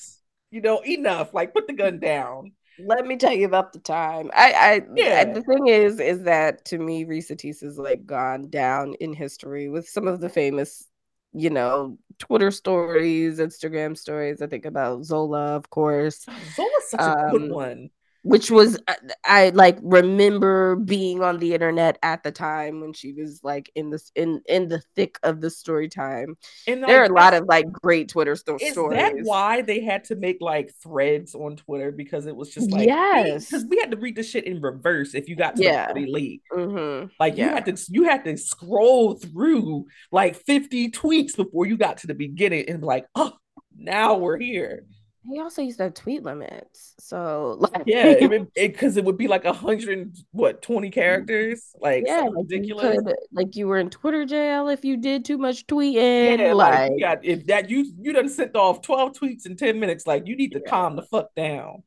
You 0.50 0.60
know, 0.60 0.80
enough. 0.80 1.34
Like, 1.34 1.52
put 1.52 1.66
the 1.66 1.74
gun 1.74 1.98
down 1.98 2.52
let 2.84 3.06
me 3.06 3.16
tell 3.16 3.32
you 3.32 3.46
about 3.46 3.72
the 3.72 3.78
time. 3.78 4.30
I, 4.34 4.52
I, 4.52 4.82
yeah. 4.94 5.24
I, 5.26 5.32
the 5.32 5.42
thing 5.42 5.66
is, 5.68 6.00
is 6.00 6.22
that 6.24 6.64
to 6.66 6.78
me, 6.78 7.04
Reesa 7.04 7.36
Teesa's 7.36 7.78
like 7.78 8.06
gone 8.06 8.48
down 8.50 8.94
in 9.00 9.12
history 9.12 9.68
with 9.68 9.88
some 9.88 10.06
of 10.06 10.20
the 10.20 10.28
famous, 10.28 10.86
you 11.32 11.50
know, 11.50 11.98
Twitter 12.18 12.50
stories, 12.50 13.38
Instagram 13.38 13.96
stories. 13.96 14.42
I 14.42 14.46
think 14.46 14.64
about 14.64 15.04
Zola, 15.04 15.56
of 15.56 15.70
course. 15.70 16.24
Zola's 16.54 16.90
such 16.90 17.00
a 17.00 17.30
good 17.30 17.42
um, 17.42 17.48
one 17.50 17.90
which 18.22 18.50
was 18.50 18.78
I, 18.88 18.96
I, 19.24 19.48
like 19.50 19.78
remember 19.82 20.76
being 20.76 21.22
on 21.22 21.38
the 21.38 21.54
internet 21.54 21.98
at 22.02 22.22
the 22.22 22.32
time 22.32 22.80
when 22.80 22.92
she 22.92 23.12
was 23.12 23.40
like 23.42 23.70
in 23.74 23.90
this 23.90 24.10
in 24.14 24.42
in 24.46 24.68
the 24.68 24.82
thick 24.96 25.18
of 25.22 25.40
the 25.40 25.50
story 25.50 25.88
time. 25.88 26.36
And 26.66 26.80
like, 26.80 26.88
there 26.88 27.02
are 27.02 27.06
a 27.06 27.12
lot 27.12 27.34
of 27.34 27.44
like 27.46 27.70
great 27.70 28.08
Twitter 28.08 28.36
sto- 28.36 28.58
is 28.60 28.72
stories. 28.72 28.98
Is 28.98 29.04
that 29.04 29.14
why 29.22 29.62
they 29.62 29.80
had 29.80 30.04
to 30.04 30.16
make 30.16 30.38
like 30.40 30.72
threads 30.82 31.34
on 31.34 31.56
Twitter 31.56 31.92
because 31.92 32.26
it 32.26 32.34
was 32.34 32.50
just 32.50 32.70
like 32.70 32.86
yes, 32.86 33.46
because 33.46 33.64
we 33.66 33.78
had 33.78 33.90
to 33.92 33.96
read 33.96 34.16
the 34.16 34.22
shit 34.22 34.44
in 34.44 34.60
reverse 34.60 35.14
if 35.14 35.28
you 35.28 35.36
got 35.36 35.56
to 35.56 35.62
yeah. 35.62 35.92
the 35.92 36.06
late. 36.06 36.42
Mm-hmm. 36.52 37.08
Like 37.20 37.36
yeah. 37.36 37.46
you 37.46 37.50
had 37.54 37.66
to 37.66 37.84
you 37.90 38.04
had 38.04 38.24
to 38.24 38.36
scroll 38.36 39.14
through 39.14 39.86
like 40.10 40.36
fifty 40.36 40.90
tweets 40.90 41.36
before 41.36 41.66
you 41.66 41.76
got 41.76 41.98
to 41.98 42.06
the 42.06 42.14
beginning 42.14 42.68
and 42.68 42.82
like 42.82 43.06
oh 43.14 43.32
now 43.76 44.16
we're 44.16 44.38
here. 44.38 44.84
He 45.26 45.40
also 45.40 45.62
used 45.62 45.78
to 45.78 45.90
tweet 45.90 46.22
limits. 46.22 46.94
So 47.00 47.56
like 47.58 47.82
yeah, 47.86 48.14
because 48.54 48.96
it, 48.96 49.00
it, 49.00 49.04
would 49.04 49.18
be 49.18 49.28
like 49.28 49.44
a 49.44 49.52
hundred 49.52 50.16
what 50.30 50.62
twenty 50.62 50.90
characters, 50.90 51.74
like 51.80 52.04
yeah, 52.06 52.20
like 52.20 52.46
ridiculous. 52.50 52.94
You 52.94 53.02
could, 53.02 53.16
like 53.32 53.56
you 53.56 53.66
were 53.66 53.78
in 53.78 53.90
Twitter 53.90 54.24
jail 54.24 54.68
if 54.68 54.84
you 54.84 54.96
did 54.96 55.24
too 55.24 55.36
much 55.36 55.66
tweeting. 55.66 56.38
Yeah, 56.38 56.52
like, 56.52 56.78
like 56.78 56.92
yeah, 56.96 57.16
if 57.22 57.46
that 57.46 57.68
you 57.68 57.92
you 58.00 58.12
done 58.12 58.28
sent 58.28 58.54
off 58.56 58.80
twelve 58.80 59.12
tweets 59.12 59.44
in 59.44 59.56
ten 59.56 59.80
minutes, 59.80 60.06
like 60.06 60.26
you 60.26 60.36
need 60.36 60.52
to 60.52 60.60
yeah. 60.60 60.70
calm 60.70 60.96
the 60.96 61.02
fuck 61.02 61.34
down. 61.34 61.82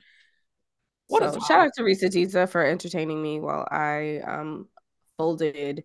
What 1.08 1.34
so, 1.34 1.39
shout 1.41 1.67
out 1.67 1.72
to 1.76 1.84
Reesa 1.84 2.06
Teesa 2.06 2.50
for 2.50 2.63
entertaining 2.63 3.22
me 3.22 3.39
while 3.39 3.67
I 3.70 4.20
um 4.20 4.67
folded 5.17 5.84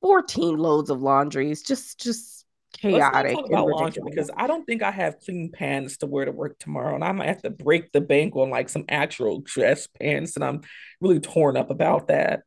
fourteen 0.00 0.56
loads 0.56 0.90
of 0.90 1.02
laundries. 1.02 1.62
Just 1.62 2.00
just 2.00 2.37
chaotic. 2.72 3.36
Let's 3.36 3.48
about 3.48 3.68
laundry 3.68 4.02
because 4.04 4.30
I 4.36 4.46
don't 4.46 4.64
think 4.64 4.82
I 4.82 4.90
have 4.90 5.18
clean 5.20 5.50
pants 5.52 5.98
to 5.98 6.06
wear 6.06 6.24
to 6.24 6.32
work 6.32 6.58
tomorrow, 6.58 6.94
and 6.94 7.04
I 7.04 7.12
might 7.12 7.28
have 7.28 7.42
to 7.42 7.50
break 7.50 7.92
the 7.92 8.00
bank 8.00 8.36
on 8.36 8.50
like 8.50 8.68
some 8.68 8.84
actual 8.88 9.40
dress 9.40 9.86
pants, 9.86 10.36
and 10.36 10.44
I'm 10.44 10.62
really 11.00 11.20
torn 11.20 11.56
up 11.56 11.70
about 11.70 12.08
that. 12.08 12.42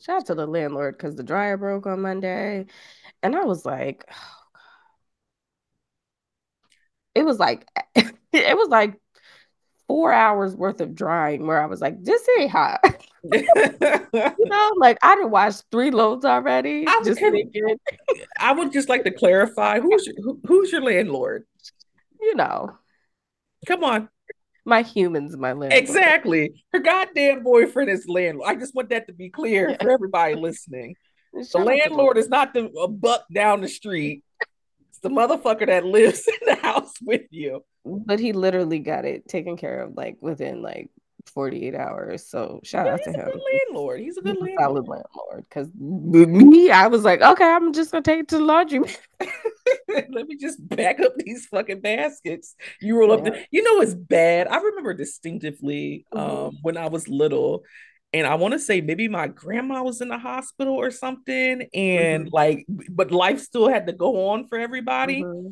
Shout 0.00 0.20
out 0.20 0.26
to 0.26 0.34
the 0.34 0.46
landlord 0.46 0.96
because 0.96 1.16
the 1.16 1.24
dryer 1.24 1.56
broke 1.56 1.86
on 1.86 2.02
Monday, 2.02 2.66
and 3.22 3.34
I 3.34 3.44
was 3.44 3.64
like, 3.66 4.04
oh, 4.10 4.60
it 7.14 7.24
was 7.24 7.38
like 7.38 7.66
it 7.96 8.56
was 8.56 8.68
like 8.68 8.94
four 9.88 10.12
hours 10.12 10.54
worth 10.54 10.80
of 10.80 10.94
drying 10.94 11.46
where 11.46 11.60
I 11.60 11.66
was 11.66 11.80
like, 11.80 12.04
this 12.04 12.26
ain't 12.38 12.50
hot. 12.50 12.80
you 13.32 14.34
know, 14.38 14.72
like 14.76 14.98
I 15.02 15.16
didn't 15.16 15.30
wash 15.30 15.56
three 15.70 15.90
loads 15.90 16.24
already. 16.24 16.84
I 16.86 17.02
just 17.04 17.20
thinking. 17.20 17.76
I 18.38 18.52
would 18.52 18.72
just 18.72 18.88
like 18.88 19.04
to 19.04 19.10
clarify 19.10 19.80
who's 19.80 20.06
your, 20.06 20.14
who, 20.22 20.40
who's 20.44 20.72
your 20.72 20.82
landlord? 20.82 21.44
You 22.20 22.34
know, 22.34 22.76
come 23.66 23.84
on. 23.84 24.08
My 24.64 24.82
humans, 24.82 25.36
my 25.36 25.52
landlord. 25.52 25.72
Exactly. 25.72 26.62
Her 26.72 26.80
goddamn 26.80 27.42
boyfriend 27.42 27.90
is 27.90 28.06
landlord. 28.06 28.48
I 28.50 28.54
just 28.54 28.74
want 28.74 28.90
that 28.90 29.06
to 29.06 29.14
be 29.14 29.30
clear 29.30 29.74
for 29.80 29.90
everybody 29.90 30.34
listening. 30.34 30.94
The 31.32 31.58
landlord 31.58 32.18
is 32.18 32.28
not 32.28 32.52
the 32.54 32.66
a 32.66 32.88
buck 32.88 33.24
down 33.32 33.60
the 33.62 33.68
street. 33.68 34.24
It's 34.90 34.98
the 35.00 35.08
motherfucker 35.08 35.66
that 35.66 35.84
lives 35.84 36.26
in 36.28 36.34
the 36.46 36.56
house 36.56 36.92
with 37.02 37.22
you. 37.30 37.64
But 37.84 38.20
he 38.20 38.32
literally 38.32 38.80
got 38.80 39.04
it 39.04 39.28
taken 39.28 39.56
care 39.56 39.82
of 39.82 39.96
like 39.96 40.18
within 40.20 40.60
like 40.60 40.90
48 41.28 41.74
hours. 41.74 42.26
So 42.28 42.60
shout 42.64 42.86
yeah, 42.86 42.94
out 42.94 43.02
to 43.04 43.12
him. 43.12 43.40
landlord. 43.52 44.00
He's 44.00 44.16
a 44.16 44.22
good 44.22 44.36
he's 44.36 44.56
landlord. 44.58 44.86
A 44.86 44.90
landlord. 44.90 45.44
Because 45.48 45.68
me, 45.74 46.70
I 46.70 46.86
was 46.86 47.04
like, 47.04 47.22
okay, 47.22 47.44
I'm 47.44 47.72
just 47.72 47.92
gonna 47.92 48.02
take 48.02 48.20
it 48.20 48.28
to 48.28 48.38
the 48.38 48.44
laundry. 48.44 48.80
Let 49.88 50.26
me 50.26 50.36
just 50.36 50.66
back 50.68 51.00
up 51.00 51.12
these 51.16 51.46
fucking 51.46 51.80
baskets. 51.80 52.54
You 52.80 52.98
roll 52.98 53.08
yeah. 53.08 53.14
up 53.14 53.24
the 53.24 53.46
you 53.50 53.62
know 53.62 53.80
it's 53.80 53.94
bad. 53.94 54.48
I 54.48 54.58
remember 54.58 54.94
distinctively 54.94 56.06
mm-hmm. 56.12 56.46
um 56.46 56.58
when 56.62 56.76
I 56.76 56.88
was 56.88 57.08
little. 57.08 57.64
And 58.14 58.26
I 58.26 58.36
want 58.36 58.52
to 58.52 58.58
say 58.58 58.80
maybe 58.80 59.06
my 59.06 59.26
grandma 59.26 59.82
was 59.82 60.00
in 60.00 60.08
the 60.08 60.16
hospital 60.16 60.74
or 60.74 60.90
something, 60.90 61.68
and 61.74 62.24
mm-hmm. 62.24 62.34
like, 62.34 62.64
but 62.88 63.10
life 63.10 63.38
still 63.38 63.68
had 63.68 63.86
to 63.86 63.92
go 63.92 64.30
on 64.30 64.48
for 64.48 64.56
everybody. 64.56 65.22
Mm-hmm. 65.22 65.50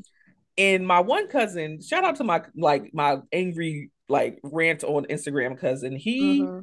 And 0.58 0.86
my 0.86 1.00
one 1.00 1.28
cousin, 1.28 1.82
shout 1.82 2.04
out 2.04 2.16
to 2.16 2.24
my 2.24 2.42
like 2.56 2.94
my 2.94 3.18
angry 3.30 3.90
like 4.08 4.38
rant 4.42 4.84
on 4.84 5.06
Instagram 5.06 5.58
cousin. 5.58 5.96
He, 5.96 6.42
mm-hmm. 6.42 6.60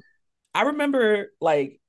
I 0.53 0.63
remember 0.63 1.31
like 1.41 1.79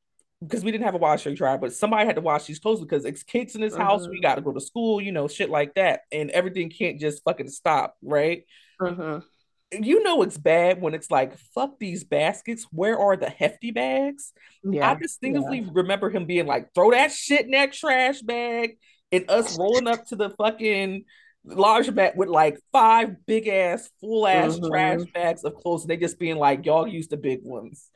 because 0.41 0.65
we 0.65 0.71
didn't 0.71 0.85
have 0.85 0.95
a 0.95 0.99
washer 0.99 1.31
and 1.31 1.39
dryer, 1.39 1.59
but 1.59 1.73
somebody 1.73 2.07
had 2.07 2.17
to 2.17 2.23
wash 2.23 2.45
these 2.45 2.59
clothes 2.59 2.81
because 2.81 3.05
it's 3.05 3.23
kids 3.23 3.55
in 3.55 3.61
this 3.61 3.73
mm-hmm. 3.73 3.83
house. 3.83 4.09
We 4.09 4.21
got 4.21 4.35
to 4.35 4.43
go 4.43 4.53
to 4.53 4.61
school, 4.61 5.01
you 5.01 5.13
know, 5.13 5.29
shit 5.29 5.51
like 5.51 5.75
that, 5.75 6.01
and 6.13 6.31
everything 6.31 6.71
can't 6.71 7.01
just 7.01 7.23
fucking 7.25 7.49
stop, 7.49 7.97
right? 8.03 8.45
Mm-hmm. 8.81 9.85
you 9.85 10.03
know 10.03 10.23
it's 10.23 10.37
bad 10.37 10.81
when 10.81 10.95
it's 10.95 11.11
like 11.11 11.39
fuck 11.55 11.79
these 11.79 12.03
baskets 12.03 12.67
where 12.73 12.99
are 12.99 13.17
the 13.17 13.31
hefty 13.31 13.71
bags 13.71 14.33
yeah 14.65 14.91
i 14.91 14.95
distinctly 14.95 15.61
yeah. 15.61 15.71
remember 15.73 16.11
him 16.11 16.27
being 16.27 16.47
like 16.47 16.75
throw 16.75 16.91
that 16.91 17.13
shit 17.13 17.45
in 17.45 17.53
that 17.53 17.73
trash 17.73 18.21
bag 18.21 18.79
and 19.13 19.31
us 19.31 19.57
rolling 19.57 19.87
up 19.87 20.05
to 20.07 20.17
the 20.17 20.31
fucking 20.31 21.05
large 21.45 21.95
bag 21.95 22.13
with 22.17 22.29
like 22.29 22.59
five 22.73 23.27
big 23.27 23.49
ass 23.49 23.91
full 24.01 24.27
ass 24.27 24.57
mm-hmm. 24.57 24.69
trash 24.69 25.01
bags 25.13 25.45
of 25.45 25.55
clothes 25.57 25.85
they 25.87 25.97
just 25.97 26.19
being 26.19 26.37
like 26.37 26.65
y'all 26.65 26.87
use 26.87 27.09
the 27.09 27.17
big 27.17 27.41
ones 27.43 27.91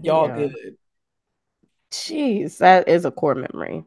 y'all 0.00 0.28
yeah. 0.28 0.36
good 0.36 0.76
jeez 1.90 2.58
that 2.58 2.88
is 2.88 3.04
a 3.04 3.10
core 3.10 3.34
memory 3.34 3.84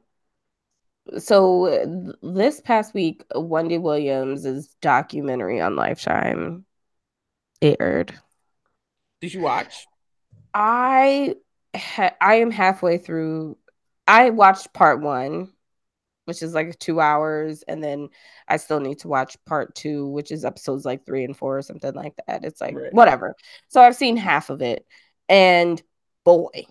so 1.18 2.14
this 2.22 2.62
past 2.62 2.94
week 2.94 3.24
wendy 3.36 3.78
williams' 3.78 4.68
documentary 4.82 5.60
on 5.60 5.76
lifetime 5.76 6.66
aired. 7.62 8.14
Did 9.22 9.34
you 9.34 9.42
watch? 9.42 9.88
I 10.54 11.36
ha- 11.76 12.16
I 12.22 12.36
am 12.36 12.52
halfway 12.52 12.98
through. 12.98 13.58
I 14.08 14.30
watched 14.30 14.74
part 14.74 15.02
one, 15.02 15.52
which 16.26 16.44
is 16.44 16.54
like 16.54 16.78
two 16.80 17.00
hours, 17.00 17.64
and 17.68 17.84
then 17.84 18.10
I 18.48 18.58
still 18.58 18.80
need 18.80 19.00
to 19.00 19.08
watch 19.08 19.38
part 19.46 19.76
two, 19.76 20.08
which 20.08 20.32
is 20.32 20.46
episodes 20.46 20.86
like 20.86 21.06
three 21.06 21.24
and 21.24 21.36
four 21.36 21.58
or 21.58 21.62
something 21.62 21.94
like 21.94 22.14
that. 22.28 22.44
It's 22.44 22.62
like 22.62 22.76
right. 22.76 22.94
whatever. 22.94 23.36
So 23.70 23.82
I've 23.82 23.96
seen 23.96 24.18
half 24.18 24.50
of 24.50 24.62
it, 24.62 24.86
and 25.30 25.82
boy, 26.24 26.66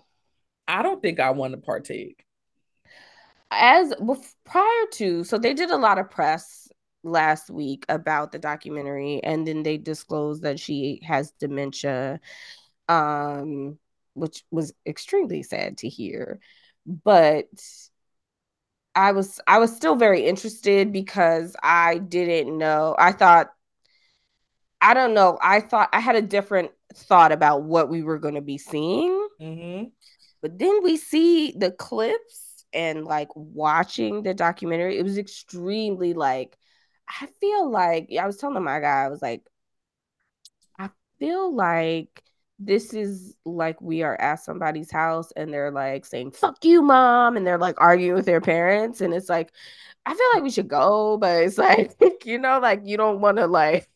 I 0.67 0.81
don't 0.81 1.01
think 1.01 1.19
I 1.19 1.31
want 1.31 1.53
to 1.53 1.57
partake. 1.57 2.23
As 3.51 3.93
prior 4.43 4.85
to, 4.93 5.23
so 5.23 5.37
they 5.37 5.53
did 5.53 5.71
a 5.71 5.77
lot 5.77 5.97
of 5.99 6.09
press 6.09 6.67
last 7.05 7.49
week 7.49 7.85
about 7.87 8.31
the 8.31 8.39
documentary 8.39 9.23
and 9.23 9.47
then 9.47 9.61
they 9.63 9.77
disclosed 9.77 10.41
that 10.41 10.59
she 10.59 10.99
has 11.03 11.31
dementia 11.39 12.19
um 12.89 13.77
which 14.15 14.43
was 14.49 14.73
extremely 14.87 15.43
sad 15.43 15.77
to 15.77 15.87
hear 15.87 16.39
but 16.85 17.47
i 18.95 19.11
was 19.11 19.39
i 19.47 19.59
was 19.59 19.75
still 19.75 19.95
very 19.95 20.25
interested 20.25 20.91
because 20.91 21.55
i 21.63 21.97
didn't 21.97 22.57
know. 22.57 22.95
I 22.97 23.11
thought 23.11 23.51
i 24.81 24.93
don't 24.93 25.13
know. 25.13 25.37
I 25.41 25.61
thought 25.61 25.89
i 25.93 25.99
had 25.99 26.15
a 26.15 26.21
different 26.21 26.71
thought 26.93 27.31
about 27.31 27.63
what 27.63 27.89
we 27.89 28.03
were 28.03 28.19
going 28.19 28.35
to 28.35 28.41
be 28.41 28.57
seeing. 28.57 29.27
Mm-hmm. 29.41 29.85
but 30.41 30.57
then 30.57 30.83
we 30.83 30.97
see 30.97 31.51
the 31.57 31.71
clips 31.71 32.65
and 32.73 33.05
like 33.05 33.29
watching 33.35 34.23
the 34.23 34.33
documentary 34.33 34.97
it 34.97 35.03
was 35.03 35.17
extremely 35.17 36.13
like 36.13 36.57
I 37.07 37.27
feel 37.39 37.69
like 37.69 38.09
I 38.19 38.25
was 38.25 38.37
telling 38.37 38.63
my 38.63 38.79
guy, 38.79 39.03
I 39.05 39.09
was 39.09 39.21
like, 39.21 39.43
I 40.79 40.89
feel 41.19 41.53
like 41.53 42.23
this 42.59 42.93
is 42.93 43.35
like 43.45 43.79
we 43.81 44.03
are 44.03 44.19
at 44.19 44.39
somebody's 44.39 44.91
house 44.91 45.31
and 45.35 45.53
they're 45.53 45.71
like 45.71 46.05
saying 46.05 46.31
"fuck 46.31 46.63
you, 46.63 46.81
mom," 46.81 47.37
and 47.37 47.45
they're 47.45 47.57
like 47.57 47.75
arguing 47.79 48.15
with 48.15 48.25
their 48.25 48.41
parents, 48.41 49.01
and 49.01 49.13
it's 49.13 49.29
like, 49.29 49.51
I 50.05 50.13
feel 50.13 50.27
like 50.33 50.43
we 50.43 50.49
should 50.49 50.67
go, 50.67 51.17
but 51.17 51.43
it's 51.43 51.57
like 51.59 51.95
you 52.25 52.37
know, 52.37 52.59
like 52.59 52.81
you 52.83 52.97
don't 52.97 53.19
want 53.19 53.37
to 53.37 53.47
like 53.47 53.89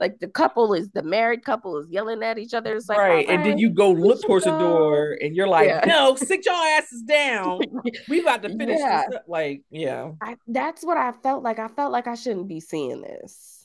like 0.00 0.18
the 0.18 0.26
couple 0.26 0.74
is 0.74 0.90
the 0.90 1.02
married 1.02 1.44
couple 1.44 1.78
is 1.78 1.88
yelling 1.88 2.24
at 2.24 2.36
each 2.36 2.54
other. 2.54 2.74
It's 2.76 2.88
like 2.88 2.98
right, 2.98 3.28
and 3.28 3.44
then 3.44 3.58
you 3.58 3.70
go 3.70 3.92
look 3.92 4.20
towards 4.22 4.44
go. 4.44 4.52
the 4.52 4.58
door, 4.58 5.16
and 5.22 5.36
you're 5.36 5.46
like, 5.46 5.68
yeah. 5.68 5.84
"No, 5.86 6.16
sit 6.16 6.44
your 6.44 6.54
asses 6.54 7.02
down. 7.02 7.60
we 8.08 8.20
about 8.20 8.42
to 8.42 8.48
finish 8.48 8.80
yeah. 8.80 9.04
this." 9.08 9.20
Like, 9.28 9.62
yeah, 9.70 10.10
I, 10.20 10.36
that's 10.48 10.84
what 10.84 10.96
I 10.96 11.12
felt 11.12 11.44
like. 11.44 11.60
I 11.60 11.68
felt 11.68 11.92
like 11.92 12.08
I 12.08 12.16
shouldn't 12.16 12.48
be 12.48 12.58
seeing 12.58 13.00
this. 13.00 13.64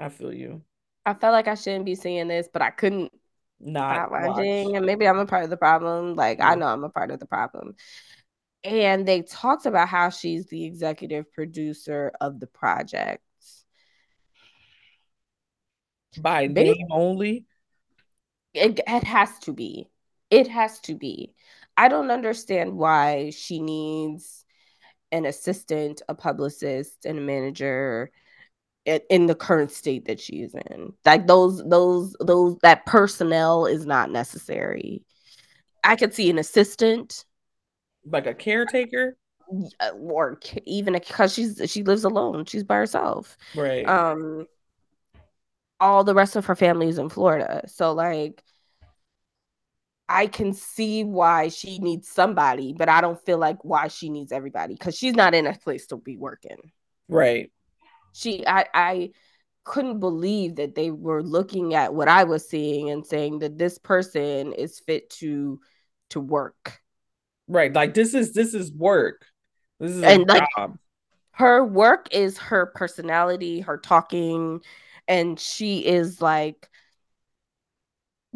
I 0.00 0.08
feel 0.08 0.32
you. 0.32 0.62
I 1.04 1.12
felt 1.12 1.32
like 1.32 1.46
I 1.46 1.54
shouldn't 1.54 1.84
be 1.84 1.94
seeing 1.94 2.28
this, 2.28 2.48
but 2.50 2.62
I 2.62 2.70
couldn't 2.70 3.12
not 3.60 4.10
watching, 4.10 4.76
and 4.76 4.86
maybe 4.86 5.06
I'm 5.06 5.18
a 5.18 5.26
part 5.26 5.44
of 5.44 5.50
the 5.50 5.56
problem. 5.56 6.14
Like, 6.14 6.38
yeah. 6.38 6.50
I 6.50 6.54
mm. 6.54 6.60
know 6.60 6.66
I'm 6.66 6.84
a 6.84 6.90
part 6.90 7.10
of 7.10 7.20
the 7.20 7.26
problem. 7.26 7.74
And 8.64 9.06
they 9.06 9.22
talked 9.22 9.66
about 9.66 9.88
how 9.88 10.10
she's 10.10 10.46
the 10.46 10.64
executive 10.64 11.32
producer 11.32 12.12
of 12.20 12.40
the 12.40 12.48
project 12.48 13.22
by 16.20 16.46
name 16.46 16.86
only? 16.90 17.46
It, 18.54 18.80
it 18.86 19.04
has 19.04 19.38
to 19.40 19.52
be. 19.52 19.90
It 20.30 20.48
has 20.48 20.80
to 20.80 20.94
be. 20.94 21.34
I 21.76 21.88
don't 21.88 22.10
understand 22.10 22.76
why 22.76 23.30
she 23.30 23.60
needs 23.60 24.44
an 25.12 25.26
assistant, 25.26 26.02
a 26.08 26.14
publicist, 26.14 27.04
and 27.04 27.18
a 27.18 27.22
manager 27.22 28.10
in 28.86 29.26
the 29.26 29.34
current 29.34 29.72
state 29.72 30.06
that 30.06 30.20
she's 30.20 30.54
in. 30.54 30.92
Like 31.04 31.26
those, 31.26 31.62
those, 31.68 32.16
those, 32.20 32.56
that 32.62 32.86
personnel 32.86 33.66
is 33.66 33.86
not 33.86 34.10
necessary. 34.10 35.02
I 35.84 35.96
could 35.96 36.14
see 36.14 36.30
an 36.30 36.38
assistant, 36.38 37.24
like 38.04 38.26
a 38.26 38.34
caretaker, 38.34 39.16
or 39.94 40.40
even 40.64 40.94
because 40.94 41.32
she's 41.32 41.60
she 41.70 41.84
lives 41.84 42.04
alone. 42.04 42.44
She's 42.44 42.64
by 42.64 42.76
herself, 42.76 43.36
right? 43.54 43.88
Um, 43.88 44.46
all 45.78 46.04
the 46.04 46.14
rest 46.14 46.36
of 46.36 46.46
her 46.46 46.56
family 46.56 46.88
is 46.88 46.98
in 46.98 47.08
Florida. 47.08 47.62
So 47.68 47.92
like 47.92 48.42
I 50.08 50.26
can 50.26 50.52
see 50.52 51.04
why 51.04 51.48
she 51.48 51.78
needs 51.78 52.08
somebody, 52.08 52.72
but 52.72 52.88
I 52.88 53.00
don't 53.00 53.24
feel 53.24 53.38
like 53.38 53.64
why 53.64 53.88
she 53.88 54.08
needs 54.08 54.32
everybody 54.32 54.74
because 54.74 54.96
she's 54.96 55.14
not 55.14 55.34
in 55.34 55.46
a 55.46 55.54
place 55.54 55.86
to 55.88 55.96
be 55.96 56.16
working. 56.16 56.58
Right. 57.08 57.50
She 58.16 58.46
I 58.46 58.66
I 58.72 59.10
couldn't 59.64 60.00
believe 60.00 60.56
that 60.56 60.74
they 60.74 60.90
were 60.90 61.22
looking 61.22 61.74
at 61.74 61.92
what 61.92 62.08
I 62.08 62.24
was 62.24 62.48
seeing 62.48 62.88
and 62.90 63.04
saying 63.04 63.40
that 63.40 63.58
this 63.58 63.78
person 63.78 64.52
is 64.52 64.80
fit 64.80 65.10
to 65.10 65.60
to 66.10 66.20
work. 66.20 66.80
Right. 67.48 67.72
Like 67.72 67.94
this 67.94 68.14
is 68.14 68.32
this 68.32 68.54
is 68.54 68.72
work. 68.72 69.26
This 69.78 69.90
is 69.90 70.02
and 70.02 70.26
like 70.28 70.44
job. 70.56 70.78
her 71.32 71.64
work 71.64 72.08
is 72.10 72.38
her 72.38 72.66
personality, 72.74 73.60
her 73.60 73.76
talking, 73.76 74.60
and 75.06 75.38
she 75.38 75.84
is 75.84 76.22
like 76.22 76.68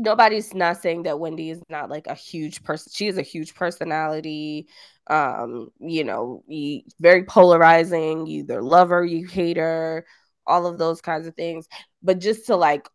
nobody's 0.01 0.55
not 0.55 0.81
saying 0.81 1.05
that 1.05 1.21
Wendy 1.21 1.51
is 1.51 1.63
not 1.69 1.91
like 1.91 2.07
a 2.07 2.15
huge 2.15 2.63
person. 2.63 2.93
She 2.95 3.07
is 3.07 3.19
a 3.19 3.23
huge 3.23 3.55
personality. 3.55 4.69
Um, 5.07 5.71
you 5.81 6.05
know, 6.05 6.45
very 7.01 7.25
polarizing. 7.25 8.27
You 8.27 8.41
either 8.41 8.63
love 8.63 8.91
her, 8.91 9.05
you 9.05 9.27
hate 9.27 9.57
her, 9.57 10.07
all 10.47 10.67
of 10.67 10.79
those 10.79 11.01
kinds 11.01 11.27
of 11.27 11.35
things. 11.35 11.69
But 12.03 12.21
just 12.21 12.47
to 12.47 12.57
like 12.57 12.89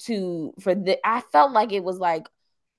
to 0.00 0.54
for 0.60 0.74
the 0.74 0.98
I 1.04 1.20
felt 1.32 1.52
like 1.52 1.72
it 1.72 1.84
was 1.84 1.98
like 1.98 2.28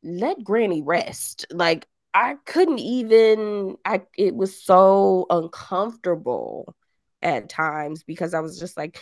let 0.04 0.44
Granny 0.44 0.82
rest. 0.82 1.46
Like 1.52 1.88
I 2.14 2.36
couldn't 2.46 2.80
even 2.80 3.78
I 3.86 4.02
it 4.18 4.36
was 4.36 4.62
so 4.64 5.26
uncomfortable 5.30 6.76
at 7.22 7.50
times 7.50 8.04
because 8.04 8.34
I 8.34 8.40
was 8.40 8.60
just 8.60 8.78
like 8.78 9.00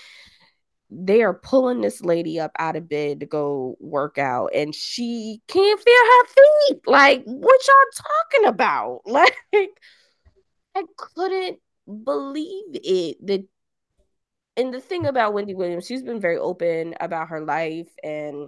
they 0.89 1.21
are 1.21 1.33
pulling 1.33 1.81
this 1.81 2.01
lady 2.01 2.39
up 2.39 2.51
out 2.59 2.75
of 2.75 2.87
bed 2.87 3.19
to 3.19 3.25
go 3.25 3.75
work 3.79 4.17
out 4.17 4.51
and 4.55 4.73
she 4.73 5.41
can't 5.47 5.79
feel 5.79 5.93
her 5.93 6.25
feet. 6.27 6.81
Like, 6.87 7.23
what 7.25 7.61
y'all 7.67 8.03
talking 8.31 8.47
about? 8.47 9.01
Like, 9.53 9.79
I 10.75 10.83
couldn't 10.95 11.59
believe 12.03 12.65
it. 12.73 13.17
The 13.25 13.47
and 14.55 14.73
the 14.73 14.79
thing 14.81 15.05
about 15.05 15.33
Wendy 15.33 15.53
Williams, 15.53 15.85
she's 15.85 16.03
been 16.03 16.19
very 16.19 16.37
open 16.37 16.95
about 16.99 17.29
her 17.29 17.41
life 17.41 17.89
and 18.03 18.47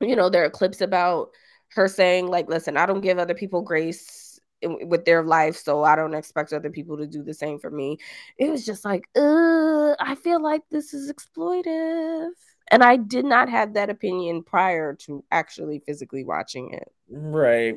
you 0.00 0.16
know, 0.16 0.30
there 0.30 0.44
are 0.44 0.50
clips 0.50 0.80
about 0.80 1.30
her 1.70 1.88
saying, 1.88 2.28
like, 2.28 2.48
listen, 2.48 2.76
I 2.76 2.86
don't 2.86 3.00
give 3.00 3.18
other 3.18 3.34
people 3.34 3.62
grace 3.62 4.27
with 4.62 5.04
their 5.04 5.22
life 5.22 5.56
so 5.56 5.84
i 5.84 5.94
don't 5.94 6.14
expect 6.14 6.52
other 6.52 6.70
people 6.70 6.96
to 6.96 7.06
do 7.06 7.22
the 7.22 7.34
same 7.34 7.58
for 7.58 7.70
me. 7.70 7.98
It 8.38 8.50
was 8.50 8.66
just 8.66 8.84
like 8.84 9.08
uh 9.16 9.94
i 10.00 10.16
feel 10.22 10.42
like 10.42 10.62
this 10.70 10.94
is 10.94 11.12
exploitive. 11.12 12.30
And 12.70 12.82
i 12.82 12.96
did 12.96 13.24
not 13.24 13.48
have 13.48 13.74
that 13.74 13.90
opinion 13.90 14.42
prior 14.42 14.94
to 15.06 15.24
actually 15.30 15.82
physically 15.86 16.24
watching 16.24 16.72
it. 16.72 16.92
Right. 17.10 17.76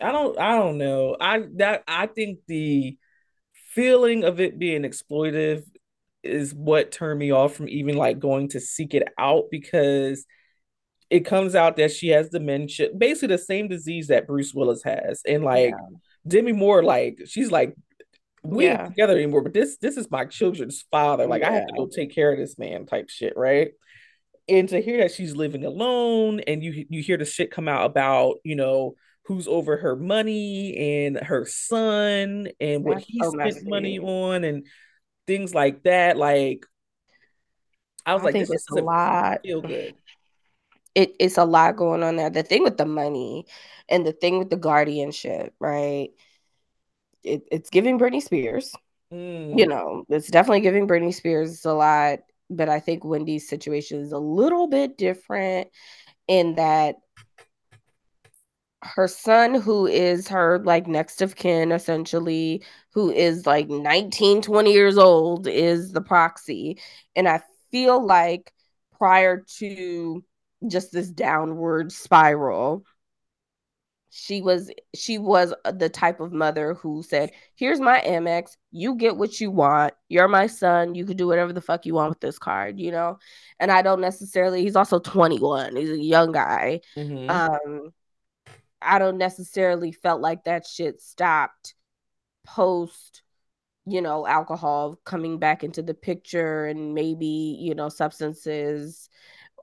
I 0.00 0.12
don't 0.12 0.38
i 0.38 0.56
don't 0.56 0.78
know. 0.78 1.16
I 1.20 1.44
that 1.56 1.84
i 1.88 2.06
think 2.06 2.40
the 2.46 2.98
feeling 3.74 4.24
of 4.24 4.40
it 4.40 4.58
being 4.58 4.82
exploitive 4.82 5.62
is 6.22 6.54
what 6.54 6.90
turned 6.90 7.18
me 7.18 7.30
off 7.30 7.54
from 7.54 7.68
even 7.68 7.96
like 7.96 8.18
going 8.18 8.48
to 8.48 8.60
seek 8.60 8.94
it 8.94 9.08
out 9.18 9.44
because 9.50 10.26
it 11.10 11.20
comes 11.20 11.54
out 11.54 11.76
that 11.76 11.92
she 11.92 12.08
has 12.08 12.28
dementia, 12.30 12.88
basically 12.96 13.28
the 13.28 13.38
same 13.38 13.68
disease 13.68 14.08
that 14.08 14.26
Bruce 14.26 14.52
Willis 14.52 14.82
has. 14.82 15.22
And 15.26 15.44
like 15.44 15.70
yeah. 15.70 15.96
Demi 16.26 16.52
Moore, 16.52 16.82
like 16.82 17.22
she's 17.26 17.50
like, 17.50 17.74
we 18.42 18.64
yeah. 18.66 18.86
together 18.86 19.14
anymore, 19.14 19.42
but 19.42 19.52
this 19.52 19.76
this 19.78 19.96
is 19.96 20.10
my 20.10 20.24
children's 20.24 20.84
father. 20.90 21.26
Like 21.26 21.42
yeah. 21.42 21.50
I 21.50 21.52
have 21.54 21.66
to 21.66 21.74
go 21.76 21.86
take 21.86 22.14
care 22.14 22.32
of 22.32 22.38
this 22.38 22.58
man, 22.58 22.86
type 22.86 23.08
shit, 23.08 23.34
right? 23.36 23.72
And 24.48 24.68
to 24.68 24.80
hear 24.80 24.98
that 24.98 25.12
she's 25.12 25.34
living 25.34 25.64
alone, 25.64 26.40
and 26.40 26.62
you 26.62 26.86
you 26.88 27.02
hear 27.02 27.16
the 27.16 27.24
shit 27.24 27.50
come 27.50 27.68
out 27.68 27.86
about 27.86 28.36
you 28.44 28.54
know 28.54 28.94
who's 29.24 29.48
over 29.48 29.76
her 29.76 29.96
money 29.96 31.04
and 31.04 31.16
her 31.16 31.44
son 31.46 32.48
and 32.60 32.84
what 32.84 32.98
That's 32.98 33.06
he 33.06 33.20
so 33.20 33.30
spent 33.30 33.54
messy. 33.54 33.68
money 33.68 33.98
on 33.98 34.44
and 34.44 34.66
things 35.26 35.52
like 35.54 35.82
that. 35.82 36.16
Like 36.16 36.64
I 38.04 38.14
was 38.14 38.22
I 38.22 38.26
like, 38.26 38.34
this 38.34 38.50
it's 38.50 38.70
a 38.70 38.74
lot. 38.76 39.40
feel 39.42 39.62
good. 39.62 39.94
It, 40.96 41.14
it's 41.20 41.36
a 41.36 41.44
lot 41.44 41.76
going 41.76 42.02
on 42.02 42.16
there. 42.16 42.30
The 42.30 42.42
thing 42.42 42.62
with 42.62 42.78
the 42.78 42.86
money 42.86 43.44
and 43.86 44.06
the 44.06 44.12
thing 44.12 44.38
with 44.38 44.48
the 44.48 44.56
guardianship, 44.56 45.54
right? 45.60 46.08
It, 47.22 47.42
it's 47.52 47.68
giving 47.68 47.98
Britney 47.98 48.22
Spears. 48.22 48.74
Mm. 49.12 49.58
You 49.58 49.66
know, 49.66 50.04
it's 50.08 50.28
definitely 50.28 50.60
giving 50.60 50.88
Britney 50.88 51.12
Spears 51.12 51.66
a 51.66 51.74
lot, 51.74 52.20
but 52.48 52.70
I 52.70 52.80
think 52.80 53.04
Wendy's 53.04 53.46
situation 53.46 54.00
is 54.00 54.12
a 54.12 54.18
little 54.18 54.68
bit 54.68 54.96
different 54.96 55.68
in 56.28 56.54
that 56.54 56.96
her 58.82 59.08
son 59.08 59.54
who 59.54 59.86
is 59.86 60.28
her 60.28 60.60
like 60.60 60.86
next 60.86 61.20
of 61.20 61.36
kin 61.36 61.72
essentially 61.72 62.62
who 62.92 63.10
is 63.10 63.46
like 63.46 63.68
19 63.68 64.42
20 64.42 64.72
years 64.72 64.96
old 64.98 65.46
is 65.48 65.92
the 65.92 66.00
proxy 66.00 66.78
and 67.16 67.26
i 67.26 67.40
feel 67.72 68.04
like 68.04 68.52
prior 68.96 69.44
to 69.48 70.22
just 70.66 70.92
this 70.92 71.08
downward 71.08 71.92
spiral. 71.92 72.84
She 74.08 74.40
was 74.40 74.70
she 74.94 75.18
was 75.18 75.52
the 75.70 75.90
type 75.90 76.20
of 76.20 76.32
mother 76.32 76.74
who 76.74 77.02
said 77.02 77.32
here's 77.54 77.80
my 77.80 78.00
amex. 78.00 78.56
You 78.70 78.94
get 78.94 79.16
what 79.16 79.40
you 79.40 79.50
want. 79.50 79.92
You're 80.08 80.28
my 80.28 80.46
son. 80.46 80.94
You 80.94 81.04
can 81.04 81.16
do 81.16 81.26
whatever 81.26 81.52
the 81.52 81.60
fuck 81.60 81.84
you 81.84 81.94
want 81.94 82.10
with 82.10 82.20
this 82.20 82.38
card 82.38 82.78
you 82.78 82.92
know? 82.92 83.18
And 83.60 83.70
i 83.70 83.82
don't 83.82 84.00
necessarily 84.00 84.62
he's 84.62 84.76
also 84.76 84.98
21 85.00 85.76
he's 85.76 85.90
a 85.90 85.98
young 85.98 86.32
guy. 86.32 86.80
Mhm. 86.96 87.28
um 87.30 87.92
I 88.80 88.98
don't 88.98 89.18
necessarily 89.18 89.92
felt 89.92 90.20
like 90.20 90.44
that 90.44 90.66
shit 90.66 91.00
stopped 91.00 91.74
post, 92.44 93.22
you 93.86 94.00
know, 94.00 94.26
alcohol 94.26 95.00
coming 95.04 95.38
back 95.38 95.64
into 95.64 95.82
the 95.82 95.94
picture 95.94 96.66
and 96.66 96.94
maybe, 96.94 97.56
you 97.60 97.74
know, 97.74 97.88
substances 97.88 99.08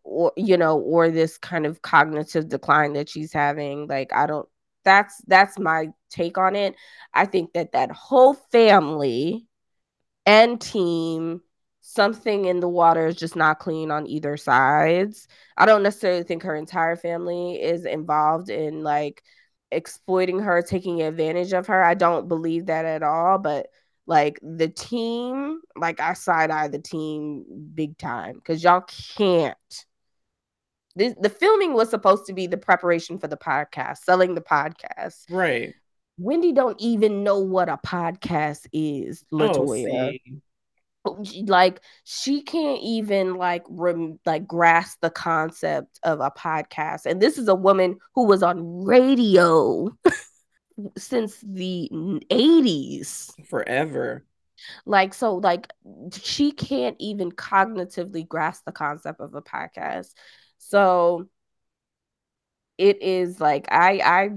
or 0.04 0.32
you 0.38 0.58
know, 0.58 0.80
or 0.80 1.10
this 1.12 1.38
kind 1.38 1.66
of 1.66 1.82
cognitive 1.82 2.50
decline 2.50 2.94
that 2.94 3.10
she's 3.10 3.34
having. 3.34 3.88
Like 3.88 4.14
I 4.14 4.28
don't 4.28 4.48
that's 4.84 5.22
that's 5.28 5.58
my 5.60 5.88
take 6.10 6.38
on 6.38 6.56
it. 6.56 6.76
I 7.14 7.26
think 7.26 7.54
that 7.54 7.72
that 7.74 7.92
whole 7.92 8.34
family 8.34 9.48
and 10.26 10.60
team 10.60 11.42
something 11.82 12.46
in 12.46 12.60
the 12.60 12.70
water 12.70 13.08
is 13.08 13.16
just 13.16 13.36
not 13.36 13.60
clean 13.60 13.92
on 13.92 14.08
either 14.08 14.38
sides. 14.38 15.28
I 15.58 15.66
don't 15.66 15.84
necessarily 15.84 16.24
think 16.24 16.44
her 16.44 16.56
entire 16.56 16.96
family 16.96 17.62
is 17.62 17.86
involved 17.86 18.50
in 18.50 18.84
like 18.84 19.22
exploiting 19.72 20.40
her, 20.40 20.62
taking 20.62 21.02
advantage 21.02 21.54
of 21.54 21.68
her. 21.68 21.84
I 21.84 21.94
don't 21.94 22.28
believe 22.28 22.68
that 22.68 22.86
at 22.86 23.04
all, 23.04 23.38
but 23.38 23.68
like 24.06 24.40
the 24.42 24.70
team, 24.70 25.60
like 25.76 26.00
I 26.00 26.14
side 26.14 26.52
eye 26.52 26.68
the 26.68 26.80
team 26.80 27.46
big 27.74 27.98
time 27.98 28.36
because 28.36 28.64
y'all 28.64 28.82
can't. 29.18 29.86
This, 30.96 31.14
the 31.20 31.30
filming 31.30 31.74
was 31.74 31.90
supposed 31.90 32.26
to 32.28 32.34
be 32.34 32.48
the 32.48 32.58
preparation 32.58 33.18
for 33.18 33.28
the 33.28 33.38
podcast, 33.38 33.98
selling 34.00 34.36
the 34.36 34.42
podcast. 34.42 35.24
Right. 35.30 35.74
Wendy 36.20 36.52
don't 36.52 36.80
even 36.80 37.24
know 37.24 37.40
what 37.40 37.70
a 37.70 37.80
podcast 37.84 38.68
is, 38.72 39.26
Oh, 39.34 39.38
Latoya 39.38 40.12
see. 40.12 40.22
Oh, 41.06 41.22
like 41.48 41.82
she 42.06 42.44
can't 42.44 42.80
even 42.82 43.36
like 43.36 43.66
rem- 43.68 44.20
like 44.26 44.48
grasp 44.48 45.00
the 45.02 45.10
concept 45.10 46.00
of 46.04 46.22
a 46.22 46.32
podcast 46.32 47.06
and 47.06 47.22
this 47.22 47.38
is 47.38 47.50
a 47.50 47.56
woman 47.56 47.98
who 48.16 48.26
was 48.26 48.42
on 48.42 48.86
radio 48.86 49.90
since 50.98 51.44
the 51.46 51.90
80s 52.32 53.32
Forever. 53.50 54.26
like 54.86 55.14
so 55.14 55.36
like 55.36 55.68
she 56.22 56.54
can't 56.54 56.96
even 57.00 57.34
cognitively 57.34 58.26
grasp 58.26 58.64
the 58.66 58.72
concept 58.72 59.20
of 59.20 59.36
a 59.36 59.42
podcast 59.42 60.14
so 60.70 61.28
it 62.78 63.02
is 63.02 63.40
like 63.40 63.68
i 63.72 64.00
i 64.04 64.30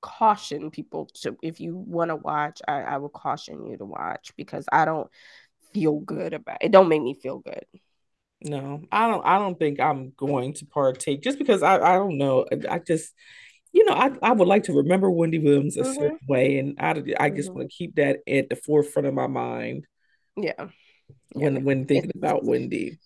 caution 0.00 0.70
people 0.70 1.06
to 1.14 1.36
if 1.42 1.60
you 1.60 1.76
want 1.76 2.10
to 2.10 2.16
watch 2.16 2.60
I, 2.68 2.82
I 2.82 2.96
will 2.98 3.08
caution 3.08 3.66
you 3.66 3.76
to 3.78 3.84
watch 3.86 4.32
because 4.36 4.66
i 4.70 4.84
don't 4.84 5.10
feel 5.72 5.98
good 6.00 6.34
about 6.34 6.58
it 6.60 6.70
don't 6.70 6.88
make 6.88 7.02
me 7.02 7.14
feel 7.14 7.38
good 7.38 7.64
No, 8.42 8.82
I 8.92 9.08
don't 9.08 9.24
I 9.24 9.38
don't 9.38 9.58
think 9.58 9.80
I'm 9.80 10.12
going 10.16 10.52
to 10.54 10.66
partake 10.66 11.22
just 11.22 11.38
because 11.38 11.62
I, 11.62 11.76
I 11.76 11.94
don't 11.94 12.18
know. 12.18 12.44
I, 12.52 12.74
I 12.74 12.78
just 12.78 13.14
you 13.72 13.84
know, 13.86 13.94
I, 13.94 14.10
I 14.22 14.32
would 14.32 14.46
like 14.46 14.64
to 14.64 14.72
remember 14.74 15.10
Wendy 15.10 15.38
Williams 15.38 15.76
a 15.78 15.80
Mhm. 15.82 15.96
certain 15.96 16.18
way 16.28 16.58
and 16.58 16.76
I 16.78 16.90
I 17.18 17.30
just 17.30 17.48
Mhm. 17.50 17.54
want 17.54 17.70
to 17.70 17.76
keep 17.76 17.94
that 17.96 18.18
at 18.28 18.50
the 18.50 18.56
forefront 18.56 19.08
of 19.08 19.14
my 19.14 19.26
mind 19.26 19.86
yeah 20.36 20.68
when 21.32 21.64
when 21.64 21.86
thinking 21.86 22.10
It's- 22.10 22.20
about 22.22 22.44
Wendy. 22.44 22.98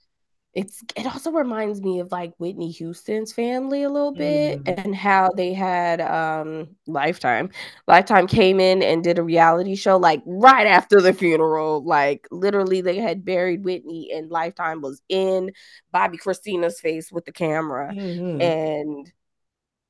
It's 0.61 0.83
it 0.97 1.07
also 1.07 1.31
reminds 1.31 1.81
me 1.83 2.01
of 2.01 2.11
like 2.11 2.33
Whitney 2.39 2.71
Houston's 2.73 3.33
family 3.33 3.85
a 3.85 3.91
little 3.91 4.11
bit 4.13 4.65
Mhm. 4.65 4.65
and 4.67 4.97
how 4.97 5.31
they 5.37 5.53
had 5.55 6.01
um 6.01 6.77
Lifetime. 6.87 7.51
Lifetime 7.87 8.27
came 8.27 8.59
in 8.59 8.83
and 8.83 9.05
did 9.05 9.19
a 9.19 9.23
reality 9.23 9.77
show 9.77 9.97
like 9.99 10.21
right 10.27 10.67
after 10.67 11.01
the 11.01 11.13
funeral. 11.13 11.85
Like 11.85 12.27
literally 12.33 12.81
they 12.81 12.97
had 12.97 13.25
buried 13.25 13.63
Whitney 13.65 14.11
and 14.13 14.31
Lifetime 14.31 14.81
was 14.81 15.01
in 15.09 15.53
Bobbi 15.95 16.19
Kristina's 16.19 16.81
face 16.81 17.13
with 17.13 17.25
the 17.27 17.33
camera. 17.33 17.95
Mhm. 17.95 18.41
And 18.41 19.13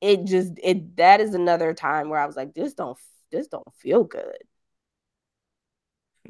it 0.01 0.25
just 0.25 0.53
it 0.63 0.97
that 0.97 1.21
is 1.21 1.33
another 1.35 1.73
time 1.73 2.09
where 2.09 2.19
I 2.19 2.27
was 2.27 2.37
like, 2.37 2.53
this 2.55 2.73
don't 2.75 2.99
this 3.31 3.47
don't 3.47 3.73
feel 3.75 4.03
good. 4.05 4.37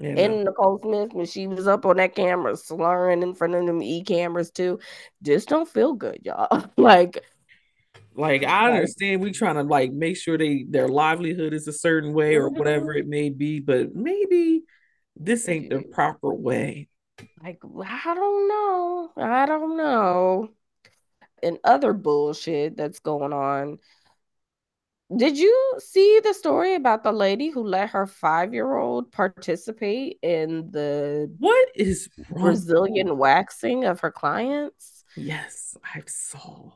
Know, 0.01 0.09
Anna 0.09 0.43
Nicole 0.45 0.79
Smith, 0.79 1.13
when 1.13 1.25
she 1.25 1.47
was 1.47 1.67
up 1.67 1.85
on 1.85 1.97
that 1.97 2.15
camera 2.15 2.55
slurring 2.55 3.23
in 3.23 3.33
front 3.33 3.55
of 3.55 3.65
them 3.65 3.81
e 3.81 4.03
cameras 4.03 4.51
too, 4.51 4.79
just 5.21 5.49
don't 5.49 5.67
feel 5.67 5.93
good, 5.93 6.19
y'all. 6.23 6.63
like, 6.77 7.23
like 8.15 8.43
I 8.43 8.71
understand 8.71 9.21
we 9.21 9.31
trying 9.31 9.55
to 9.55 9.63
like 9.63 9.91
make 9.91 10.17
sure 10.17 10.37
they 10.37 10.65
their 10.67 10.87
livelihood 10.87 11.53
is 11.53 11.67
a 11.67 11.73
certain 11.73 12.13
way 12.13 12.35
or 12.35 12.49
Mhm. 12.49 12.57
whatever 12.57 12.93
it 12.93 13.07
may 13.07 13.29
be, 13.29 13.59
but 13.59 13.95
maybe 13.95 14.63
this 15.15 15.47
ain't 15.49 15.69
the 15.69 15.81
proper 15.81 16.33
way. 16.33 16.89
like 17.43 17.59
I 17.85 18.13
don't 18.15 18.47
know, 18.47 19.11
I 19.17 19.45
don't 19.45 19.77
know. 19.77 20.49
And 21.41 21.57
other 21.63 21.93
bullshit 21.93 22.75
that's 22.75 22.99
going 22.99 23.31
on. 23.31 23.79
Did 25.15 25.39
you 25.39 25.73
see 25.79 26.19
the 26.23 26.33
story 26.33 26.75
about 26.75 27.03
the 27.03 27.11
lady 27.11 27.49
who 27.49 27.63
let 27.63 27.89
her 27.89 28.05
five 28.05 28.53
year 28.53 28.75
old 28.77 29.11
participate 29.11 30.19
in 30.21 30.69
the 30.71 31.33
What 31.39 31.69
is 31.75 32.09
wrong? 32.29 32.43
Brazilian 32.43 33.17
waxing 33.17 33.85
of 33.85 34.01
her 34.01 34.11
clients? 34.11 35.03
Yes, 35.17 35.75
I 35.83 36.03
saw 36.05 36.73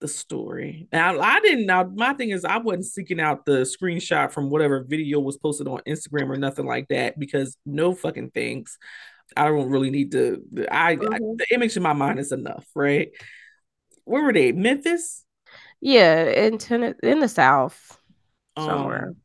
the 0.00 0.08
story. 0.08 0.88
Now 0.90 1.20
I 1.20 1.40
didn't 1.40 1.66
now 1.66 1.84
my 1.84 2.14
thing 2.14 2.30
is 2.30 2.46
I 2.46 2.58
wasn't 2.58 2.86
seeking 2.86 3.20
out 3.20 3.44
the 3.44 3.60
screenshot 3.62 4.32
from 4.32 4.48
whatever 4.48 4.82
video 4.82 5.20
was 5.20 5.36
posted 5.36 5.68
on 5.68 5.80
Instagram 5.86 6.30
or 6.30 6.36
nothing 6.36 6.66
like 6.66 6.88
that 6.88 7.18
because 7.18 7.56
no 7.66 7.94
fucking 7.94 8.30
things. 8.30 8.78
I 9.36 9.48
don't 9.48 9.68
really 9.70 9.90
need 9.90 10.12
to 10.12 10.42
I, 10.70 10.92
I 10.92 10.96
Mhm. 10.96 11.36
the 11.38 11.46
image 11.52 11.76
in 11.76 11.82
my 11.82 11.92
mind 11.92 12.18
is 12.18 12.32
enough, 12.32 12.66
right? 12.74 13.10
Where 14.04 14.22
were 14.22 14.32
they? 14.32 14.52
Memphis? 14.52 15.24
Yeah, 15.84 16.24
in 16.24 16.56
ten- 16.56 16.94
in 17.02 17.20
the 17.20 17.28
South 17.28 18.00
somewhere. 18.58 19.08
Um, 19.08 19.16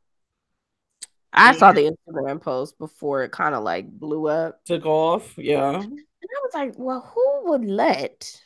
I 1.32 1.56
saw 1.56 1.72
the 1.72 1.90
Instagram 1.96 2.42
post 2.42 2.78
before 2.78 3.24
it 3.24 3.32
kind 3.32 3.56
of 3.56 3.64
like 3.64 3.90
blew 3.90 4.28
up. 4.28 4.66
took 4.66 4.86
off. 4.86 5.38
Yeah. 5.38 5.76
And 5.76 5.86
I 5.86 6.40
was 6.44 6.54
like, 6.54 6.74
well, 6.78 7.00
who 7.00 7.50
would 7.52 7.64
let? 7.64 8.42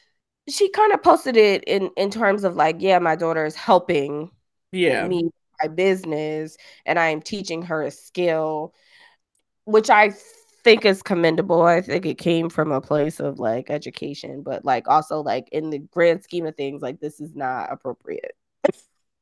She 0.48 0.70
kind 0.70 0.94
of 0.94 1.02
posted 1.02 1.38
it 1.38 1.64
in 1.64 1.90
in 1.98 2.12
terms 2.12 2.44
of 2.44 2.56
like, 2.56 2.76
yeah, 2.80 3.00
my 3.00 3.16
daughter 3.16 3.46
is 3.46 3.56
helping 3.56 4.30
Yeah. 4.72 5.08
me 5.08 5.32
my 5.62 5.70
business 5.70 6.56
and 6.86 7.00
I 7.00 7.08
am 7.08 7.22
teaching 7.22 7.64
her 7.64 7.82
a 7.82 7.90
skill, 7.90 8.76
which 9.66 9.90
I 9.90 10.14
think 10.64 10.86
is 10.86 11.04
commendable. 11.04 11.62
I 11.62 11.82
think 11.82 12.06
it 12.06 12.18
came 12.18 12.50
from 12.50 12.72
a 12.72 12.82
place 12.82 13.20
of 13.20 13.40
like 13.40 13.70
education, 13.70 14.42
but 14.44 14.64
like 14.64 14.88
also 14.88 15.22
like 15.22 15.50
in 15.52 15.70
the 15.70 15.80
grand 15.80 16.24
scheme 16.24 16.46
of 16.46 16.56
things, 16.56 16.82
like 16.82 17.00
this 17.00 17.20
is 17.20 17.36
not 17.36 17.72
appropriate. 17.72 18.36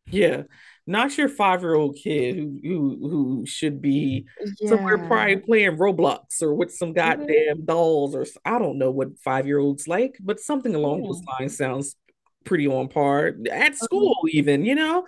Yeah. 0.08 0.44
Not 0.88 1.18
your 1.18 1.30
five-year-old 1.30 1.96
kid 1.96 2.36
who 2.36 2.60
who 2.62 2.98
who 3.10 3.46
should 3.46 3.82
be 3.82 4.26
somewhere 4.66 4.98
probably 4.98 5.38
playing 5.38 5.78
Roblox 5.78 6.42
or 6.42 6.54
with 6.54 6.74
some 6.74 6.94
mm-hmm. 6.94 7.22
goddamn 7.22 7.66
dolls 7.66 8.16
or 8.16 8.26
I 8.44 8.60
don't 8.60 8.78
know 8.78 8.92
what 8.92 9.18
five-year-olds 9.20 9.88
like, 9.88 10.18
but 10.20 10.40
something 10.40 10.76
along 10.76 11.04
those 11.04 11.22
lines 11.24 11.58
sounds 11.58 11.96
pretty 12.44 12.68
on 12.68 12.88
par 12.88 13.28
at 13.28 13.36
mm-hmm. 13.44 13.74
school 13.74 14.16
even, 14.30 14.66
you 14.66 14.76
know? 14.76 15.06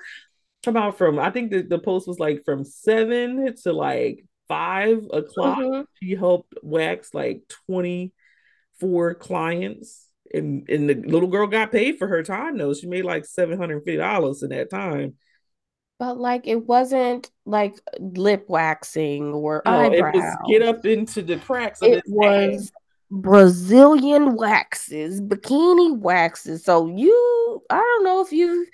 About 0.66 0.98
from 0.98 1.20
I 1.20 1.30
think 1.30 1.52
the, 1.52 1.62
the 1.62 1.80
post 1.80 2.08
was 2.08 2.20
like 2.20 2.46
from 2.46 2.64
seven 2.64 3.54
to 3.64 3.74
like 3.74 4.24
five 4.54 5.04
o'clock. 5.12 5.60
Mhm. 5.60 5.86
She 6.01 6.16
helped 6.16 6.54
wax 6.62 7.14
like 7.14 7.41
24 7.68 9.16
clients. 9.16 10.08
And 10.34 10.68
and 10.70 10.89
the 10.89 10.95
little 10.95 11.30
girl 11.30 11.47
got 11.47 11.72
paid 11.72 11.97
for 11.97 12.08
her 12.08 12.24
time 12.24 12.58
though. 12.58 12.74
She 12.74 12.88
made 12.88 13.06
like 13.06 13.26
$750 13.26 14.43
in 14.43 14.49
that 14.49 14.70
time. 14.70 15.16
But 15.99 16.18
like 16.18 16.47
it 16.47 16.66
wasn't 16.66 17.30
like 17.45 17.76
lip 17.99 18.45
waxing 18.47 19.34
or 19.34 19.62
No, 19.66 19.91
it 19.91 20.01
was 20.01 20.36
get 20.47 20.62
up 20.62 20.86
into 20.86 21.22
the 21.22 21.38
cracks 21.38 21.82
of 21.82 21.89
It 21.89 22.04
was 22.08 22.72
Brazilian 23.12 24.36
waxes, 24.36 25.22
bikini 25.22 25.97
waxes. 25.99 26.66
So 26.66 26.88
you, 26.88 27.62
I 27.70 27.78
don't 27.78 28.04
know 28.04 28.22
if 28.22 28.32
you've 28.32 28.68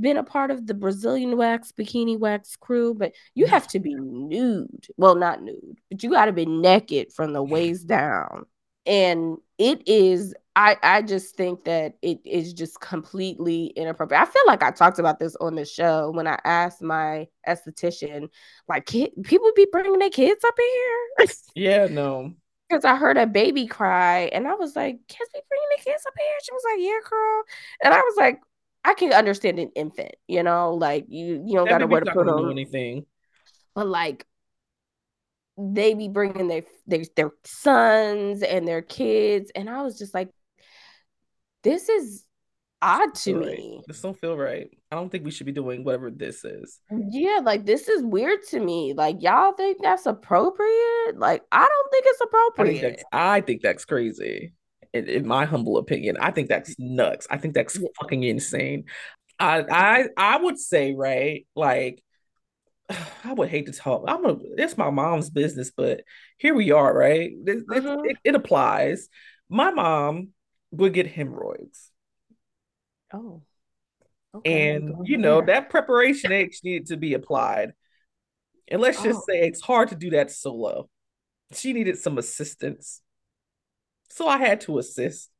been 0.00 0.16
a 0.16 0.24
part 0.24 0.50
of 0.50 0.66
the 0.66 0.74
Brazilian 0.74 1.36
wax 1.36 1.72
bikini 1.72 2.18
wax 2.18 2.56
crew, 2.56 2.94
but 2.94 3.12
you 3.34 3.46
mm. 3.46 3.50
have 3.50 3.66
to 3.68 3.78
be 3.78 3.94
nude. 3.94 4.86
Well, 4.96 5.14
not 5.14 5.42
nude, 5.42 5.78
but 5.90 6.02
you 6.02 6.10
got 6.10 6.26
to 6.26 6.32
be 6.32 6.46
naked 6.46 7.12
from 7.12 7.32
the 7.32 7.42
waist 7.42 7.86
down. 7.86 8.46
And 8.86 9.36
it 9.58 9.86
is 9.86 10.34
I 10.56 10.76
I 10.82 11.02
just 11.02 11.36
think 11.36 11.64
that 11.64 11.94
it 12.02 12.20
is 12.24 12.52
just 12.52 12.80
completely 12.80 13.66
inappropriate. 13.76 14.20
I 14.20 14.26
feel 14.26 14.42
like 14.46 14.62
I 14.62 14.70
talked 14.70 14.98
about 14.98 15.18
this 15.18 15.36
on 15.36 15.54
the 15.54 15.64
show 15.64 16.10
when 16.10 16.26
I 16.26 16.38
asked 16.44 16.82
my 16.82 17.28
esthetician, 17.48 18.28
like, 18.68 18.86
kid, 18.86 19.12
people 19.22 19.50
be 19.54 19.66
bringing 19.70 19.98
their 19.98 20.10
kids 20.10 20.44
up 20.44 20.54
in 20.58 21.26
here. 21.26 21.28
yeah, 21.54 21.86
no. 21.86 22.34
Because 22.68 22.84
I 22.84 22.96
heard 22.96 23.16
a 23.16 23.26
baby 23.26 23.66
cry, 23.66 24.30
and 24.32 24.46
I 24.46 24.54
was 24.54 24.76
like, 24.76 24.98
"Kids 25.08 25.30
be 25.32 25.40
bringing 25.48 25.68
their 25.70 25.92
kids 25.92 26.04
up 26.06 26.14
here." 26.16 26.38
She 26.42 26.52
was 26.52 26.62
like, 26.64 26.80
"Yeah, 26.80 27.08
girl," 27.08 27.42
and 27.82 27.94
I 27.94 28.00
was 28.00 28.14
like, 28.16 28.40
"I 28.84 28.94
can 28.94 29.12
understand 29.12 29.58
an 29.58 29.70
infant, 29.74 30.14
you 30.26 30.42
know, 30.42 30.74
like 30.74 31.06
you 31.08 31.42
you 31.46 31.54
don't 31.54 31.68
got 31.68 31.78
to 31.78 31.86
wear 31.86 32.00
to 32.00 32.12
put 32.12 32.28
on 32.28 32.50
anything, 32.50 33.06
but 33.74 33.86
like 33.86 34.26
they 35.58 35.94
be 35.94 36.08
bringing 36.08 36.48
their, 36.48 36.62
their 36.86 37.04
their 37.16 37.30
sons 37.44 38.42
and 38.42 38.66
their 38.66 38.82
kids, 38.82 39.50
and 39.54 39.68
I 39.68 39.82
was 39.82 39.98
just 39.98 40.14
like, 40.14 40.30
this 41.62 41.88
is 41.88 42.24
odd 42.82 43.14
to 43.14 43.34
me. 43.34 43.82
This 43.86 44.00
don't 44.00 44.18
feel 44.18 44.36
right. 44.36 44.68
I 44.90 44.96
don't 44.96 45.10
think 45.10 45.24
we 45.24 45.30
should 45.30 45.46
be 45.46 45.52
doing 45.52 45.84
whatever 45.84 46.10
this 46.10 46.44
is. 46.44 46.80
Yeah, 46.90 47.40
like 47.42 47.66
this 47.66 47.88
is 47.88 48.02
weird 48.02 48.42
to 48.48 48.60
me. 48.60 48.94
Like 48.96 49.22
y'all 49.22 49.52
think 49.52 49.82
that's 49.82 50.06
appropriate? 50.06 51.16
Like 51.16 51.42
I 51.52 51.68
don't 51.68 51.90
think 51.90 52.04
it's 52.08 52.20
appropriate. 52.22 52.76
I 52.76 52.80
think 52.80 52.96
that's, 52.96 53.04
I 53.12 53.40
think 53.42 53.62
that's 53.62 53.84
crazy. 53.84 54.54
In, 54.92 55.08
in, 55.08 55.26
my 55.26 55.44
humble 55.44 55.78
opinion, 55.78 56.16
I 56.20 56.32
think 56.32 56.48
that's 56.48 56.74
nuts. 56.78 57.26
I 57.30 57.36
think 57.36 57.54
that's 57.54 57.78
fucking 58.00 58.22
insane. 58.24 58.84
I 59.38 59.64
I 59.70 60.08
I 60.16 60.36
would 60.38 60.58
say 60.58 60.94
right, 60.94 61.46
like 61.54 62.02
I 63.24 63.32
would 63.32 63.48
hate 63.48 63.66
to 63.66 63.72
talk. 63.72 64.04
I'm 64.08 64.24
a 64.24 64.36
it's 64.56 64.76
my 64.76 64.90
mom's 64.90 65.30
business, 65.30 65.70
but 65.76 66.02
here 66.38 66.54
we 66.54 66.72
are, 66.72 66.96
right? 66.96 67.30
It, 67.30 67.66
mm-hmm. 67.66 68.04
it, 68.04 68.16
it 68.24 68.34
applies. 68.34 69.08
My 69.48 69.70
mom 69.70 70.28
would 70.72 70.92
get 70.92 71.06
hemorrhoids. 71.06 71.90
Oh. 73.12 73.42
Okay, 74.32 74.74
and 74.74 75.08
you 75.08 75.16
know 75.16 75.44
that 75.44 75.70
preparation 75.70 76.30
X 76.30 76.62
needed 76.62 76.86
to 76.86 76.96
be 76.96 77.14
applied. 77.14 77.72
And 78.68 78.80
let's 78.80 79.02
just 79.02 79.18
oh. 79.18 79.24
say 79.28 79.40
it's 79.40 79.60
hard 79.60 79.88
to 79.88 79.96
do 79.96 80.10
that 80.10 80.30
solo. 80.30 80.88
She 81.52 81.72
needed 81.72 81.98
some 81.98 82.16
assistance. 82.18 83.02
So 84.10 84.26
I 84.26 84.38
had 84.38 84.60
to 84.62 84.78
assist. 84.78 85.30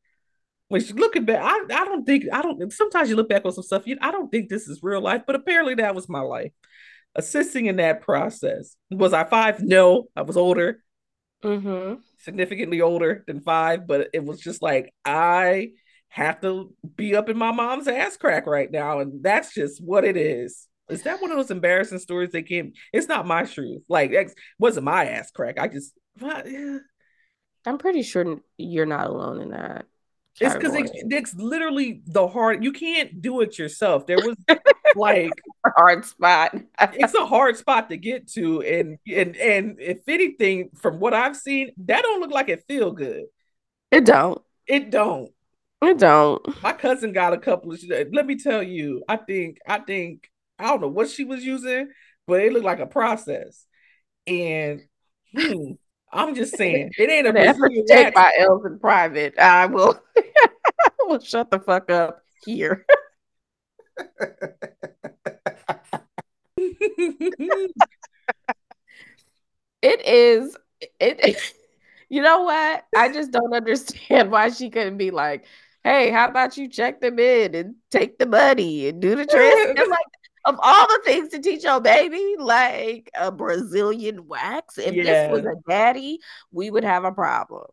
When 0.68 0.81
she 0.81 0.93
looking 0.93 1.25
back, 1.25 1.43
I, 1.43 1.83
I 1.83 1.85
don't 1.85 2.05
think 2.05 2.25
I 2.33 2.43
don't 2.43 2.73
sometimes 2.73 3.11
you 3.11 3.16
look 3.16 3.29
back 3.29 3.45
on 3.45 3.53
some 3.53 3.64
stuff, 3.64 3.87
you 3.87 3.99
I 4.01 4.12
don't 4.12 4.31
think 4.31 4.49
this 4.49 4.68
is 4.68 4.81
real 4.83 5.01
life, 5.01 5.23
but 5.27 5.35
apparently 5.35 5.75
that 5.77 5.95
was 5.95 6.09
my 6.09 6.21
life. 6.21 6.53
Assisting 7.16 7.66
in 7.66 7.77
that 7.77 8.03
process. 8.03 8.77
Was 8.91 9.12
I 9.12 9.25
five? 9.25 9.61
No, 9.61 10.07
I 10.14 10.23
was 10.23 10.37
older. 10.37 10.83
Mm-hmm. 11.43 11.95
Significantly 12.18 12.81
older 12.81 13.25
than 13.27 13.41
five, 13.41 13.87
but 13.87 14.11
it 14.12 14.25
was 14.25 14.41
just 14.41 14.62
like 14.62 14.95
I 15.05 15.71
have 16.11 16.41
to 16.43 16.73
be 16.97 17.16
up 17.16 17.29
in 17.29 17.37
my 17.37 17.51
mom's 17.51 17.89
ass 17.89 18.16
crack 18.16 18.47
right 18.47 18.71
now, 18.71 19.01
and 19.01 19.25
that's 19.25 19.55
just 19.55 19.83
what 19.83 20.05
it 20.05 20.16
is. 20.16 20.68
Is 20.89 21.05
that 21.05 21.23
one 21.23 21.31
of 21.31 21.37
those 21.37 21.53
embarrassing 21.53 22.01
stories 22.01 22.31
they 22.31 22.43
came? 22.43 22.73
It's 22.93 23.07
not 23.07 23.27
my 23.27 23.45
truth. 23.45 23.83
Like, 23.89 24.11
it 24.11 24.33
wasn't 24.59 24.87
my 24.87 25.07
ass 25.07 25.31
crack. 25.31 25.59
I 25.59 25.68
just, 25.68 25.93
yeah. 26.21 26.79
I'm 27.66 27.78
pretty 27.78 28.02
sure 28.02 28.40
you're 28.56 28.86
not 28.86 29.06
alone 29.06 29.40
in 29.40 29.50
that. 29.50 29.86
It's 30.40 30.54
because 30.54 30.74
it, 30.74 30.90
it's 30.94 31.34
literally 31.34 32.02
the 32.06 32.26
hard. 32.26 32.64
You 32.64 32.72
can't 32.72 33.20
do 33.20 33.42
it 33.42 33.58
yourself. 33.58 34.06
There 34.06 34.16
was 34.16 34.36
like 34.96 35.32
a 35.66 35.70
hard 35.76 36.04
spot. 36.04 36.54
it's 36.80 37.14
a 37.14 37.26
hard 37.26 37.56
spot 37.56 37.90
to 37.90 37.98
get 37.98 38.28
to, 38.32 38.62
and 38.62 38.98
and 39.06 39.36
and 39.36 39.76
if 39.78 40.08
anything, 40.08 40.70
from 40.76 40.98
what 40.98 41.12
I've 41.12 41.36
seen, 41.36 41.72
that 41.84 42.02
don't 42.02 42.20
look 42.20 42.30
like 42.30 42.48
it 42.48 42.64
feel 42.66 42.92
good. 42.92 43.24
It 43.90 44.06
don't. 44.06 44.40
It 44.66 44.90
don't. 44.90 45.30
It 45.82 45.98
don't. 45.98 46.62
My 46.62 46.72
cousin 46.72 47.12
got 47.12 47.32
a 47.32 47.38
couple 47.38 47.72
of. 47.72 47.82
Let 48.12 48.26
me 48.26 48.36
tell 48.36 48.62
you, 48.62 49.02
I 49.08 49.16
think 49.16 49.58
I 49.66 49.80
think 49.80 50.30
I 50.58 50.68
don't 50.68 50.80
know 50.80 50.88
what 50.88 51.11
she 51.11 51.24
was 51.24 51.44
using, 51.44 51.90
but 52.26 52.40
it 52.40 52.52
looked 52.52 52.64
like 52.64 52.80
a 52.80 52.86
process. 52.86 53.66
And 54.26 54.82
hmm, 55.34 55.72
I'm 56.12 56.34
just 56.34 56.56
saying, 56.58 56.92
it 56.98 57.11
ain't 57.11 57.26
a 57.26 57.32
never 57.32 57.68
take 57.88 58.14
my 58.14 58.32
L's 58.38 58.64
in 58.66 58.78
private. 58.78 59.38
I 59.38 59.66
will, 59.66 60.00
I 60.16 60.90
will 61.00 61.20
shut 61.20 61.50
the 61.50 61.61
fuck 61.61 61.90
up 61.90 62.22
here. 62.44 62.86
it 69.82 70.06
is 70.06 70.56
it 70.98 71.54
you 72.08 72.22
know 72.22 72.42
what 72.42 72.84
i 72.96 73.12
just 73.12 73.30
don't 73.30 73.54
understand 73.54 74.30
why 74.30 74.48
she 74.50 74.70
couldn't 74.70 74.96
be 74.96 75.11
like 75.11 75.44
hey 75.84 76.11
how 76.11 76.28
about 76.28 76.56
you 76.56 76.68
check 76.68 77.00
them 77.00 77.18
in 77.18 77.54
and 77.54 77.74
take 77.90 78.18
the 78.18 78.26
money 78.26 78.88
and 78.88 79.00
do 79.00 79.16
the 79.16 79.26
transfer 79.26 79.90
like 79.90 80.06
of 80.45 80.59
all 80.62 80.86
the 80.86 81.01
things 81.05 81.28
to 81.30 81.41
teach 81.41 81.64
your 81.64 81.80
baby, 81.80 82.36
like 82.38 83.11
a 83.18 83.30
Brazilian 83.30 84.26
wax, 84.26 84.78
if 84.78 84.95
yeah. 84.95 85.03
this 85.05 85.32
was 85.32 85.45
a 85.45 85.61
daddy, 85.68 86.18
we 86.53 86.70
would 86.70 86.84
have 86.84 87.05
a 87.05 87.12
problem. 87.12 87.66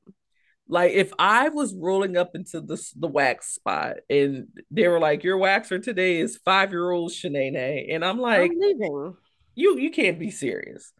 Like 0.69 0.91
if 0.91 1.13
I 1.17 1.49
was 1.49 1.73
rolling 1.73 2.17
up 2.17 2.35
into 2.35 2.59
the 2.59 2.77
the 2.97 3.07
wax 3.07 3.53
spot 3.53 3.97
and 4.09 4.47
they 4.69 4.87
were 4.87 4.99
like, 4.99 5.23
"Your 5.23 5.37
waxer 5.37 5.81
today 5.81 6.19
is 6.19 6.37
five 6.43 6.71
year 6.71 6.91
old 6.91 7.11
Shanae," 7.11 7.93
and 7.93 8.03
I'm 8.03 8.19
like, 8.19 8.51
I'm 8.51 8.59
leaving. 8.59 9.15
You 9.55 9.77
you 9.77 9.91
can't 9.91 10.19
be 10.19 10.29
serious. 10.29 10.91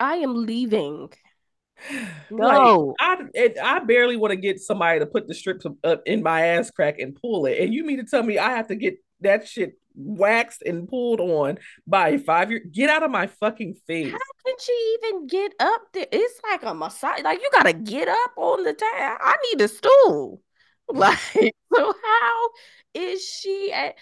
I 0.00 0.16
am 0.16 0.46
leaving. 0.46 1.12
No, 2.30 2.94
like, 3.00 3.28
I 3.36 3.54
I 3.60 3.78
barely 3.80 4.16
want 4.16 4.30
to 4.30 4.36
get 4.36 4.60
somebody 4.60 5.00
to 5.00 5.06
put 5.06 5.26
the 5.26 5.34
strips 5.34 5.66
up 5.84 6.02
in 6.06 6.22
my 6.22 6.46
ass 6.46 6.70
crack 6.70 7.00
and 7.00 7.14
pull 7.14 7.46
it, 7.46 7.58
and 7.58 7.74
you 7.74 7.84
mean 7.84 7.98
to 7.98 8.04
tell 8.04 8.22
me 8.22 8.38
I 8.38 8.50
have 8.50 8.68
to 8.68 8.76
get 8.76 8.98
that 9.20 9.48
shit 9.48 9.74
waxed 9.94 10.62
and 10.62 10.88
pulled 10.88 11.20
on 11.20 11.58
by 11.86 12.10
a 12.10 12.18
five 12.18 12.50
year. 12.50 12.60
Get 12.70 12.90
out 12.90 13.02
of 13.02 13.10
my 13.10 13.26
fucking 13.26 13.74
face. 13.86 14.12
How 14.12 14.18
can 14.44 14.54
she 14.60 14.96
even 14.98 15.26
get 15.26 15.52
up 15.60 15.82
there? 15.92 16.06
It's 16.10 16.40
like 16.50 16.62
a 16.62 16.74
massage. 16.74 17.22
Like 17.22 17.40
you 17.40 17.48
gotta 17.52 17.72
get 17.72 18.08
up 18.08 18.32
on 18.36 18.64
the 18.64 18.72
table. 18.72 19.16
I 19.20 19.36
need 19.50 19.60
a 19.60 19.68
stool. 19.68 20.40
Like 20.92 21.16
so, 21.72 21.94
how 22.04 22.48
is 22.92 23.24
she 23.26 23.72
at? 23.72 23.94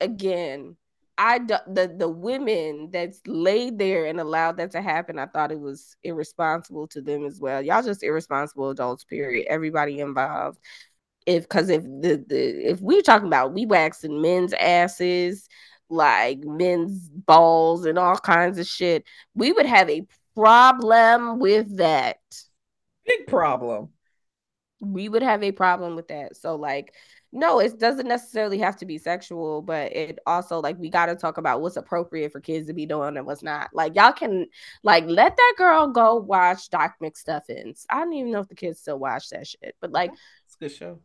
Again, 0.00 0.76
I 1.16 1.38
the 1.38 1.94
the 1.96 2.08
women 2.08 2.90
that's 2.92 3.20
laid 3.26 3.78
there 3.78 4.06
and 4.06 4.20
allowed 4.20 4.56
that 4.56 4.72
to 4.72 4.82
happen. 4.82 5.18
I 5.18 5.26
thought 5.26 5.52
it 5.52 5.60
was 5.60 5.96
irresponsible 6.02 6.88
to 6.88 7.00
them 7.00 7.24
as 7.24 7.38
well. 7.40 7.62
Y'all 7.62 7.82
just 7.82 8.02
irresponsible 8.02 8.70
adults. 8.70 9.04
Period. 9.04 9.46
Everybody 9.48 10.00
involved 10.00 10.58
if 11.26 11.44
because 11.44 11.68
if 11.68 11.82
the, 11.82 12.24
the 12.26 12.70
if 12.70 12.80
we're 12.80 13.02
talking 13.02 13.26
about 13.26 13.52
we 13.52 13.66
waxing 13.66 14.20
men's 14.20 14.52
asses 14.54 15.48
like 15.90 16.38
men's 16.44 17.08
balls 17.08 17.84
and 17.84 17.98
all 17.98 18.16
kinds 18.16 18.58
of 18.58 18.66
shit 18.66 19.04
we 19.34 19.52
would 19.52 19.66
have 19.66 19.88
a 19.90 20.06
problem 20.34 21.38
with 21.38 21.76
that. 21.76 22.18
Big 23.06 23.26
problem. 23.26 23.90
We 24.80 25.08
would 25.08 25.22
have 25.22 25.42
a 25.42 25.52
problem 25.52 25.96
with 25.96 26.08
that. 26.08 26.36
So 26.36 26.56
like 26.56 26.94
no 27.36 27.58
it 27.58 27.80
doesn't 27.80 28.06
necessarily 28.06 28.58
have 28.58 28.76
to 28.76 28.86
be 28.86 28.96
sexual 28.96 29.60
but 29.60 29.92
it 29.92 30.20
also 30.24 30.60
like 30.60 30.78
we 30.78 30.88
got 30.88 31.06
to 31.06 31.16
talk 31.16 31.36
about 31.36 31.60
what's 31.60 31.76
appropriate 31.76 32.30
for 32.30 32.40
kids 32.40 32.68
to 32.68 32.72
be 32.72 32.86
doing 32.86 33.16
and 33.16 33.26
what's 33.26 33.42
not. 33.42 33.70
Like 33.72 33.96
y'all 33.96 34.12
can 34.12 34.46
like 34.82 35.04
let 35.06 35.36
that 35.36 35.54
girl 35.58 35.88
go 35.88 36.14
watch 36.16 36.70
doc 36.70 36.94
mcstuffins 37.02 37.84
i 37.90 37.98
don't 37.98 38.12
even 38.12 38.30
know 38.30 38.40
if 38.40 38.48
the 38.48 38.54
kids 38.54 38.78
still 38.78 38.98
watch 38.98 39.30
that 39.30 39.46
shit 39.46 39.74
but 39.80 39.90
like 39.90 40.12
it's 40.46 40.54
a 40.54 40.58
good 40.58 40.72
show 40.72 40.98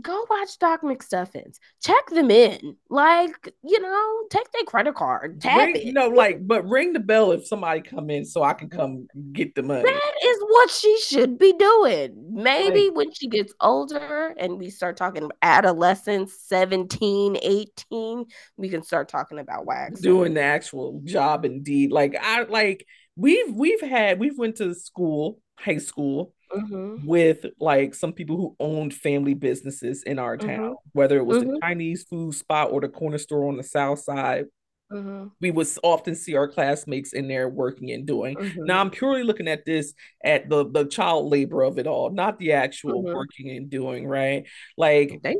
go 0.00 0.26
watch 0.28 0.58
Doc 0.58 0.82
McStuffins. 0.82 1.58
Check 1.82 2.06
them 2.10 2.30
in. 2.30 2.76
Like, 2.90 3.52
you 3.62 3.80
know, 3.80 4.22
take 4.30 4.50
their 4.52 4.64
credit 4.64 4.94
card. 4.94 5.40
Tap 5.40 5.58
ring, 5.58 5.76
it. 5.76 5.84
You 5.84 5.92
know, 5.92 6.08
like, 6.08 6.46
but 6.46 6.68
ring 6.68 6.92
the 6.92 7.00
bell 7.00 7.32
if 7.32 7.46
somebody 7.46 7.80
come 7.80 8.10
in 8.10 8.24
so 8.24 8.42
I 8.42 8.54
can 8.54 8.68
come 8.68 9.06
get 9.32 9.54
the 9.54 9.62
money. 9.62 9.84
That 9.84 10.12
is 10.24 10.38
what 10.40 10.70
she 10.70 10.98
should 11.00 11.38
be 11.38 11.52
doing. 11.52 12.30
Maybe 12.32 12.90
when 12.90 13.12
she 13.12 13.28
gets 13.28 13.54
older 13.60 14.34
and 14.36 14.58
we 14.58 14.70
start 14.70 14.96
talking 14.96 15.30
adolescence, 15.42 16.36
17, 16.46 17.38
18, 17.40 18.24
we 18.56 18.68
can 18.68 18.82
start 18.82 19.08
talking 19.08 19.38
about 19.38 19.66
wax. 19.66 20.00
Doing 20.00 20.34
the 20.34 20.42
actual 20.42 21.00
job 21.04 21.44
indeed. 21.44 21.92
Like 21.92 22.16
I 22.20 22.42
like 22.44 22.86
we've 23.16 23.54
we've 23.54 23.80
had 23.80 24.18
we've 24.18 24.38
went 24.38 24.56
to 24.56 24.74
school, 24.74 25.40
high 25.58 25.78
school 25.78 26.34
mm-hmm. 26.54 27.06
with 27.06 27.46
like 27.60 27.94
some 27.94 28.12
people 28.12 28.36
who 28.36 28.56
owned 28.60 28.94
family 28.94 29.34
businesses 29.34 30.02
in 30.02 30.18
our 30.18 30.36
mm-hmm. 30.36 30.48
town, 30.48 30.76
whether 30.92 31.16
it 31.16 31.26
was 31.26 31.38
mm-hmm. 31.38 31.54
the 31.54 31.60
Chinese 31.60 32.04
food 32.04 32.34
spot 32.34 32.70
or 32.70 32.80
the 32.80 32.88
corner 32.88 33.18
store 33.18 33.48
on 33.48 33.56
the 33.56 33.62
south 33.62 34.00
side. 34.00 34.46
mm-hmm. 34.92 35.28
we 35.40 35.50
would 35.50 35.66
often 35.82 36.14
see 36.14 36.34
our 36.36 36.48
classmates 36.48 37.12
in 37.12 37.28
there 37.28 37.48
working 37.48 37.90
and 37.90 38.06
doing. 38.06 38.36
Mm-hmm. 38.36 38.64
Now 38.64 38.80
I'm 38.80 38.90
purely 38.90 39.22
looking 39.22 39.48
at 39.48 39.64
this 39.64 39.94
at 40.24 40.48
the 40.48 40.68
the 40.70 40.84
child 40.84 41.30
labor 41.30 41.62
of 41.62 41.78
it 41.78 41.86
all, 41.86 42.10
not 42.10 42.38
the 42.38 42.52
actual 42.52 43.02
mm-hmm. 43.02 43.14
working 43.14 43.50
and 43.50 43.70
doing, 43.70 44.06
right? 44.06 44.44
Like 44.76 45.20
they, 45.22 45.36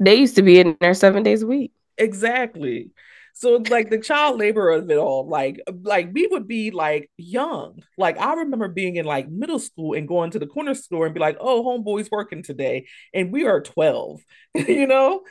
they 0.00 0.14
used 0.14 0.36
to 0.36 0.42
be 0.42 0.60
in 0.60 0.76
there 0.80 0.94
seven 0.94 1.22
days 1.22 1.42
a 1.42 1.46
week. 1.46 1.72
Exactly. 1.96 2.90
So 3.38 3.62
like 3.70 3.88
the 3.88 4.00
child 4.00 4.40
labor 4.40 4.68
of 4.70 4.90
it 4.90 4.98
all, 4.98 5.28
like 5.28 5.60
like 5.82 6.10
we 6.12 6.26
would 6.26 6.48
be 6.48 6.72
like 6.72 7.08
young. 7.16 7.84
Like 7.96 8.18
I 8.18 8.34
remember 8.34 8.66
being 8.66 8.96
in 8.96 9.06
like 9.06 9.28
middle 9.28 9.60
school 9.60 9.94
and 9.94 10.08
going 10.08 10.32
to 10.32 10.40
the 10.40 10.46
corner 10.48 10.74
store 10.74 11.06
and 11.06 11.14
be 11.14 11.20
like, 11.20 11.36
"Oh, 11.38 11.62
homeboy's 11.62 12.10
working 12.10 12.42
today," 12.42 12.88
and 13.14 13.32
we 13.32 13.46
are 13.46 13.60
twelve, 13.60 14.22
you 14.56 14.88
know, 14.88 15.22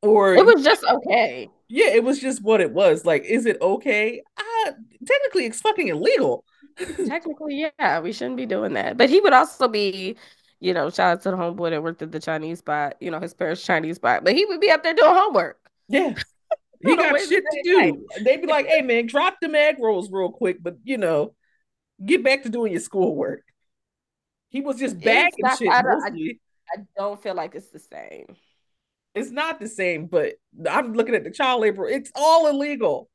or 0.00 0.32
it 0.32 0.46
was 0.46 0.64
just 0.64 0.82
okay. 0.84 1.50
Yeah, 1.68 1.88
it 1.88 2.02
was 2.02 2.18
just 2.18 2.42
what 2.42 2.62
it 2.62 2.72
was. 2.72 3.04
Like, 3.04 3.24
is 3.24 3.44
it 3.44 3.60
okay? 3.60 4.22
Uh, 4.38 4.72
technically, 5.06 5.44
it's 5.44 5.60
fucking 5.60 5.88
illegal. 5.88 6.46
technically, 7.06 7.70
yeah, 7.78 8.00
we 8.00 8.14
shouldn't 8.14 8.38
be 8.38 8.46
doing 8.46 8.72
that. 8.72 8.96
But 8.96 9.10
he 9.10 9.20
would 9.20 9.34
also 9.34 9.68
be 9.68 10.16
you 10.60 10.72
know, 10.72 10.88
shout 10.88 11.12
out 11.12 11.22
to 11.22 11.30
the 11.30 11.36
homeboy 11.36 11.70
that 11.70 11.82
worked 11.82 12.00
at 12.00 12.12
the 12.12 12.20
Chinese 12.20 12.60
spot, 12.60 12.96
you 13.00 13.10
know, 13.10 13.20
his 13.20 13.34
parents' 13.34 13.62
Chinese 13.62 13.96
spot, 13.96 14.24
but 14.24 14.34
he 14.34 14.46
would 14.46 14.60
be 14.60 14.70
up 14.70 14.82
there 14.82 14.94
doing 14.94 15.14
homework. 15.14 15.58
Yeah. 15.88 16.14
He 16.82 16.96
got 16.96 17.20
shit 17.20 17.44
to 17.50 17.62
do. 17.62 18.06
They'd 18.22 18.40
be 18.40 18.46
like, 18.46 18.66
hey 18.66 18.82
man, 18.82 19.06
drop 19.06 19.36
the 19.40 19.50
egg 19.54 19.76
rolls 19.80 20.10
real 20.10 20.30
quick, 20.30 20.62
but 20.62 20.76
you 20.84 20.96
know, 20.96 21.34
get 22.04 22.24
back 22.24 22.42
to 22.44 22.48
doing 22.48 22.72
your 22.72 22.80
schoolwork. 22.80 23.42
He 24.48 24.60
was 24.60 24.78
just 24.78 24.98
bagging 25.00 25.30
not, 25.38 25.58
shit 25.58 25.68
I 25.70 25.82
don't, 25.82 26.02
I, 26.02 26.08
I 26.74 26.82
don't 26.96 27.22
feel 27.22 27.34
like 27.34 27.54
it's 27.54 27.70
the 27.70 27.78
same. 27.78 28.36
It's 29.14 29.30
not 29.30 29.60
the 29.60 29.68
same, 29.68 30.06
but 30.06 30.34
I'm 30.68 30.94
looking 30.94 31.14
at 31.14 31.24
the 31.24 31.30
child 31.30 31.60
labor. 31.60 31.88
It's 31.88 32.10
all 32.14 32.48
illegal. 32.48 33.08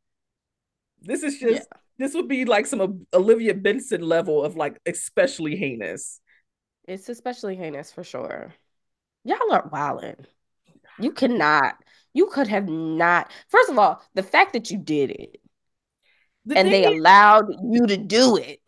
This 1.01 1.23
is 1.23 1.39
just 1.39 1.67
yeah. 1.71 1.79
this 1.97 2.13
would 2.13 2.27
be 2.27 2.45
like 2.45 2.65
some 2.65 3.05
Olivia 3.13 3.53
Benson 3.53 4.01
level 4.01 4.43
of 4.43 4.55
like 4.55 4.79
especially 4.85 5.55
heinous. 5.55 6.19
It's 6.87 7.09
especially 7.09 7.55
heinous 7.55 7.91
for 7.91 8.03
sure. 8.03 8.53
Y'all 9.23 9.51
are 9.51 9.69
wilding. 9.71 10.25
You 10.99 11.11
cannot 11.11 11.75
you 12.15 12.27
could 12.27 12.47
have 12.47 12.67
not. 12.67 13.31
First 13.49 13.69
of 13.69 13.77
all, 13.77 14.01
the 14.15 14.23
fact 14.23 14.53
that 14.53 14.71
you 14.71 14.79
did 14.79 15.11
it 15.11 15.41
the 16.45 16.57
and 16.57 16.71
they 16.71 16.85
is, 16.85 16.97
allowed 16.97 17.47
you 17.61 17.85
to 17.85 17.97
do 17.97 18.37
it. 18.37 18.61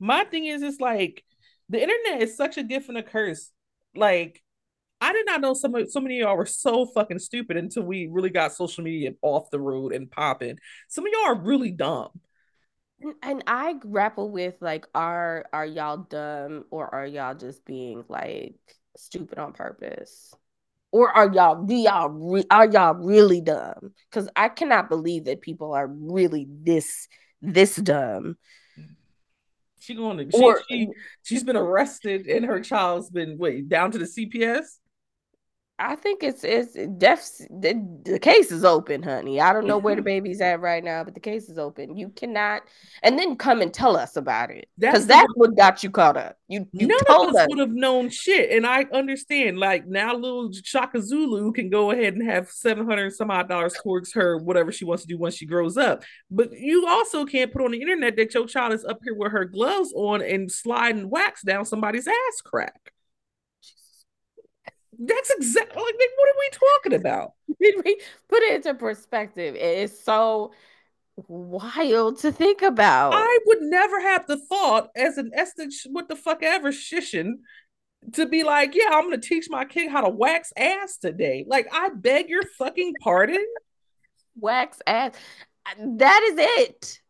My 0.00 0.24
thing 0.24 0.46
is, 0.46 0.62
it's 0.62 0.80
like 0.80 1.22
the 1.68 1.80
internet 1.80 2.22
is 2.22 2.36
such 2.36 2.56
a 2.56 2.62
gift 2.62 2.88
and 2.88 2.96
a 2.96 3.02
curse. 3.02 3.52
Like, 3.94 4.42
I 5.02 5.12
did 5.12 5.26
not 5.26 5.42
know 5.42 5.52
some 5.52 5.74
so 5.88 6.00
many 6.00 6.20
of 6.20 6.26
y'all 6.26 6.36
were 6.36 6.46
so 6.46 6.86
fucking 6.86 7.18
stupid 7.18 7.58
until 7.58 7.82
we 7.82 8.08
really 8.10 8.30
got 8.30 8.54
social 8.54 8.82
media 8.84 9.12
off 9.20 9.50
the 9.50 9.60
road 9.60 9.92
and 9.92 10.10
popping. 10.10 10.58
Some 10.88 11.06
of 11.06 11.12
y'all 11.12 11.32
are 11.32 11.42
really 11.42 11.72
dumb. 11.72 12.20
And 13.22 13.42
I 13.46 13.74
grapple 13.74 14.30
with 14.30 14.54
like, 14.60 14.86
are 14.94 15.44
are 15.52 15.66
y'all 15.66 15.98
dumb 15.98 16.64
or 16.70 16.94
are 16.94 17.06
y'all 17.06 17.34
just 17.34 17.66
being 17.66 18.04
like 18.08 18.56
stupid 18.96 19.38
on 19.38 19.52
purpose? 19.52 20.32
Or 20.92 21.10
are 21.10 21.32
y'all 21.32 21.64
do 21.64 21.74
y'all 21.74 22.08
re- 22.08 22.46
are 22.50 22.68
y'all 22.68 22.94
really 22.94 23.40
dumb? 23.40 23.92
Because 24.10 24.28
i 24.36 24.48
cannot 24.48 24.88
believe 24.88 25.24
that 25.24 25.40
people 25.40 25.72
are 25.72 25.86
really 25.86 26.46
this 26.48 27.08
this 27.42 27.76
dumb. 27.76 28.36
She 29.80 29.94
going 29.94 30.18
to 30.18 30.30
she, 30.30 30.44
or, 30.44 30.60
she 30.68 30.88
she's 31.22 31.42
been 31.42 31.56
arrested 31.56 32.26
and 32.26 32.44
her 32.44 32.60
child's 32.60 33.08
been 33.10 33.38
wait 33.38 33.68
down 33.68 33.90
to 33.92 33.98
the 33.98 34.04
cps 34.04 34.78
I 35.80 35.96
think 35.96 36.22
it's 36.22 36.44
it's 36.44 36.74
def 36.98 37.26
the, 37.48 38.00
the 38.04 38.18
case 38.18 38.52
is 38.52 38.64
open, 38.64 39.02
honey. 39.02 39.40
I 39.40 39.52
don't 39.52 39.66
know 39.66 39.78
where 39.78 39.94
the 39.94 40.00
mm-hmm. 40.00 40.06
baby's 40.06 40.40
at 40.42 40.60
right 40.60 40.84
now, 40.84 41.02
but 41.04 41.14
the 41.14 41.20
case 41.20 41.48
is 41.48 41.58
open. 41.58 41.96
You 41.96 42.10
cannot 42.10 42.62
and 43.02 43.18
then 43.18 43.36
come 43.36 43.62
and 43.62 43.72
tell 43.72 43.96
us 43.96 44.16
about 44.16 44.50
it. 44.50 44.68
Because 44.78 45.06
that's, 45.06 45.22
that's 45.22 45.32
what 45.34 45.56
got 45.56 45.82
you 45.82 45.90
caught 45.90 46.18
up. 46.18 46.36
You, 46.48 46.68
you 46.72 46.86
none 46.86 47.00
of 47.08 47.28
us, 47.28 47.36
us 47.36 47.46
would 47.48 47.58
have 47.58 47.70
known 47.70 48.10
shit. 48.10 48.50
And 48.50 48.66
I 48.66 48.84
understand, 48.92 49.58
like 49.58 49.86
now 49.86 50.14
little 50.14 50.52
Shaka 50.52 51.00
Zulu 51.00 51.52
can 51.52 51.70
go 51.70 51.92
ahead 51.92 52.14
and 52.14 52.28
have 52.28 52.50
700 52.50 53.14
some 53.14 53.30
odd 53.30 53.48
dollars 53.48 53.74
towards 53.82 54.12
her, 54.12 54.36
whatever 54.36 54.72
she 54.72 54.84
wants 54.84 55.04
to 55.04 55.08
do 55.08 55.16
once 55.16 55.34
she 55.34 55.46
grows 55.46 55.78
up. 55.78 56.04
But 56.30 56.52
you 56.52 56.86
also 56.86 57.24
can't 57.24 57.52
put 57.52 57.62
on 57.62 57.70
the 57.70 57.80
internet 57.80 58.16
that 58.16 58.34
your 58.34 58.46
child 58.46 58.74
is 58.74 58.84
up 58.84 58.98
here 59.02 59.14
with 59.14 59.32
her 59.32 59.46
gloves 59.46 59.92
on 59.96 60.20
and 60.20 60.52
sliding 60.52 61.08
wax 61.08 61.42
down 61.42 61.64
somebody's 61.64 62.06
ass 62.06 62.40
crack. 62.44 62.92
That's 65.02 65.30
exactly 65.30 65.82
like 65.82 65.94
what 66.16 66.28
are 66.28 66.38
we 66.38 66.50
talking 66.52 67.00
about? 67.00 67.32
We 67.58 68.00
Put 68.28 68.42
it 68.42 68.56
into 68.56 68.74
perspective. 68.74 69.54
It 69.54 69.78
is 69.78 70.02
so 70.02 70.52
wild 71.28 72.18
to 72.20 72.32
think 72.32 72.62
about. 72.62 73.12
I 73.14 73.38
would 73.46 73.62
never 73.62 74.00
have 74.00 74.26
the 74.26 74.36
thought 74.36 74.90
as 74.94 75.18
an 75.18 75.30
Esther, 75.34 75.66
what 75.90 76.08
the 76.08 76.16
fuck 76.16 76.42
ever 76.42 76.70
shishin 76.70 77.32
to 78.14 78.26
be 78.26 78.44
like, 78.44 78.74
yeah, 78.74 78.90
I'm 78.92 79.04
gonna 79.04 79.18
teach 79.18 79.46
my 79.50 79.64
kid 79.64 79.90
how 79.90 80.02
to 80.02 80.10
wax 80.10 80.52
ass 80.56 80.98
today. 80.98 81.44
Like, 81.46 81.68
I 81.72 81.90
beg 81.94 82.28
your 82.28 82.42
fucking 82.58 82.94
pardon. 83.00 83.44
Wax 84.36 84.80
ass. 84.86 85.14
That 85.78 86.22
is 86.22 86.34
it. 86.38 87.00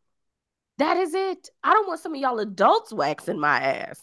That 0.79 0.97
is 0.97 1.15
it. 1.15 1.51
I 1.63 1.73
don't 1.73 1.87
want 1.87 2.01
some 2.01 2.15
of 2.15 2.21
y'all 2.21 2.39
adults 2.39 2.93
waxing 2.93 3.39
my 3.39 3.61
ass 3.61 4.01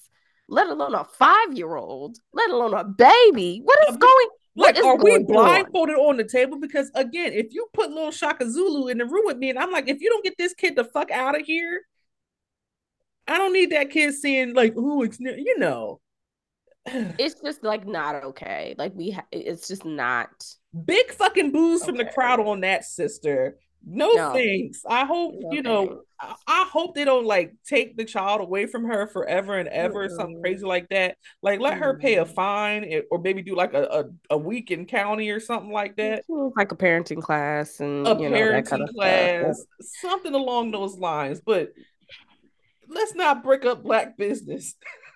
let 0.48 0.68
alone 0.68 0.96
a 0.96 1.04
five 1.04 1.54
year 1.54 1.76
old, 1.76 2.18
let 2.34 2.50
alone 2.50 2.74
a 2.74 2.84
baby. 2.84 3.62
What 3.64 3.80
is 3.90 3.98
going? 3.98 4.28
Like, 4.56 4.84
are 4.84 4.98
we 4.98 5.20
blindfolded 5.20 5.96
on? 5.96 6.10
on 6.10 6.18
the 6.18 6.24
table? 6.24 6.60
Because 6.60 6.90
again, 6.96 7.32
if 7.34 7.54
you 7.54 7.68
put 7.74 7.92
little 7.92 8.12
Shaka 8.12 8.50
Zulu 8.50 8.88
in 8.88 8.98
the 8.98 9.06
room 9.06 9.24
with 9.26 9.38
me, 9.38 9.52
and 9.52 9.60
I'm 9.60 9.72
like, 9.72 9.88
if 9.88 10.02
you 10.02 10.10
don't 10.10 10.24
get 10.24 10.36
this 10.38 10.54
kid 10.54 10.76
the 10.76 10.84
fuck 10.84 11.12
out 11.12 11.40
of 11.40 11.46
here, 11.46 11.82
I 13.28 13.38
don't 13.38 13.54
need 13.54 13.72
that 13.72 13.92
kid 13.92 14.14
seeing 14.16 14.56
like, 14.56 14.74
who 14.74 15.04
it's 15.04 15.20
you 15.20 15.60
know. 15.60 16.00
it's 16.86 17.40
just 17.42 17.64
like 17.64 17.86
not 17.86 18.16
okay. 18.24 18.74
Like 18.78 18.94
we, 18.96 19.12
ha- 19.12 19.28
it's 19.32 19.68
just 19.68 19.86
not. 19.86 20.30
Big 20.86 21.12
fucking 21.12 21.52
booze 21.52 21.82
okay. 21.82 21.90
from 21.90 21.98
the 21.98 22.06
crowd 22.06 22.40
on 22.40 22.62
that 22.62 22.86
sister. 22.86 23.58
No, 23.90 24.12
no, 24.12 24.34
thanks. 24.34 24.82
I 24.88 25.06
hope 25.06 25.36
no 25.38 25.52
you 25.54 25.62
know. 25.62 26.02
I, 26.20 26.36
I, 26.46 26.68
hope 26.70 26.94
they 26.94 27.06
don't 27.06 27.26
like 27.26 27.54
take 27.66 27.96
the 27.96 28.04
child 28.04 28.42
away 28.42 28.66
from 28.66 28.84
her 28.84 29.08
forever 29.08 29.58
and 29.58 29.70
ever, 29.70 30.08
mm-hmm. 30.08 30.16
something 30.16 30.42
crazy 30.42 30.66
like 30.66 30.90
that. 30.90 31.16
Like 31.42 31.62
let 31.62 31.76
mm-hmm. 31.76 31.84
her 31.84 31.98
pay 31.98 32.16
a 32.16 32.26
fine, 32.26 33.04
or 33.10 33.20
maybe 33.20 33.42
do 33.42 33.56
like 33.56 33.74
a, 33.74 33.84
a, 33.84 34.36
a, 34.36 34.38
week 34.38 34.72
in 34.72 34.88
county 34.88 35.30
or 35.30 35.40
something 35.40 35.72
like 35.72 35.96
that. 35.96 36.24
Like 36.28 36.74
a 36.74 36.76
parenting 36.76 37.22
class 37.22 37.80
and 37.80 38.06
a 38.06 38.10
you 38.20 38.30
know, 38.30 38.36
parenting 38.36 38.66
kind 38.68 38.84
of 38.84 38.90
class, 38.90 39.64
stuff. 39.80 40.12
something 40.12 40.34
along 40.34 40.72
those 40.72 40.98
lines. 40.98 41.40
But 41.40 41.70
let's 42.90 43.16
not 43.16 43.42
break 43.42 43.64
up 43.64 43.84
black 43.84 44.18
business. 44.18 44.76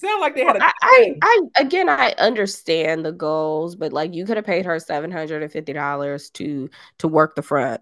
Sound 0.00 0.20
like 0.20 0.36
they 0.36 0.44
had 0.44 0.56
a 0.56 0.62
I, 0.62 0.72
I, 0.80 1.14
I 1.22 1.40
again 1.60 1.88
I 1.88 2.14
understand 2.18 3.04
the 3.04 3.10
goals, 3.10 3.74
but 3.74 3.92
like 3.92 4.14
you 4.14 4.24
could 4.24 4.36
have 4.36 4.46
paid 4.46 4.64
her 4.64 4.78
seven 4.78 5.10
hundred 5.10 5.42
and 5.42 5.50
fifty 5.50 5.72
dollars 5.72 6.30
to 6.30 6.70
to 6.98 7.08
work 7.08 7.34
the 7.34 7.42
front. 7.42 7.80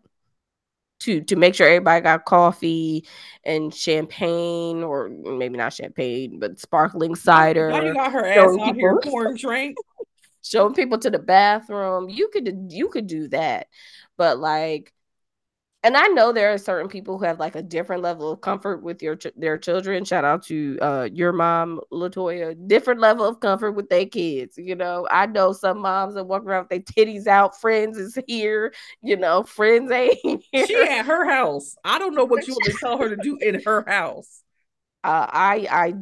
To 1.01 1.21
to 1.21 1.37
make 1.37 1.55
sure 1.55 1.67
everybody 1.67 2.01
got 2.01 2.25
coffee 2.25 3.07
and 3.45 3.75
champagne, 3.75 4.83
or 4.83 5.11
maybe 5.11 5.59
not 5.59 5.75
champagne, 5.75 6.39
but 6.39 6.59
sparkling 6.59 7.15
cider. 7.17 7.71
Now 7.71 7.83
you 7.83 7.93
got 7.93 8.13
her 8.13 8.25
ass 8.25 8.39
out 8.39 8.55
people, 8.57 8.73
here 8.75 9.01
pouring 9.03 9.37
drink. 9.37 9.77
showing 10.43 10.73
people 10.73 10.97
to 10.97 11.11
the 11.11 11.19
bathroom. 11.19 12.09
You 12.09 12.29
could 12.29 12.69
you 12.71 12.89
could 12.89 13.09
do 13.09 13.29
that, 13.29 13.67
but 14.17 14.39
like 14.39 14.95
and 15.83 15.97
I 15.97 16.07
know 16.09 16.33
there 16.33 16.53
are 16.53 16.59
certain 16.59 16.89
people 16.89 17.19
who 17.19 17.25
have 17.25 17.39
like 17.39 17.55
a 17.55 17.63
different 17.63 18.03
level 18.03 18.31
of 18.31 18.41
comfort 18.41 18.83
with 18.83 19.03
your 19.03 19.15
ch- 19.15 19.29
their 19.37 19.57
children. 19.57 20.05
Shout 20.05 20.25
out 20.25 20.43
to 20.47 20.79
uh, 20.81 21.09
your 21.13 21.33
mom, 21.33 21.81
Latoya. 21.93 22.57
Different 22.67 23.01
level 23.01 23.25
of 23.25 23.41
comfort 23.41 23.73
with 23.73 23.89
their 23.89 24.07
kids. 24.07 24.59
You 24.59 24.75
know, 24.75 25.07
I 25.11 25.27
know 25.27 25.53
some 25.53 25.79
moms 25.79 26.15
that 26.15 26.25
walk 26.25 26.45
around 26.45 26.67
with 26.69 26.85
their 26.85 27.05
titties 27.05 27.27
out. 27.27 27.61
Friends 27.61 27.99
is 27.99 28.19
here. 28.27 28.75
You 29.03 29.17
know, 29.17 29.45
friends 29.45 29.91
ain't 29.93 30.19
here. 30.53 30.67
She 30.67 30.75
at 30.75 31.07
her 31.07 31.29
house. 31.31 31.77
I 31.85 31.99
don't 31.99 32.15
know 32.15 32.25
what 32.25 32.49
you 32.49 32.55
want 32.55 32.65
to 32.65 32.79
tell 32.81 32.99
her 32.99 33.09
to 33.09 33.17
do 33.17 33.39
in 33.41 33.63
her 33.65 33.85
house. 33.87 34.43
Uh, 35.05 35.27
I 35.31 35.69
I 35.71 35.95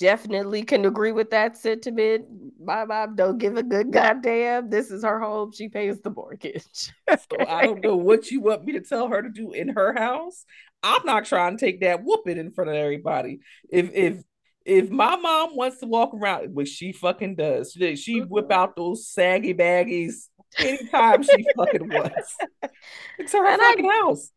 definitely 0.00 0.62
can 0.62 0.86
agree 0.86 1.12
with 1.12 1.30
that 1.30 1.56
sentiment. 1.56 2.24
My 2.58 2.84
mom 2.84 3.14
don't 3.14 3.38
give 3.38 3.56
a 3.56 3.62
good 3.62 3.92
goddamn. 3.92 4.70
This 4.70 4.90
is 4.90 5.04
her 5.04 5.20
home. 5.20 5.52
She 5.52 5.68
pays 5.68 6.00
the 6.00 6.10
mortgage. 6.10 6.64
so 7.08 7.46
I 7.46 7.66
don't 7.66 7.84
know 7.84 7.96
what 7.96 8.30
you 8.30 8.40
want 8.40 8.64
me 8.64 8.72
to 8.72 8.80
tell 8.80 9.08
her 9.08 9.22
to 9.22 9.28
do 9.28 9.52
in 9.52 9.68
her 9.68 9.92
house. 9.92 10.44
I'm 10.82 11.04
not 11.04 11.26
trying 11.26 11.56
to 11.56 11.64
take 11.64 11.82
that 11.82 12.02
whooping 12.02 12.38
in 12.38 12.50
front 12.50 12.70
of 12.70 12.76
everybody. 12.76 13.40
If 13.68 13.90
if 13.94 14.22
if 14.64 14.90
my 14.90 15.16
mom 15.16 15.54
wants 15.54 15.78
to 15.80 15.86
walk 15.86 16.14
around, 16.14 16.54
which 16.54 16.68
she 16.68 16.92
fucking 16.92 17.36
does, 17.36 17.72
she, 17.72 17.96
she 17.96 18.20
whip 18.20 18.46
mm-hmm. 18.46 18.52
out 18.52 18.76
those 18.76 19.06
saggy 19.06 19.52
baggies 19.54 20.28
anytime 20.58 21.22
she 21.22 21.44
fucking 21.56 21.88
wants. 21.88 22.36
It's 23.18 23.32
her 23.32 23.46
and 23.46 23.60
fucking 23.60 23.86
I, 23.86 24.00
house. 24.02 24.32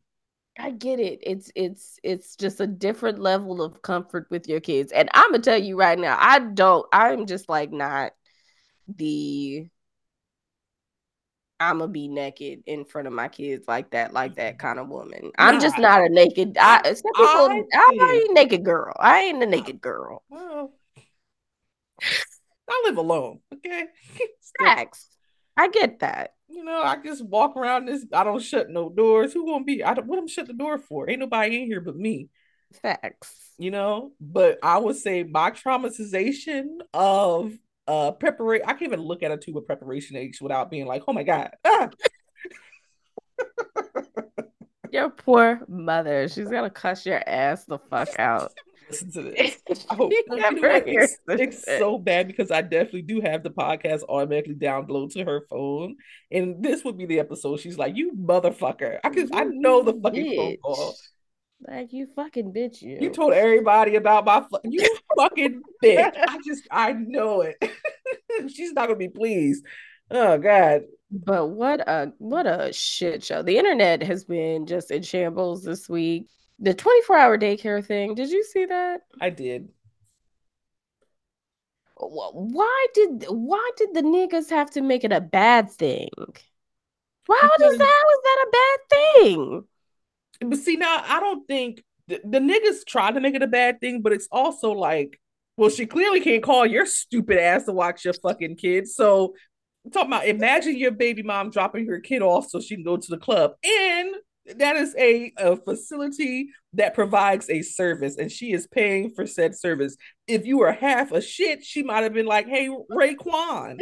I 0.58 0.72
get 0.72 1.00
it. 1.00 1.20
It's 1.24 1.52
it's 1.56 2.00
it's 2.04 2.36
just 2.36 2.60
a 2.60 2.68
different 2.68 3.20
level 3.20 3.62
of 3.62 3.82
comfort 3.82 4.28
with 4.30 4.48
your 4.48 4.60
kids. 4.60 4.92
And 4.92 5.10
I'm 5.14 5.32
gonna 5.32 5.42
tell 5.42 5.58
you 5.58 5.78
right 5.78 5.98
now, 5.98 6.16
I 6.20 6.40
don't 6.40 6.86
I'm 6.92 7.26
just 7.26 7.50
like 7.50 7.72
not 7.72 8.12
the 8.88 9.68
I'm 11.60 11.80
gonna 11.80 11.92
be 11.92 12.08
naked 12.08 12.64
in 12.66 12.86
front 12.86 13.08
of 13.08 13.14
my 13.14 13.28
kids 13.28 13.68
like 13.68 13.92
that, 13.92 14.14
like 14.14 14.36
that 14.36 14.58
mm-hmm. 14.58 14.68
kind 14.68 14.80
of 14.80 14.90
woman. 14.90 15.32
I'm 15.38 15.60
just 15.60 15.78
not 15.78 16.02
a 16.02 16.10
naked. 16.10 16.58
I, 16.60 16.82
I, 16.84 17.64
I 17.74 18.22
ain't 18.24 18.34
naked 18.34 18.64
girl. 18.64 18.94
I 19.00 19.22
ain't 19.22 19.42
a 19.42 19.46
naked 19.46 19.82
girl. 19.82 20.24
Well, 20.30 20.74
I 22.70 22.82
live 22.86 22.98
alone. 22.98 23.40
Okay, 23.54 23.86
facts. 24.60 25.08
I 25.56 25.70
get 25.70 26.00
that. 26.00 26.34
You 26.54 26.64
know, 26.64 26.84
I 26.84 26.98
just 27.04 27.26
walk 27.26 27.58
around 27.58 27.88
this. 27.88 28.06
I 28.14 28.24
don't 28.24 28.42
shut 28.42 28.70
no 28.70 28.88
doors. 28.88 29.34
Who 29.34 29.46
gonna 29.46 29.64
be? 29.64 29.84
I 29.84 29.96
don't. 29.96 30.06
What 30.06 30.20
I'm 30.20 30.28
shut 30.28 30.46
the 30.46 30.54
door 30.54 30.78
for? 30.78 31.10
Ain't 31.10 31.20
nobody 31.20 31.62
in 31.62 31.66
here 31.66 31.82
but 31.82 31.96
me. 31.96 32.30
Facts. 32.82 33.54
You 33.58 33.72
know, 33.72 34.12
but 34.22 34.60
I 34.62 34.78
would 34.78 34.96
say 34.96 35.24
my 35.24 35.50
traumatization 35.50 36.78
of 36.94 37.58
uh 37.88 38.12
preparation. 38.12 38.66
I 38.68 38.74
can't 38.74 38.84
even 38.84 39.02
look 39.02 39.24
at 39.24 39.32
a 39.32 39.38
tube 39.38 39.58
of 39.58 39.66
preparation 39.66 40.16
eggs 40.16 40.40
without 40.40 40.70
being 40.70 40.86
like, 40.86 41.02
oh 41.08 41.14
my 41.14 41.24
god. 41.24 41.52
Ah. 41.66 41.90
your 44.92 45.10
poor 45.10 45.62
mother. 45.68 46.28
She's 46.28 46.50
gonna 46.50 46.70
cuss 46.70 47.04
your 47.04 47.28
ass 47.28 47.66
the 47.66 47.80
fuck 47.80 48.20
out. 48.20 48.54
Listen 48.94 49.12
to 49.12 49.22
this. 49.38 49.58
I 49.90 49.96
hope 49.96 50.12
oh, 50.14 50.36
you 50.36 50.36
know 50.36 50.82
it's, 50.86 51.18
it's 51.28 51.66
so 51.66 51.98
bad 51.98 52.28
because 52.28 52.52
I 52.52 52.62
definitely 52.62 53.02
do 53.04 53.22
have 53.22 53.44
the 53.44 53.50
podcast 53.50 54.04
automatically 54.08 54.56
download 54.56 55.14
to 55.14 55.26
her 55.26 55.46
phone, 55.50 55.96
and 56.32 56.64
this 56.64 56.84
would 56.84 56.98
be 56.98 57.06
the 57.06 57.20
episode. 57.20 57.60
She's 57.60 57.78
like, 57.78 57.96
"You 57.96 58.14
motherfucker!" 58.14 59.00
I 59.04 59.10
can 59.10 59.30
I 59.34 59.46
know 59.46 59.84
the 59.84 59.94
fucking 59.94 60.26
bitch. 60.26 60.36
phone 60.36 60.58
call. 60.58 60.96
Like 61.68 61.94
you 61.94 62.08
fucking 62.16 62.54
bitch, 62.54 62.82
you. 62.82 62.98
You 63.00 63.10
told 63.10 63.34
everybody 63.34 63.96
about 63.96 64.26
my 64.26 64.42
fu- 64.42 64.70
you 64.70 64.86
fucking 65.18 65.62
bitch. 65.84 66.14
I 66.28 66.38
just 66.46 66.68
I 66.70 66.94
know 66.94 67.42
it. 67.42 67.56
She's 68.54 68.74
not 68.74 68.88
gonna 68.88 68.98
be 68.98 69.10
pleased. 69.10 69.66
Oh 70.12 70.38
God. 70.38 70.82
But 71.10 71.48
what 71.48 71.80
a 71.80 72.12
what 72.18 72.46
a 72.46 72.74
shit 72.74 73.24
show. 73.24 73.44
The 73.44 73.58
internet 73.58 74.04
has 74.04 74.26
been 74.26 74.66
just 74.66 74.92
in 74.92 75.04
shambles 75.04 75.64
this 75.64 75.88
week. 75.88 76.28
The 76.60 76.74
24 76.74 77.18
hour 77.18 77.38
daycare 77.38 77.86
thing. 77.86 78.16
Did 78.16 78.30
you 78.30 78.44
see 78.44 78.66
that? 78.66 79.02
I 79.20 79.30
did. 79.30 79.70
Why 81.96 82.88
did 82.94 83.26
why 83.30 83.72
did 83.78 83.94
the 83.94 84.02
niggas 84.02 84.50
have 84.50 84.72
to 84.72 84.82
make 84.82 85.04
it 85.04 85.12
a 85.12 85.22
bad 85.22 85.72
thing? 85.72 86.10
Why 87.26 87.50
does 87.58 87.78
that 87.78 88.04
was 88.06 88.22
that 88.24 88.46
a 88.46 88.52
bad 88.52 89.24
thing? 89.24 89.64
But 90.42 90.60
see, 90.60 90.76
now 90.76 91.04
I 91.06 91.20
don't 91.20 91.48
think 91.48 91.84
the, 92.08 92.20
the 92.24 92.40
niggas 92.40 92.86
try 92.86 93.12
to 93.12 93.20
make 93.20 93.36
it 93.36 93.44
a 93.44 93.48
bad 93.48 93.80
thing, 93.80 94.02
but 94.02 94.12
it's 94.12 94.28
also 94.32 94.72
like, 94.72 95.20
well, 95.56 95.70
she 95.70 95.86
clearly 95.86 96.20
can't 96.20 96.44
call 96.44 96.66
your 96.66 96.86
stupid 96.86 97.38
ass 97.38 97.66
to 97.66 97.72
watch 97.72 98.04
your 98.04 98.14
fucking 98.14 98.58
kids. 98.58 98.96
So 98.96 99.36
I'm 99.86 99.92
talking 99.92 100.10
about 100.10 100.28
imagine 100.28 100.78
your 100.78 100.92
baby 100.92 101.24
mom 101.24 101.52
dropping 101.52 101.88
her 101.88 102.00
kid 102.00 102.22
off 102.22 102.50
so 102.50 102.60
she 102.60 102.76
can 102.76 102.84
go 102.84 102.98
to 102.98 103.10
the 103.10 103.18
club. 103.18 103.54
And 103.64 104.16
that 104.46 104.76
is 104.76 104.96
a, 104.98 105.32
a 105.38 105.56
facility 105.56 106.50
that 106.74 106.94
provides 106.94 107.50
a 107.50 107.62
service 107.62 108.18
and 108.18 108.32
she 108.32 108.52
is 108.52 108.68
paying 108.68 109.10
for 109.12 109.26
said 109.26 109.56
service. 109.56 109.96
If 110.28 110.46
you 110.46 110.58
were 110.58 110.72
half 110.72 111.12
a 111.12 111.22
shit, 111.22 111.64
she 111.64 111.84
might 111.84 112.04
have 112.04 112.14
been 112.14 112.26
like, 112.26 112.48
hey, 112.48 112.70
Raekwon, 112.92 113.80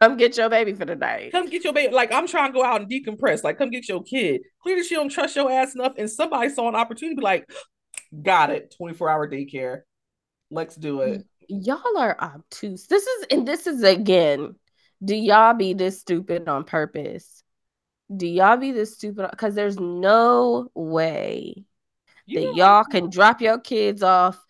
Come 0.00 0.16
get 0.16 0.36
your 0.38 0.48
baby 0.48 0.72
for 0.72 0.86
the 0.86 0.96
night. 0.96 1.30
Come 1.30 1.46
get 1.50 1.62
your 1.62 1.74
baby. 1.74 1.92
Like 1.92 2.10
I'm 2.10 2.26
trying 2.26 2.52
to 2.52 2.58
go 2.58 2.64
out 2.64 2.80
and 2.80 2.90
decompress. 2.90 3.44
Like 3.44 3.58
come 3.58 3.68
get 3.68 3.86
your 3.86 4.02
kid. 4.02 4.40
Clearly 4.62 4.82
she 4.82 4.94
don't 4.94 5.10
trust 5.10 5.36
your 5.36 5.50
ass 5.50 5.74
enough. 5.74 5.92
And 5.98 6.10
somebody 6.10 6.48
saw 6.48 6.68
an 6.68 6.74
opportunity, 6.74 7.16
be 7.16 7.22
like, 7.22 7.46
got 8.22 8.48
it. 8.48 8.74
24 8.78 9.10
hour 9.10 9.30
daycare. 9.30 9.80
Let's 10.50 10.74
do 10.74 11.02
it. 11.02 11.26
Y'all 11.48 11.98
are 11.98 12.16
obtuse. 12.18 12.86
This 12.86 13.06
is 13.06 13.26
and 13.30 13.46
this 13.46 13.66
is 13.66 13.82
again. 13.82 14.54
Do 15.04 15.14
y'all 15.14 15.54
be 15.54 15.74
this 15.74 16.00
stupid 16.00 16.48
on 16.48 16.64
purpose? 16.64 17.42
Do 18.14 18.26
y'all 18.26 18.56
be 18.56 18.72
this 18.72 18.94
stupid? 18.94 19.28
Because 19.30 19.54
there's 19.54 19.78
no 19.78 20.70
way 20.74 21.64
you 22.26 22.40
that 22.40 22.54
y'all 22.54 22.84
can 22.84 23.10
drop 23.10 23.40
your 23.40 23.58
kids 23.58 24.02
off 24.02 24.44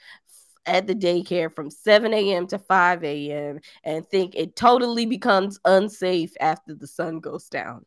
at 0.66 0.86
the 0.86 0.94
daycare 0.94 1.54
from 1.54 1.70
7 1.70 2.12
a.m. 2.14 2.46
to 2.48 2.58
5 2.58 3.04
a.m. 3.04 3.60
and 3.84 4.06
think 4.06 4.34
it 4.34 4.56
totally 4.56 5.06
becomes 5.06 5.58
unsafe 5.64 6.32
after 6.40 6.74
the 6.74 6.86
sun 6.86 7.20
goes 7.20 7.48
down. 7.48 7.84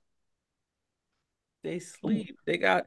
They 1.63 1.77
mm. 1.77 1.99
sleep. 1.99 2.37
They 2.45 2.57
got 2.57 2.85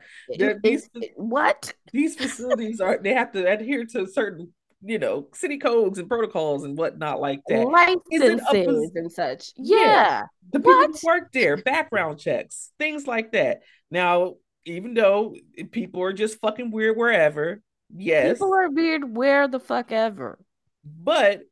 these, 0.63 0.89
what? 1.15 1.73
These 1.93 2.17
facilities 2.17 2.81
are 2.81 2.99
they 2.99 3.15
have 3.15 3.33
to 3.33 3.51
adhere 3.51 3.85
to 3.87 4.07
certain 4.07 4.53
you 4.83 4.99
know 4.99 5.27
city 5.33 5.59
codes 5.59 5.99
and 5.99 6.09
protocols 6.09 6.65
and 6.65 6.77
whatnot 6.77 7.21
like 7.21 7.41
that 7.49 7.67
licenses 7.67 8.91
and 8.95 9.11
such 9.11 9.53
yeah, 9.57 9.79
yeah. 9.79 10.23
the 10.53 10.61
people 10.61 10.73
what? 10.73 10.91
who 10.91 11.07
work 11.07 11.33
there 11.33 11.57
background 11.57 12.19
checks 12.19 12.73
things 12.79 13.07
like 13.07 13.33
that 13.33 13.61
now 13.91 14.35
even 14.67 14.95
though 14.95 15.35
people 15.71 16.03
are 16.03 16.13
just 16.13 16.39
fucking 16.41 16.71
weird 16.71 16.97
wherever 16.97 17.63
Yes. 17.95 18.35
People 18.35 18.55
are 18.55 18.71
weird 18.71 19.17
where 19.17 19.49
the 19.49 19.61
fuck 19.61 19.93
ever. 19.93 20.39
But 20.85 21.43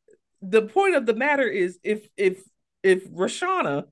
the 0.43 0.63
point 0.63 0.95
of 0.95 1.07
the 1.07 1.15
matter 1.15 1.47
is 1.47 1.79
if 1.83 2.07
if 2.17 2.43
if 2.83 3.09
Rashana 3.11 3.85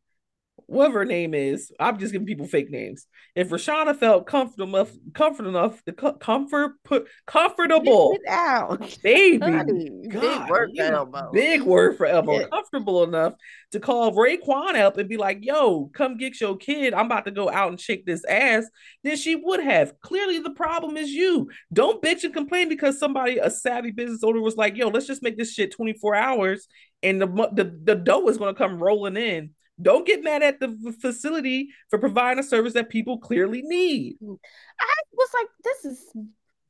whatever 0.66 1.00
her 1.00 1.04
name 1.04 1.34
is, 1.34 1.72
I'm 1.78 1.98
just 1.98 2.12
giving 2.12 2.26
people 2.26 2.46
fake 2.46 2.70
names. 2.70 3.06
If 3.34 3.50
Rashana 3.50 3.96
felt 3.96 4.26
comfortable 4.26 4.76
enough, 4.76 4.90
comfort 5.14 5.46
enough, 5.46 5.82
the 5.84 5.92
comfort 5.92 6.72
put 6.84 7.08
comfortable, 7.26 8.12
Get 8.12 8.32
out, 8.32 8.98
baby, 9.02 9.38
Honey, 9.38 9.90
God, 10.08 10.22
big 10.22 10.50
word 10.50 10.70
for 10.76 10.84
elbow, 10.84 11.30
big 11.32 11.62
word 11.62 11.96
for 11.96 12.06
elbow, 12.06 12.40
yeah. 12.40 12.48
comfortable 12.48 13.04
enough 13.04 13.34
to 13.72 13.80
call 13.80 14.12
Raekwon 14.12 14.74
up 14.74 14.98
and 14.98 15.08
be 15.08 15.16
like, 15.16 15.38
"Yo, 15.42 15.90
come 15.94 16.16
get 16.16 16.40
your 16.40 16.56
kid. 16.56 16.94
I'm 16.94 17.06
about 17.06 17.24
to 17.24 17.30
go 17.30 17.50
out 17.50 17.70
and 17.70 17.80
shake 17.80 18.04
this 18.04 18.24
ass." 18.26 18.64
Then 19.02 19.16
she 19.16 19.36
would 19.36 19.60
have. 19.60 19.98
Clearly, 20.00 20.38
the 20.38 20.50
problem 20.50 20.96
is 20.96 21.10
you. 21.10 21.50
Don't 21.72 22.02
bitch 22.02 22.24
and 22.24 22.34
complain 22.34 22.68
because 22.68 22.98
somebody, 22.98 23.38
a 23.38 23.50
savvy 23.50 23.90
business 23.90 24.22
owner, 24.22 24.40
was 24.40 24.56
like, 24.56 24.76
"Yo, 24.76 24.88
let's 24.88 25.06
just 25.06 25.22
make 25.22 25.38
this 25.38 25.52
shit 25.52 25.72
24 25.72 26.14
hours." 26.14 26.68
And 27.02 27.20
the, 27.20 27.26
the, 27.26 27.80
the 27.82 27.94
dough 27.96 28.28
is 28.28 28.38
going 28.38 28.54
to 28.54 28.58
come 28.58 28.82
rolling 28.82 29.16
in 29.16 29.50
don't 29.83 30.07
get 30.07 30.24
mad 30.24 30.43
at 30.43 30.61
the 30.61 30.95
facility 31.01 31.68
for 31.91 31.99
providing 31.99 32.39
a 32.39 32.47
service 32.47 32.74
that 32.74 32.89
people 32.89 33.18
clearly 33.18 33.62
need. 33.62 34.16
Mm. 34.22 34.39
I 34.80 34.95
was 35.12 35.28
like, 35.35 35.49
this 35.64 35.85
is 35.85 36.05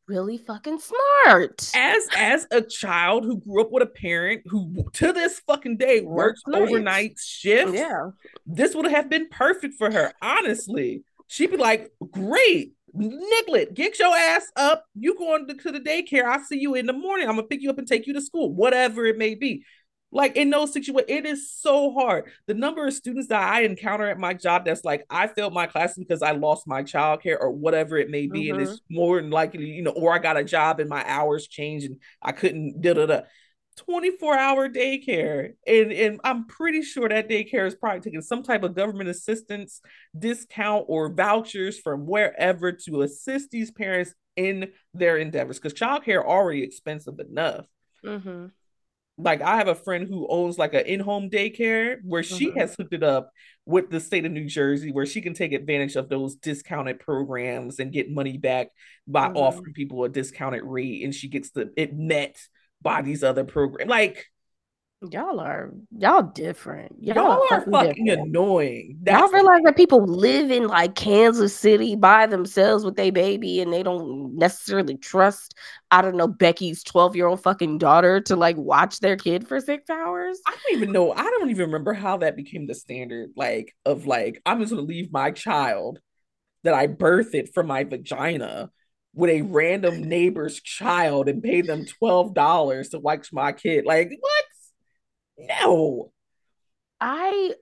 really 0.07 0.39
fucking 0.39 0.79
smart. 0.79 1.71
As 1.75 2.09
as 2.17 2.47
a 2.51 2.61
child 2.61 3.25
who 3.25 3.41
grew 3.41 3.63
up 3.63 3.73
with 3.73 3.83
a 3.83 3.87
parent 3.87 4.43
who 4.47 4.85
to 4.95 5.13
this 5.13 5.41
fucking 5.41 5.77
day 5.77 6.01
works 6.01 6.43
overnight 6.53 7.19
shifts, 7.19 7.75
yeah, 7.75 8.11
this 8.47 8.75
would 8.75 8.91
have 8.91 9.09
been 9.09 9.29
perfect 9.29 9.75
for 9.75 9.91
her. 9.91 10.13
Honestly, 10.21 11.03
she'd 11.29 11.51
be 11.51 11.57
like, 11.57 11.93
"Great, 12.11 12.73
Nicklet, 12.95 13.75
get 13.75 13.99
your 13.99 14.15
ass 14.15 14.51
up. 14.57 14.85
You 14.95 15.17
going 15.17 15.47
to, 15.49 15.55
to 15.55 15.73
the 15.73 15.81
daycare? 15.81 16.25
I'll 16.25 16.45
see 16.45 16.59
you 16.59 16.75
in 16.75 16.87
the 16.87 16.93
morning. 16.93 17.29
I'm 17.29 17.37
gonna 17.37 17.47
pick 17.47 17.63
you 17.63 17.71
up 17.71 17.79
and 17.79 17.87
take 17.87 18.07
you 18.07 18.15
to 18.15 18.21
school, 18.21 18.53
whatever 18.53 19.07
it 19.07 19.19
may 19.19 19.35
be." 19.35 19.65
Like 20.13 20.37
in 20.37 20.51
those 20.51 20.75
situations, 20.75 21.07
it 21.09 21.25
is 21.25 21.51
so 21.51 21.93
hard. 21.93 22.31
The 22.47 22.53
number 22.53 22.87
of 22.87 22.93
students 22.93 23.29
that 23.29 23.43
I 23.43 23.63
encounter 23.63 24.07
at 24.09 24.19
my 24.19 24.35
job 24.35 24.67
that's 24.67 24.85
like, 24.85 25.07
I 25.09 25.27
failed 25.27 25.55
my 25.55 25.67
class 25.67 25.97
because 25.97 26.23
I 26.23 26.33
lost 26.33 26.67
my 26.67 26.83
childcare 26.83 27.39
or 27.41 27.51
whatever 27.51 27.97
it 27.97 28.11
may 28.11 28.27
be. 28.27 28.45
Mm-hmm. 28.45 28.55
And 28.55 28.63
it's 28.63 28.81
mm-hmm. 28.81 28.95
more 28.95 29.21
than 29.21 29.31
likely, 29.31 29.65
you 29.65 29.83
know, 29.83 29.93
or 29.93 30.13
I 30.13 30.19
got 30.19 30.37
a 30.37 30.45
job 30.45 30.81
and 30.81 30.91
my 30.91 31.03
hours 31.09 31.49
changed 31.49 31.87
and 31.87 31.97
I 32.21 32.33
couldn't 32.33 32.83
da 32.83 32.93
da 32.93 33.07
da. 33.07 33.21
24 33.79 34.39
hour 34.39 34.69
daycare. 34.69 35.55
And, 35.67 35.91
and 35.93 36.21
I'm 36.25 36.47
pretty 36.47 36.83
sure 36.83 37.09
that 37.09 37.31
daycare 37.31 37.67
is 37.67 37.75
probably 37.75 38.01
taking 38.01 38.21
some 38.21 38.43
type 38.43 38.65
of 38.65 38.75
government 38.75 39.09
assistance, 39.09 39.81
discount, 40.17 40.85
or 40.89 41.11
vouchers 41.11 41.79
from 41.79 42.07
wherever 42.07 42.73
to 42.73 43.01
assist 43.01 43.51
these 43.51 43.71
parents 43.71 44.13
in 44.37 44.73
their 44.93 45.17
endeavors 45.17 45.59
because 45.59 45.73
childcare 45.73 46.23
already 46.23 46.63
expensive 46.63 47.19
enough. 47.19 47.65
Mm-hmm 48.05 48.49
like 49.19 49.43
I 49.43 49.57
have 49.57 49.69
a 49.69 49.75
friend 49.75 50.07
who 50.09 50.27
owns 50.29 50.59
like 50.59 50.75
an 50.75 50.87
in-home 50.87 51.31
daycare 51.31 51.99
where 52.03 52.23
she 52.23 52.49
mm-hmm. 52.49 52.59
has 52.59 52.75
hooked 52.75 52.95
it 52.95 53.03
up 53.03 53.31
with 53.67 53.91
the 53.91 54.01
state 54.01 54.25
of 54.25 54.33
New 54.33 54.47
Jersey 54.47 54.91
where 54.91 55.07
she 55.07 55.21
can 55.21 55.35
take 55.35 55.53
advantage 55.53 55.97
of 55.97 56.09
those 56.09 56.35
discounted 56.37 56.99
programs 56.99 57.79
and 57.79 57.93
get 57.93 58.11
money 58.11 58.39
back 58.39 58.69
by 59.07 59.29
mm-hmm. 59.29 59.37
offering 59.37 59.75
people 59.75 60.05
a 60.05 60.09
discounted 60.09 60.63
rate 60.65 61.05
and 61.05 61.15
she 61.15 61.29
gets 61.29 61.51
the 61.51 61.71
it 61.77 61.95
met 61.95 62.37
by 62.81 63.03
these 63.03 63.23
other 63.23 63.45
programs 63.45 63.91
like 63.91 64.27
Y'all 65.11 65.41
are 65.41 65.73
y'all 65.97 66.23
different. 66.23 66.95
Y'all, 67.01 67.17
y'all 67.17 67.43
are 67.51 67.65
fucking, 67.71 68.05
different. 68.05 68.29
annoying. 68.29 68.99
That's 69.03 69.21
y'all 69.21 69.33
realize 69.33 69.63
that 69.65 69.77
people 69.77 70.05
live 70.05 70.51
in 70.51 70.69
like 70.69 70.95
Kansas 70.95 71.57
City 71.57 71.97
by 71.97 72.27
themselves 72.27 72.85
with 72.85 72.95
their 72.95 73.11
baby 73.11 73.61
and 73.61 73.73
they 73.73 73.83
don't 73.83 74.37
necessarily 74.37 74.97
trust, 74.97 75.55
I 75.91 76.03
don't 76.03 76.17
know, 76.17 76.29
Becky's 76.29 76.85
12 76.85 77.17
year 77.17 77.27
old 77.27 77.43
fucking 77.43 77.79
daughter 77.79 78.21
to 78.23 78.37
like 78.37 78.57
watch 78.57 79.01
their 79.01 79.17
kid 79.17 79.49
for 79.49 79.61
six 79.61 79.91
hours. 79.91 80.41
I 80.47 80.53
don't 80.53 80.77
even 80.77 80.93
know. 80.93 81.13
I 81.13 81.25
don't 81.25 81.51
even 81.51 81.67
remember 81.67 81.95
how 81.95 82.19
that 82.19 82.37
became 82.37 82.67
the 82.67 82.75
standard, 82.75 83.31
like, 83.35 83.75
of 83.85 84.07
like, 84.07 84.41
I'm 84.47 84.61
just 84.61 84.71
gonna 84.71 84.83
leave 84.83 85.13
my 85.13 85.33
child 85.33 85.99
that 86.63 86.75
I 86.75 86.87
birthed 86.87 87.53
from 87.53 87.67
my 87.67 87.85
vagina 87.85 88.71
with 89.15 89.31
a 89.31 89.43
random 89.43 90.05
neighbor's 90.05 90.61
child 90.61 91.29
and 91.29 91.43
pay 91.43 91.61
them 91.61 91.85
$12 92.03 92.91
to 92.91 92.99
watch 92.99 93.33
my 93.33 93.53
kid. 93.53 93.85
Like, 93.85 94.11
what? 94.19 94.42
No. 95.39 96.13
I 97.01 97.55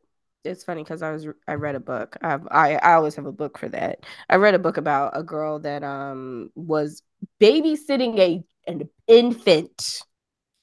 it's 0.45 0.65
funny 0.65 0.83
because 0.83 1.03
I 1.03 1.11
was 1.13 1.27
I 1.47 1.55
read 1.55 1.75
a 1.75 1.81
book. 1.81 2.17
I've, 2.23 2.47
I 2.51 2.77
I 2.77 2.95
always 2.95 3.15
have 3.17 3.27
a 3.27 3.33
book 3.33 3.59
for 3.59 3.69
that. 3.69 4.05
I 4.29 4.37
read 4.37 4.55
a 4.55 4.59
book 4.59 4.77
about 4.77 5.17
a 5.17 5.23
girl 5.23 5.59
that 5.61 5.83
um 5.83 6.51
was 6.55 7.03
babysitting 7.41 8.19
a 8.19 8.45
an 8.67 8.89
infant, 9.07 10.03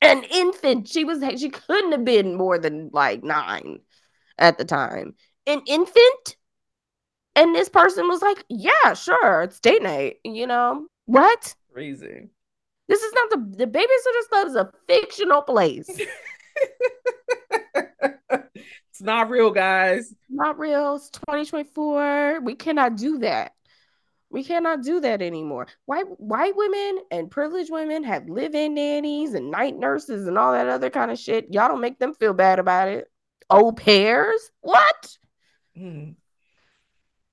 an 0.01 0.23
infant. 0.23 0.87
She 0.87 1.03
was 1.03 1.23
she 1.39 1.49
couldn't 1.49 1.91
have 1.91 2.05
been 2.05 2.35
more 2.35 2.57
than 2.59 2.89
like 2.93 3.23
nine 3.23 3.79
at 4.37 4.57
the 4.57 4.65
time. 4.65 5.15
An 5.45 5.61
infant, 5.65 6.35
and 7.35 7.55
this 7.55 7.69
person 7.69 8.07
was 8.07 8.21
like, 8.21 8.43
"Yeah, 8.49 8.93
sure, 8.93 9.43
it's 9.43 9.59
date 9.59 9.83
night." 9.83 10.17
You 10.23 10.47
know 10.47 10.87
what? 11.05 11.55
Crazy. 11.73 12.29
This 12.87 13.01
is 13.01 13.13
not 13.13 13.29
the 13.29 13.65
the 13.65 13.67
Babysitters 13.67 14.29
Club 14.29 14.47
is 14.47 14.55
a 14.55 14.71
fictional 14.87 15.41
place. 15.41 15.89
it's 18.31 19.01
not 19.01 19.29
real, 19.29 19.51
guys. 19.51 20.13
Not 20.29 20.57
real. 20.59 20.95
It's 20.95 21.09
2024. 21.09 22.41
We 22.41 22.55
cannot 22.55 22.95
do 22.97 23.19
that. 23.19 23.53
We 24.29 24.43
cannot 24.43 24.83
do 24.83 24.99
that 24.99 25.21
anymore. 25.21 25.67
White 25.85 26.05
white 26.19 26.55
women 26.55 26.99
and 27.11 27.31
privileged 27.31 27.71
women 27.71 28.03
have 28.03 28.27
live-in 28.27 28.75
nannies 28.75 29.33
and 29.33 29.51
night 29.51 29.77
nurses 29.77 30.27
and 30.27 30.37
all 30.37 30.51
that 30.51 30.67
other 30.67 30.89
kind 30.89 31.11
of 31.11 31.19
shit. 31.19 31.53
Y'all 31.53 31.69
don't 31.69 31.79
make 31.81 31.97
them 31.97 32.13
feel 32.13 32.33
bad 32.33 32.59
about 32.59 32.89
it. 32.89 33.07
Au 33.49 33.71
pairs? 33.71 34.51
What? 34.59 35.17
Mm. 35.77 36.15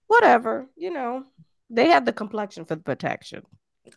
Whatever. 0.07 0.69
You 0.77 0.93
know, 0.93 1.25
they 1.69 1.89
have 1.89 2.05
the 2.05 2.13
complexion 2.13 2.65
for 2.65 2.77
the 2.77 2.83
protection. 2.83 3.43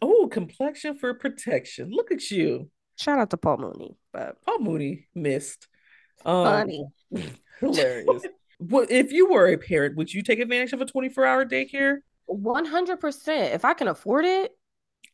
Oh, 0.01 0.27
complexion 0.27 0.97
for 0.97 1.13
protection. 1.13 1.91
Look 1.91 2.11
at 2.11 2.31
you. 2.31 2.69
Shout 2.97 3.19
out 3.19 3.29
to 3.29 3.37
Paul 3.37 3.57
Mooney. 3.57 3.95
But 4.11 4.41
Paul 4.43 4.59
Mooney 4.59 5.07
missed. 5.13 5.67
Um, 6.25 6.45
Funny. 6.45 6.85
hilarious. 7.59 8.23
well, 8.59 8.85
if 8.89 9.11
you 9.11 9.29
were 9.29 9.47
a 9.47 9.57
parent, 9.57 9.95
would 9.95 10.13
you 10.13 10.23
take 10.23 10.39
advantage 10.39 10.73
of 10.73 10.81
a 10.81 10.85
24 10.85 11.25
hour 11.25 11.45
daycare? 11.45 11.97
100%. 12.29 13.53
If 13.53 13.63
I 13.63 13.73
can 13.73 13.87
afford 13.87 14.25
it, 14.25 14.56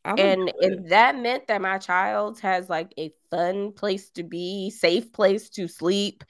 and 0.05 0.51
if 0.59 0.89
that 0.89 1.17
meant 1.17 1.47
that 1.47 1.61
my 1.61 1.77
child 1.77 2.39
has 2.41 2.69
like 2.69 2.93
a 2.97 3.11
fun 3.31 3.71
place 3.71 4.09
to 4.11 4.23
be, 4.23 4.69
safe 4.69 5.11
place 5.13 5.49
to 5.51 5.67
sleep, 5.67 6.23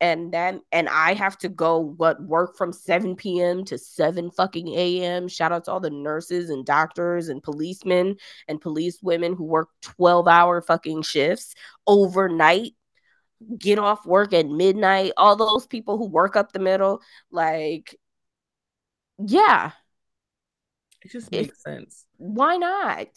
and 0.00 0.32
then 0.32 0.60
and 0.70 0.88
I 0.88 1.14
have 1.14 1.36
to 1.38 1.48
go 1.48 1.78
what 1.78 2.22
work 2.22 2.56
from 2.56 2.72
7 2.72 3.16
p.m. 3.16 3.64
to 3.64 3.78
7 3.78 4.30
fucking 4.30 4.68
a.m. 4.68 5.28
Shout 5.28 5.52
out 5.52 5.64
to 5.64 5.72
all 5.72 5.80
the 5.80 5.90
nurses 5.90 6.50
and 6.50 6.64
doctors 6.64 7.28
and 7.28 7.42
policemen 7.42 8.16
and 8.48 8.60
police 8.60 9.02
women 9.02 9.34
who 9.34 9.44
work 9.44 9.70
12 9.82 10.28
hour 10.28 10.62
fucking 10.62 11.02
shifts 11.02 11.54
overnight 11.86 12.72
get 13.58 13.78
off 13.78 14.06
work 14.06 14.32
at 14.32 14.48
midnight, 14.48 15.12
all 15.16 15.36
those 15.36 15.66
people 15.66 15.98
who 15.98 16.06
work 16.08 16.36
up 16.36 16.52
the 16.52 16.58
middle, 16.58 17.00
like, 17.30 17.96
yeah. 19.18 19.72
It 21.06 21.12
just 21.12 21.30
makes 21.30 21.50
it, 21.50 21.60
sense. 21.60 22.04
Why 22.16 22.56
not? 22.56 23.08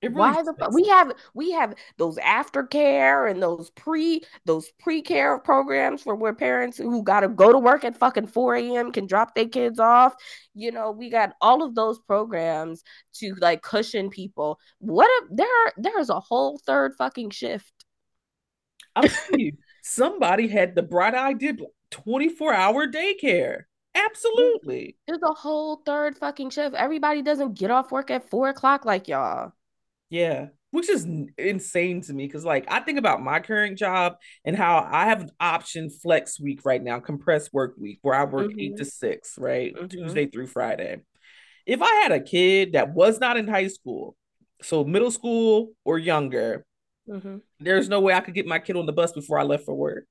Really 0.00 0.14
Why 0.14 0.42
the 0.42 0.54
fuck? 0.54 0.72
We 0.72 0.86
have 0.88 1.12
we 1.34 1.50
have 1.52 1.74
those 1.96 2.16
aftercare 2.18 3.30
and 3.30 3.42
those 3.42 3.70
pre 3.70 4.22
those 4.44 4.70
pre 4.78 5.02
care 5.02 5.38
programs 5.38 6.02
for 6.02 6.14
where 6.14 6.32
parents 6.32 6.78
who 6.78 7.02
got 7.02 7.20
to 7.20 7.28
go 7.28 7.52
to 7.52 7.58
work 7.58 7.84
at 7.84 7.98
fucking 7.98 8.28
four 8.28 8.54
a.m. 8.54 8.92
can 8.92 9.06
drop 9.06 9.34
their 9.34 9.48
kids 9.48 9.80
off. 9.80 10.14
You 10.54 10.70
know, 10.70 10.92
we 10.92 11.10
got 11.10 11.34
all 11.40 11.62
of 11.62 11.74
those 11.74 11.98
programs 11.98 12.84
to 13.14 13.34
like 13.40 13.62
cushion 13.62 14.08
people. 14.08 14.60
What 14.78 15.08
if 15.22 15.36
there 15.36 15.72
there's 15.76 16.10
a 16.10 16.20
whole 16.20 16.60
third 16.64 16.94
fucking 16.96 17.30
shift 17.30 17.72
I'm 18.96 19.08
telling 19.08 19.40
you, 19.40 19.52
somebody 19.82 20.48
had 20.48 20.74
the 20.74 20.82
bright 20.82 21.14
idea 21.14 21.54
24 21.90 22.54
hour 22.54 22.86
daycare. 22.86 23.62
Absolutely. 24.06 24.96
There's 25.06 25.22
a 25.22 25.32
whole 25.32 25.82
third 25.84 26.16
fucking 26.18 26.50
shift. 26.50 26.74
Everybody 26.74 27.22
doesn't 27.22 27.58
get 27.58 27.70
off 27.70 27.90
work 27.90 28.10
at 28.10 28.28
four 28.28 28.48
o'clock 28.48 28.84
like 28.84 29.08
y'all. 29.08 29.52
Yeah, 30.10 30.46
which 30.70 30.88
is 30.88 31.06
insane 31.36 32.00
to 32.02 32.12
me 32.12 32.26
because, 32.26 32.44
like, 32.44 32.66
I 32.68 32.80
think 32.80 32.98
about 32.98 33.22
my 33.22 33.40
current 33.40 33.78
job 33.78 34.14
and 34.44 34.56
how 34.56 34.86
I 34.90 35.06
have 35.06 35.20
an 35.20 35.30
option 35.40 35.90
flex 35.90 36.40
week 36.40 36.64
right 36.64 36.82
now, 36.82 37.00
compressed 37.00 37.52
work 37.52 37.74
week, 37.78 37.98
where 38.02 38.14
I 38.14 38.24
work 38.24 38.50
mm-hmm. 38.50 38.60
eight 38.60 38.76
to 38.76 38.84
six, 38.84 39.36
right? 39.38 39.74
Mm-hmm. 39.74 39.86
Tuesday 39.88 40.26
through 40.26 40.46
Friday. 40.46 41.02
If 41.66 41.82
I 41.82 41.92
had 42.02 42.12
a 42.12 42.20
kid 42.20 42.72
that 42.72 42.94
was 42.94 43.20
not 43.20 43.36
in 43.36 43.48
high 43.48 43.68
school, 43.68 44.16
so 44.62 44.84
middle 44.84 45.10
school 45.10 45.72
or 45.84 45.98
younger, 45.98 46.64
Mm-hmm. 47.08 47.36
There's 47.60 47.88
no 47.88 48.00
way 48.00 48.12
I 48.12 48.20
could 48.20 48.34
get 48.34 48.46
my 48.46 48.58
kid 48.58 48.76
on 48.76 48.86
the 48.86 48.92
bus 48.92 49.12
before 49.12 49.38
I 49.38 49.42
left 49.42 49.64
for 49.64 49.74
work. 49.74 50.06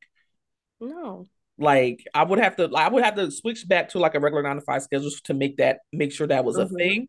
No. 0.79 1.27
Like 1.57 2.05
I 2.13 2.23
would 2.23 2.39
have 2.39 2.55
to, 2.57 2.69
I 2.75 2.87
would 2.87 3.03
have 3.03 3.15
to 3.15 3.31
switch 3.31 3.67
back 3.67 3.89
to 3.89 3.99
like 3.99 4.15
a 4.15 4.19
regular 4.19 4.43
nine 4.43 4.55
to 4.55 4.61
five 4.61 4.83
schedule 4.83 5.09
to 5.25 5.33
make 5.33 5.57
that, 5.57 5.79
make 5.91 6.11
sure 6.11 6.27
that 6.27 6.45
was 6.45 6.57
mm-hmm. 6.57 6.75
a 6.75 6.77
thing, 6.77 7.07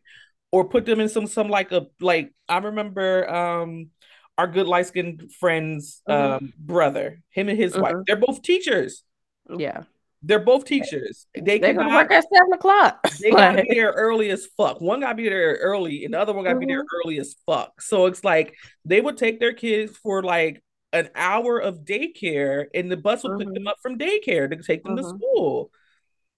or 0.50 0.68
put 0.68 0.86
them 0.86 1.00
in 1.00 1.08
some, 1.08 1.26
some 1.26 1.48
like 1.48 1.72
a 1.72 1.86
like. 2.00 2.32
I 2.48 2.58
remember 2.58 3.28
um 3.28 3.90
our 4.38 4.46
good 4.46 4.66
light 4.66 4.86
skinned 4.86 5.30
friend's 5.38 6.00
mm-hmm. 6.08 6.44
um 6.44 6.52
brother, 6.58 7.20
him 7.30 7.48
and 7.48 7.58
his 7.58 7.76
wife. 7.76 7.92
Mm-hmm. 7.92 8.02
They're 8.06 8.16
both 8.16 8.42
teachers. 8.42 9.02
Yeah. 9.54 9.82
They're 10.22 10.40
both 10.40 10.64
teachers. 10.64 11.26
They 11.34 11.58
they 11.58 11.74
can 11.74 11.94
work 11.94 12.10
at 12.10 12.24
seven 12.32 12.52
o'clock. 12.52 13.08
They 13.20 13.30
gotta 13.30 13.62
be 13.62 13.68
there 13.74 13.92
early 13.92 14.30
as 14.30 14.46
fuck. 14.56 14.80
One 14.80 15.00
gotta 15.00 15.14
be 15.14 15.28
there 15.28 15.54
early, 15.60 16.04
and 16.04 16.14
the 16.14 16.20
other 16.20 16.32
one 16.32 16.44
gotta 16.44 16.54
mm-hmm. 16.54 16.60
be 16.60 16.66
there 16.66 16.80
mm-hmm. 16.80 17.08
early 17.08 17.18
as 17.20 17.36
fuck. 17.46 17.80
So 17.80 18.06
it's 18.06 18.24
like 18.24 18.54
they 18.84 19.00
would 19.00 19.16
take 19.16 19.38
their 19.38 19.52
kids 19.52 19.96
for 19.96 20.22
like 20.22 20.62
an 20.92 21.10
hour 21.14 21.58
of 21.58 21.84
daycare, 21.84 22.66
and 22.74 22.90
the 22.90 22.96
bus 22.96 23.22
would 23.22 23.32
mm-hmm. 23.32 23.38
pick 23.38 23.48
them 23.48 23.56
mm-hmm. 23.56 23.68
up 23.68 23.78
from 23.82 23.98
daycare 23.98 24.50
to 24.50 24.62
take 24.62 24.84
them 24.84 24.96
mm-hmm. 24.96 25.04
to 25.04 25.18
school. 25.18 25.70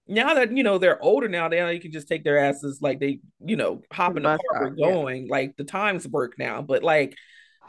Now 0.09 0.35
that 0.35 0.57
you 0.57 0.65
know 0.65 0.79
they're 0.79 1.03
older 1.03 1.29
now, 1.29 1.49
now 1.49 1.69
you 1.69 1.81
can 1.81 1.93
just 1.93 2.09
take 2.09 2.25
their 2.25 2.39
asses 2.39 2.83
like 2.83 2.99
they, 2.99 3.21
you 3.45 3.57
know, 3.57 3.83
hop 3.93 4.17
in 4.17 4.25
the 4.25 4.39
car, 4.51 4.63
we're 4.63 4.71
going. 4.71 5.27
Yeah. 5.27 5.31
Like 5.31 5.57
the 5.57 5.65
times 5.65 6.09
work 6.09 6.35
now, 6.39 6.63
but 6.63 6.83
like 6.83 7.17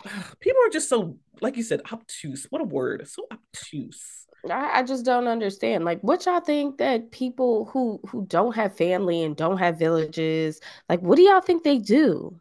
people 0.39 0.61
are 0.65 0.71
just 0.71 0.89
so, 0.89 1.17
like 1.39 1.57
you 1.57 1.63
said, 1.63 1.81
obtuse. 1.91 2.47
What 2.49 2.61
a 2.61 2.65
word! 2.65 3.07
So 3.07 3.27
obtuse. 3.31 4.21
I, 4.49 4.79
I 4.79 4.83
just 4.83 5.05
don't 5.05 5.27
understand. 5.27 5.85
Like, 5.85 6.01
what 6.01 6.25
y'all 6.25 6.39
think 6.39 6.79
that 6.79 7.11
people 7.11 7.65
who 7.65 7.99
who 8.07 8.25
don't 8.25 8.55
have 8.55 8.75
family 8.75 9.23
and 9.23 9.35
don't 9.35 9.57
have 9.57 9.77
villages, 9.77 10.59
like, 10.89 11.01
what 11.01 11.17
do 11.17 11.21
y'all 11.21 11.41
think 11.41 11.63
they 11.63 11.77
do? 11.77 12.39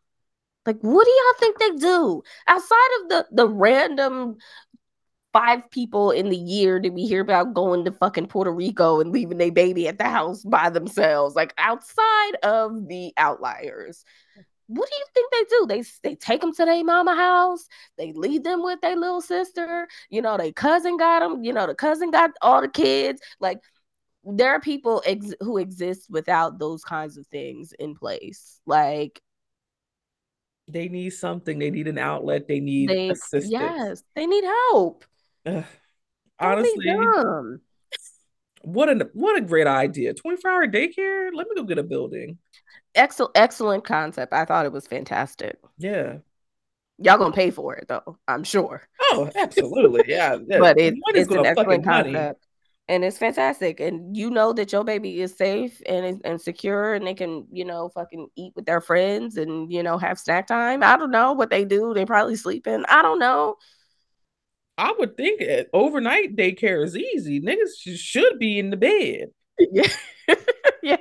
Like, 0.66 0.78
what 0.80 1.04
do 1.04 1.11
y'all 1.11 1.38
think 1.38 1.58
they 1.58 1.70
do 1.76 2.22
outside 2.46 2.88
of 3.02 3.08
the 3.08 3.26
the 3.32 3.48
random 3.48 4.36
five 5.32 5.70
people 5.70 6.11
in 6.11 6.28
the 6.28 6.36
year 6.36 6.80
that 6.82 6.92
we 6.92 7.06
hear 7.06 7.20
about 7.20 7.54
going 7.54 7.84
to 7.84 7.92
fucking 7.92 8.26
Puerto 8.26 8.52
Rico 8.52 9.00
and 9.00 9.12
leaving 9.12 9.38
their 9.38 9.52
baby 9.52 9.86
at 9.88 9.98
the 9.98 10.04
house 10.04 10.42
by 10.42 10.70
themselves? 10.70 11.36
Like, 11.36 11.54
outside 11.58 12.32
of 12.42 12.88
the 12.88 13.12
outliers, 13.16 14.04
what 14.66 14.88
do 14.88 14.96
you 14.96 15.04
think 15.14 15.32
they 15.32 15.56
do? 15.56 15.66
They 15.66 16.11
they 16.11 16.14
take 16.16 16.40
them 16.40 16.54
to 16.54 16.64
their 16.64 16.84
mama 16.84 17.16
house. 17.16 17.66
They 17.98 18.12
leave 18.12 18.44
them 18.44 18.62
with 18.62 18.80
their 18.80 18.96
little 18.96 19.20
sister. 19.20 19.88
You 20.11 20.22
know, 20.22 20.36
their 20.36 20.52
cousin 20.52 20.96
got 20.96 21.20
them. 21.20 21.42
You 21.42 21.52
know, 21.52 21.66
the 21.66 21.74
cousin 21.74 22.11
got 22.12 22.30
all 22.40 22.61
the 22.61 22.68
kids. 22.68 23.20
Like 23.40 23.61
there 24.24 24.52
are 24.52 24.61
people 24.61 25.02
ex- 25.06 25.34
who 25.40 25.58
exist 25.58 26.06
without 26.11 26.58
those 26.58 26.84
kinds 26.84 27.16
of 27.16 27.26
things 27.28 27.72
in 27.78 27.94
place. 27.96 28.61
Like 28.66 29.20
they 30.72 30.88
need 30.88 31.10
something. 31.10 31.58
They 31.58 31.70
need 31.70 31.88
an 31.88 31.98
outlet. 31.98 32.48
They 32.48 32.60
need 32.60 32.88
they, 32.88 33.10
assistance. 33.10 33.50
Yes, 33.50 34.02
they 34.14 34.26
need 34.26 34.44
help. 34.44 35.04
Ugh. 35.46 35.64
Honestly, 36.38 36.96
what 38.62 38.88
a 38.88 39.10
what 39.12 39.36
a 39.36 39.40
great 39.40 39.66
idea! 39.66 40.14
Twenty 40.14 40.40
four 40.40 40.50
hour 40.50 40.66
daycare. 40.66 41.30
Let 41.34 41.48
me 41.48 41.54
go 41.54 41.64
get 41.64 41.78
a 41.78 41.82
building 41.82 42.38
excellent 42.94 43.32
excellent 43.34 43.84
concept. 43.84 44.32
I 44.32 44.44
thought 44.44 44.66
it 44.66 44.72
was 44.72 44.86
fantastic. 44.86 45.58
Yeah. 45.78 46.18
Y'all 46.98 47.18
gonna 47.18 47.32
pay 47.32 47.50
for 47.50 47.76
it 47.76 47.88
though, 47.88 48.18
I'm 48.28 48.44
sure. 48.44 48.86
Oh, 49.12 49.30
absolutely. 49.34 50.04
Yeah. 50.06 50.38
yeah. 50.46 50.58
but 50.58 50.78
it, 50.78 50.94
it's 51.08 51.30
an 51.30 51.46
excellent 51.46 51.84
concept. 51.84 52.14
Money. 52.14 52.34
And 52.91 53.05
it's 53.05 53.18
fantastic. 53.18 53.78
And 53.78 54.16
you 54.16 54.30
know 54.30 54.53
that 54.53 54.72
your 54.72 54.82
baby 54.82 55.20
is 55.20 55.36
safe 55.36 55.80
and 55.86 56.20
and 56.24 56.41
secure 56.41 56.93
and 56.93 57.07
they 57.07 57.14
can, 57.14 57.47
you 57.53 57.64
know, 57.64 57.88
fucking 57.91 58.26
eat 58.36 58.53
with 58.57 58.66
their 58.66 58.80
friends 58.80 59.36
and, 59.36 59.72
you 59.72 59.82
know, 59.82 59.97
have 59.97 60.18
snack 60.18 60.49
time. 60.49 60.82
I 60.82 60.97
don't 60.97 61.12
know 61.12 61.32
what 61.32 61.51
they 61.51 61.64
do. 61.64 61.95
They 61.95 62.05
probably 62.05 62.34
sleeping. 62.34 62.84
I 62.88 63.01
don't 63.03 63.20
know. 63.20 63.57
I 64.76 64.93
would 64.99 65.16
think 65.16 65.41
overnight 65.72 66.34
daycare 66.34 66.84
is 66.84 66.97
easy. 66.97 67.41
Niggas 67.41 67.97
should 67.97 68.41
be 68.41 68.59
in 68.59 68.70
the 68.70 68.76
bed. 68.76 69.28
Yeah. 69.59 69.86
yeah 70.82 70.97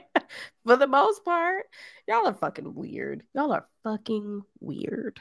for 0.70 0.76
the 0.76 0.86
most 0.86 1.26
part, 1.26 1.66
y'all 2.08 2.28
are 2.28 2.34
fucking 2.36 2.76
weird. 2.76 3.24
Y'all 3.34 3.52
are 3.52 3.66
fucking 3.84 4.44
weird. 4.60 5.20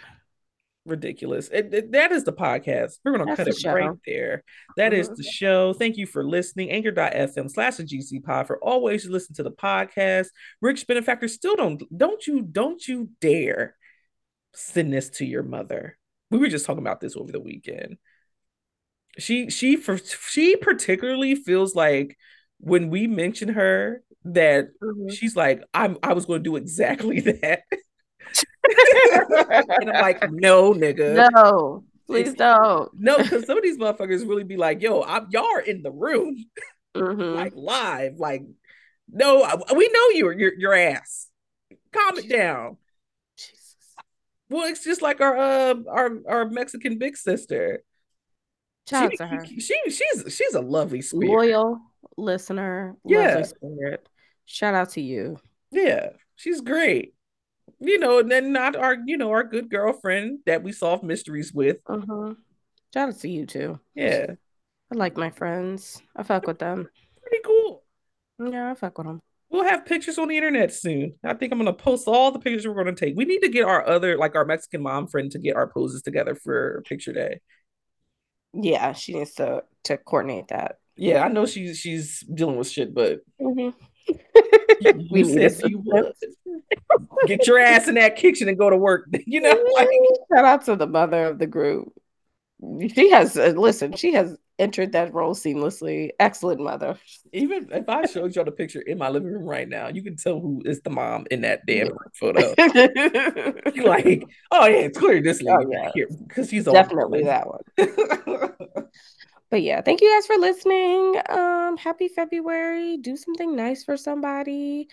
Ridiculous. 0.89 1.49
It, 1.49 1.72
it, 1.72 1.93
that 1.93 2.12
is 2.12 2.24
the 2.24 2.32
podcast. 2.32 2.95
We're 3.05 3.16
going 3.16 3.28
to 3.28 3.36
cut 3.36 3.47
it 3.47 3.59
show. 3.59 3.72
right 3.72 3.91
there. 4.07 4.43
That 4.76 4.93
mm-hmm. 4.93 5.01
is 5.03 5.09
the 5.11 5.22
show. 5.22 5.74
Thank 5.74 5.97
you 5.97 6.07
for 6.07 6.24
listening. 6.24 6.70
Anchor.fm 6.70 7.51
slash 7.51 7.76
the 7.76 7.84
GC 7.84 8.24
pod 8.24 8.47
for 8.47 8.59
always 8.59 9.07
listen 9.07 9.34
to 9.36 9.43
the 9.43 9.51
podcast. 9.51 10.28
Rich 10.61 10.86
benefactor, 10.86 11.28
still 11.28 11.57
don't, 11.57 11.82
don't 11.97 12.26
you, 12.26 12.43
don't 12.43 12.86
you 12.89 13.11
dare 13.20 13.76
send 14.55 14.93
this 14.93 15.11
to 15.11 15.26
your 15.26 15.43
mother. 15.43 15.99
We 16.30 16.39
were 16.39 16.49
just 16.49 16.64
talking 16.64 16.82
about 16.82 17.01
this 17.01 17.16
over 17.16 17.30
the 17.30 17.41
weekend. 17.41 17.99
She, 19.18 19.51
she, 19.51 19.76
for, 19.76 19.99
she 19.99 20.57
particularly 20.57 21.34
feels 21.34 21.74
like 21.74 22.16
when 22.61 22.89
we 22.89 23.07
mention 23.07 23.51
her 23.51 24.03
that 24.24 24.68
mm-hmm. 24.82 25.11
she's 25.11 25.36
like, 25.36 25.62
I'm 25.74 25.99
I 26.03 26.12
was 26.12 26.26
going 26.26 26.43
to 26.43 26.51
do 26.51 26.57
exactly 26.57 27.20
that. 27.43 27.62
and 29.81 29.91
I'm 29.91 30.03
like, 30.03 30.31
no, 30.31 30.73
nigga. 30.73 31.31
No, 31.33 31.85
please 32.07 32.35
don't. 32.35 32.91
No, 32.95 33.19
because 33.19 33.47
some 33.47 33.57
of 33.57 33.62
these 33.62 33.79
motherfuckers 33.79 34.29
really 34.29 34.45
be 34.45 34.57
like, 34.57 34.83
yo, 34.83 35.03
I'm, 35.03 35.27
y'all 35.31 35.45
are 35.45 35.61
in 35.61 35.83
the 35.83 35.91
room, 35.91 36.45
mm-hmm. 36.95 37.37
like 37.37 37.53
live. 37.55 38.16
Like, 38.19 38.45
no, 39.11 39.47
we 39.75 39.89
know 39.89 40.09
you, 40.11 40.31
your 40.31 40.55
your 40.55 40.75
ass. 40.75 41.29
Calm 41.93 42.19
it 42.19 42.29
down. 42.29 42.77
Jesus. 43.37 43.77
Well, 44.51 44.69
it's 44.69 44.85
just 44.85 45.03
like 45.03 45.21
our 45.21 45.37
uh 45.37 45.75
our 45.89 46.11
our 46.29 46.45
Mexican 46.51 46.99
big 46.99 47.16
sister. 47.16 47.83
Shout 48.89 49.12
she, 49.12 49.16
to 49.19 49.27
her. 49.27 49.45
She 49.45 49.81
she's 49.91 50.25
she's 50.29 50.55
a 50.55 50.61
lovely 50.61 51.03
spirit. 51.03 51.31
Loyal 51.31 51.81
listener. 52.16 52.97
Yeah. 53.05 53.43
spirit. 53.43 54.09
Shout 54.45 54.75
out 54.75 54.91
to 54.91 55.01
you. 55.01 55.39
Yeah, 55.71 56.11
she's 56.37 56.61
great. 56.61 57.14
You 57.81 57.99
know, 57.99 58.18
and 58.18 58.31
then 58.31 58.53
not 58.53 58.74
our, 58.74 58.97
you 59.07 59.16
know, 59.16 59.31
our 59.31 59.45
good 59.45 59.70
girlfriend 59.70 60.41
that 60.47 60.62
we 60.62 60.72
solve 60.72 61.03
mysteries 61.03 61.53
with. 61.53 61.79
Uh-huh. 61.87 62.35
Shout 62.93 63.11
out 63.11 63.18
to 63.20 63.29
you 63.29 63.47
too. 63.47 63.79
Yeah. 63.95 64.26
I 64.93 64.97
like 64.97 65.16
my 65.16 65.31
friends. 65.31 66.03
I 66.16 66.22
fuck 66.22 66.47
with 66.47 66.59
them. 66.59 66.89
Pretty 67.22 67.43
cool. 67.45 67.85
Yeah, 68.39 68.70
I 68.70 68.74
fuck 68.74 68.99
with 68.99 69.07
them. 69.07 69.20
We'll 69.51 69.64
have 69.64 69.87
pictures 69.87 70.18
on 70.18 70.29
the 70.29 70.37
internet 70.37 70.72
soon. 70.72 71.14
I 71.24 71.35
think 71.35 71.53
I'm 71.53 71.59
gonna 71.59 71.72
post 71.72 72.07
all 72.07 72.31
the 72.31 72.39
pictures 72.39 72.66
we're 72.66 72.74
gonna 72.74 72.95
take. 72.95 73.16
We 73.16 73.24
need 73.24 73.41
to 73.41 73.49
get 73.49 73.64
our 73.64 73.87
other, 73.87 74.16
like 74.18 74.35
our 74.35 74.45
Mexican 74.45 74.83
mom 74.83 75.07
friend, 75.07 75.31
to 75.31 75.39
get 75.39 75.57
our 75.57 75.66
poses 75.66 76.03
together 76.03 76.35
for 76.35 76.83
picture 76.87 77.12
day. 77.12 77.41
Yeah, 78.53 78.93
she 78.93 79.14
needs 79.14 79.35
to 79.35 79.64
to 79.85 79.97
coordinate 79.97 80.49
that. 80.49 80.76
Yeah, 80.97 81.24
I 81.24 81.29
know 81.29 81.47
she's 81.47 81.79
she's 81.79 82.20
dealing 82.20 82.57
with 82.57 82.68
shit, 82.68 82.93
but 82.93 83.20
mm-hmm. 83.41 83.70
We 85.11 85.25
said 85.25 85.71
you 85.71 85.83
would. 85.85 86.13
Get 87.27 87.47
your 87.47 87.59
ass 87.59 87.89
in 87.89 87.95
that 87.95 88.17
kitchen 88.17 88.49
and 88.49 88.59
go 88.59 88.71
to 88.71 88.77
work. 88.77 89.07
You 89.27 89.41
know, 89.41 89.65
like 89.75 89.89
shout 90.35 90.45
out 90.45 90.65
to 90.67 90.77
the 90.77 90.87
mother 90.87 91.27
of 91.27 91.39
the 91.39 91.47
group. 91.47 91.93
She 92.95 93.11
has 93.11 93.37
uh, 93.37 93.53
listen. 93.57 93.95
She 93.95 94.15
has 94.15 94.37
entered 94.59 94.93
that 94.93 95.13
role 95.13 95.35
seamlessly. 95.35 96.11
Excellent 96.19 96.61
mother. 96.61 96.99
Even 97.33 97.69
if 97.71 97.89
I 97.89 98.07
showed 98.07 98.35
y'all 98.35 98.45
the 98.45 98.53
picture 98.53 98.81
in 98.81 98.99
my 98.99 99.09
living 99.09 99.31
room 99.31 99.45
right 99.45 99.69
now, 99.69 99.89
you 99.89 100.03
can 100.03 100.17
tell 100.17 100.41
who 100.41 100.63
is 100.65 100.81
the 100.81 100.91
mom 100.91 101.27
in 101.31 101.43
that 101.43 101.67
damn 101.67 101.91
photo. 102.15 102.55
You're 103.75 103.87
like, 103.87 104.25
oh 104.51 104.67
yeah, 104.67 104.87
it's 104.87 104.99
clear 104.99 105.21
this 105.21 105.43
lady 105.43 105.67
oh, 105.67 105.71
yeah. 105.71 105.91
here 105.95 106.09
because 106.27 106.49
she's 106.49 106.65
definitely 106.65 107.25
that 107.25 107.47
one. 107.47 107.63
but 109.51 109.62
yeah, 109.62 109.80
thank 109.80 110.01
you 110.01 110.14
guys 110.14 110.26
for 110.26 110.36
listening. 110.36 111.20
Um, 111.28 111.76
happy 111.76 112.09
February. 112.09 112.96
Do 112.99 113.16
something 113.16 113.57
nice 113.57 113.84
for 113.84 113.96
somebody. 113.96 114.88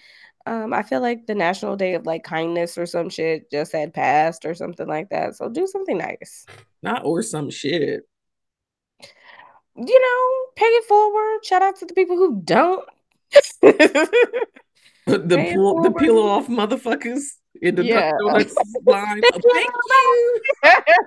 Um, 0.46 0.74
I 0.74 0.84
feel 0.84 1.02
like 1.02 1.26
the 1.26 1.36
National 1.36 1.76
Day 1.76 1.96
of 1.96 2.06
like 2.06 2.24
kindness 2.24 2.78
or 2.78 2.86
some 2.86 3.10
shit 3.10 3.50
just 3.52 3.72
had 3.72 3.94
passed 3.94 4.46
or 4.46 4.54
something 4.54 4.88
like 4.88 5.10
that. 5.10 5.36
So 5.36 5.50
do 5.50 5.66
something 5.66 5.98
nice. 5.98 6.46
Not 6.84 7.04
or 7.04 7.24
some 7.24 7.50
shit 7.50 8.04
you 9.76 10.00
know, 10.00 10.52
pay 10.56 10.66
it 10.66 10.86
forward. 10.86 11.46
Shout 11.46 11.62
out 11.62 11.76
to 11.78 11.86
the 11.86 11.94
people 11.94 12.16
who 12.16 12.42
don't. 12.42 12.88
the 13.62 15.52
pull, 15.54 15.82
the 15.84 15.92
peel 15.92 16.20
off 16.20 16.48
motherfuckers 16.48 17.24
in 17.62 17.76
the 17.76 17.84
yeah. 17.84 18.12
line. 18.22 19.22
Thank 19.22 19.44
you. 19.44 20.40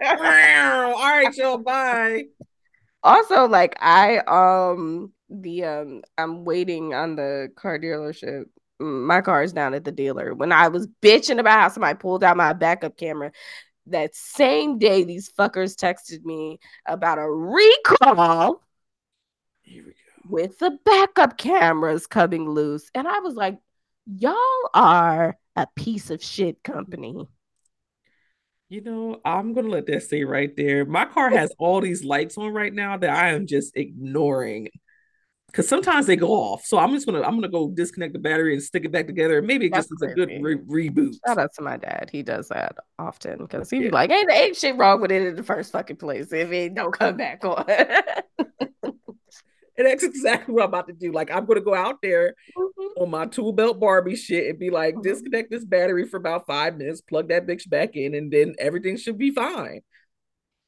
All 0.05 0.16
right, 0.16 1.34
y'all. 1.34 1.59
Bye. 1.59 2.26
Also, 3.03 3.46
like 3.46 3.76
I 3.80 4.18
um 4.18 5.12
the 5.30 5.64
um 5.64 6.03
I'm 6.16 6.44
waiting 6.44 6.94
on 6.94 7.16
the 7.16 7.49
car 7.57 7.78
dealership. 7.78 8.44
My 8.80 9.20
car 9.20 9.42
is 9.42 9.53
down 9.53 9.74
at 9.74 9.84
the 9.84 9.92
dealer. 9.92 10.34
When 10.34 10.53
I 10.53 10.68
was 10.68 10.86
bitching 11.03 11.40
about 11.40 11.61
how 11.61 11.68
somebody 11.68 11.99
pulled 11.99 12.22
out 12.22 12.36
my 12.36 12.53
backup 12.53 12.96
camera, 12.96 13.32
that 13.90 14.14
same 14.14 14.78
day 14.78 15.05
these 15.05 15.30
fuckers 15.32 15.74
texted 15.74 16.24
me 16.24 16.59
about 16.86 17.18
a 17.18 17.28
recall 17.28 18.62
with 20.28 20.59
the 20.59 20.78
backup 20.84 21.38
cameras 21.38 22.07
coming 22.07 22.49
loose 22.49 22.90
and 22.94 23.09
i 23.09 23.18
was 23.20 23.34
like 23.34 23.59
y'all 24.07 24.34
are 24.74 25.38
a 25.57 25.66
piece 25.74 26.11
of 26.11 26.22
shit 26.22 26.62
company 26.62 27.26
you 28.69 28.81
know 28.83 29.21
i'm 29.25 29.55
gonna 29.55 29.69
let 29.69 29.87
that 29.87 30.03
stay 30.03 30.25
right 30.25 30.57
there 30.57 30.85
my 30.85 31.05
car 31.05 31.31
has 31.31 31.53
all 31.59 31.81
these 31.81 32.05
lights 32.05 32.37
on 32.37 32.53
right 32.53 32.75
now 32.75 32.97
that 32.97 33.11
i 33.11 33.31
am 33.31 33.47
just 33.47 33.77
ignoring 33.77 34.69
because 35.49 35.66
sometimes 35.66 36.07
they 36.07 36.16
go 36.16 36.29
off. 36.29 36.64
So 36.64 36.79
I'm 36.79 36.93
just 36.93 37.07
gonna 37.07 37.23
I'm 37.23 37.35
gonna 37.35 37.49
go 37.49 37.71
disconnect 37.71 38.12
the 38.12 38.19
battery 38.19 38.53
and 38.53 38.62
stick 38.62 38.85
it 38.85 38.93
back 38.93 39.07
together. 39.07 39.41
Maybe 39.43 39.66
it 39.66 39.73
That's 39.73 39.89
just 39.89 40.03
is 40.03 40.12
a 40.12 40.14
good 40.14 40.31
re- 40.43 40.91
reboot. 40.91 41.14
Shout 41.27 41.39
out 41.39 41.55
to 41.55 41.62
my 41.62 41.77
dad. 41.77 42.11
He 42.12 42.23
does 42.23 42.49
that 42.49 42.77
often 42.99 43.39
because 43.39 43.71
he'd 43.71 43.79
yeah. 43.79 43.89
be 43.89 43.91
like, 43.91 44.11
"Ain't 44.11 44.31
ain't 44.31 44.57
shit 44.57 44.77
wrong 44.77 45.01
with 45.01 45.11
it 45.11 45.23
in 45.23 45.37
the 45.37 45.43
first 45.43 45.73
fucking 45.73 45.97
place 45.97 46.33
if 46.33 46.53
it 46.53 46.75
don't 46.75 46.93
come 46.93 47.16
back 47.16 47.45
on." 47.45 47.64
and 49.79 49.87
that's 49.87 50.03
exactly 50.03 50.53
what 50.53 50.64
I'm 50.64 50.68
about 50.68 50.89
to 50.89 50.93
do. 50.93 51.12
Like 51.12 51.31
I'm 51.31 51.47
gonna 51.47 51.61
go 51.61 51.74
out 51.74 52.03
there 52.03 52.35
mm-hmm. 52.57 53.03
on 53.03 53.11
my 53.11 53.26
tool 53.26 53.53
belt 53.53 53.79
Barbie 53.79 54.16
shit 54.16 54.51
and 54.51 54.59
be 54.59 54.70
like, 54.70 54.95
mm-hmm. 54.95 55.03
disconnect 55.03 55.51
this 55.51 55.64
battery 55.64 56.07
for 56.07 56.16
about 56.16 56.47
five 56.47 56.76
minutes, 56.76 57.01
plug 57.01 57.29
that 57.29 57.47
bitch 57.47 57.68
back 57.70 57.95
in, 57.95 58.14
and 58.14 58.33
then 58.33 58.55
everything 58.59 58.97
should 58.97 59.16
be 59.16 59.31
fine. 59.31 59.81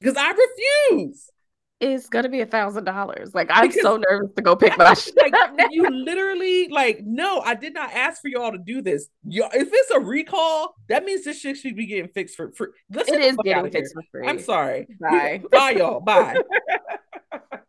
Because 0.01 0.17
I 0.17 0.31
refuse 0.31 1.29
It's 1.81 2.09
gonna 2.09 2.29
be 2.29 2.41
a 2.41 2.47
thousand 2.47 2.85
dollars. 2.85 3.35
Like 3.35 3.49
I'm 3.51 3.67
because, 3.67 3.83
so 3.83 3.97
nervous 3.97 4.31
to 4.37 4.43
go 4.43 4.55
pick 4.55 4.79
my 4.79 4.95
shit 4.95 5.15
like 5.17 5.35
you 5.73 5.91
literally 5.91 6.69
like 6.69 7.01
no, 7.05 7.41
I 7.41 7.57
did 7.57 7.75
not 7.75 7.93
ask 7.93 8.23
for 8.23 8.29
y'all 8.29 8.53
to 8.53 8.59
do 8.59 8.81
this. 8.81 9.09
Yo, 9.27 9.47
if 9.53 9.69
it's 9.73 9.91
a 9.91 9.99
recall, 9.99 10.77
that 10.89 11.05
means 11.05 11.25
this 11.25 11.41
shit 11.41 11.57
should 11.57 11.75
be 11.75 11.87
getting 11.87 12.13
fixed 12.13 12.37
for 12.37 12.53
free. 12.53 12.69
It 12.93 13.09
is 13.21 13.37
getting 13.45 13.73
fixed 13.73 13.93
for 13.93 14.05
free. 14.13 14.29
I'm 14.29 14.39
sorry. 14.39 14.87
Bye. 15.01 15.43
Bye, 15.51 15.71
y'all. 15.73 16.01
Bye. 16.01 16.37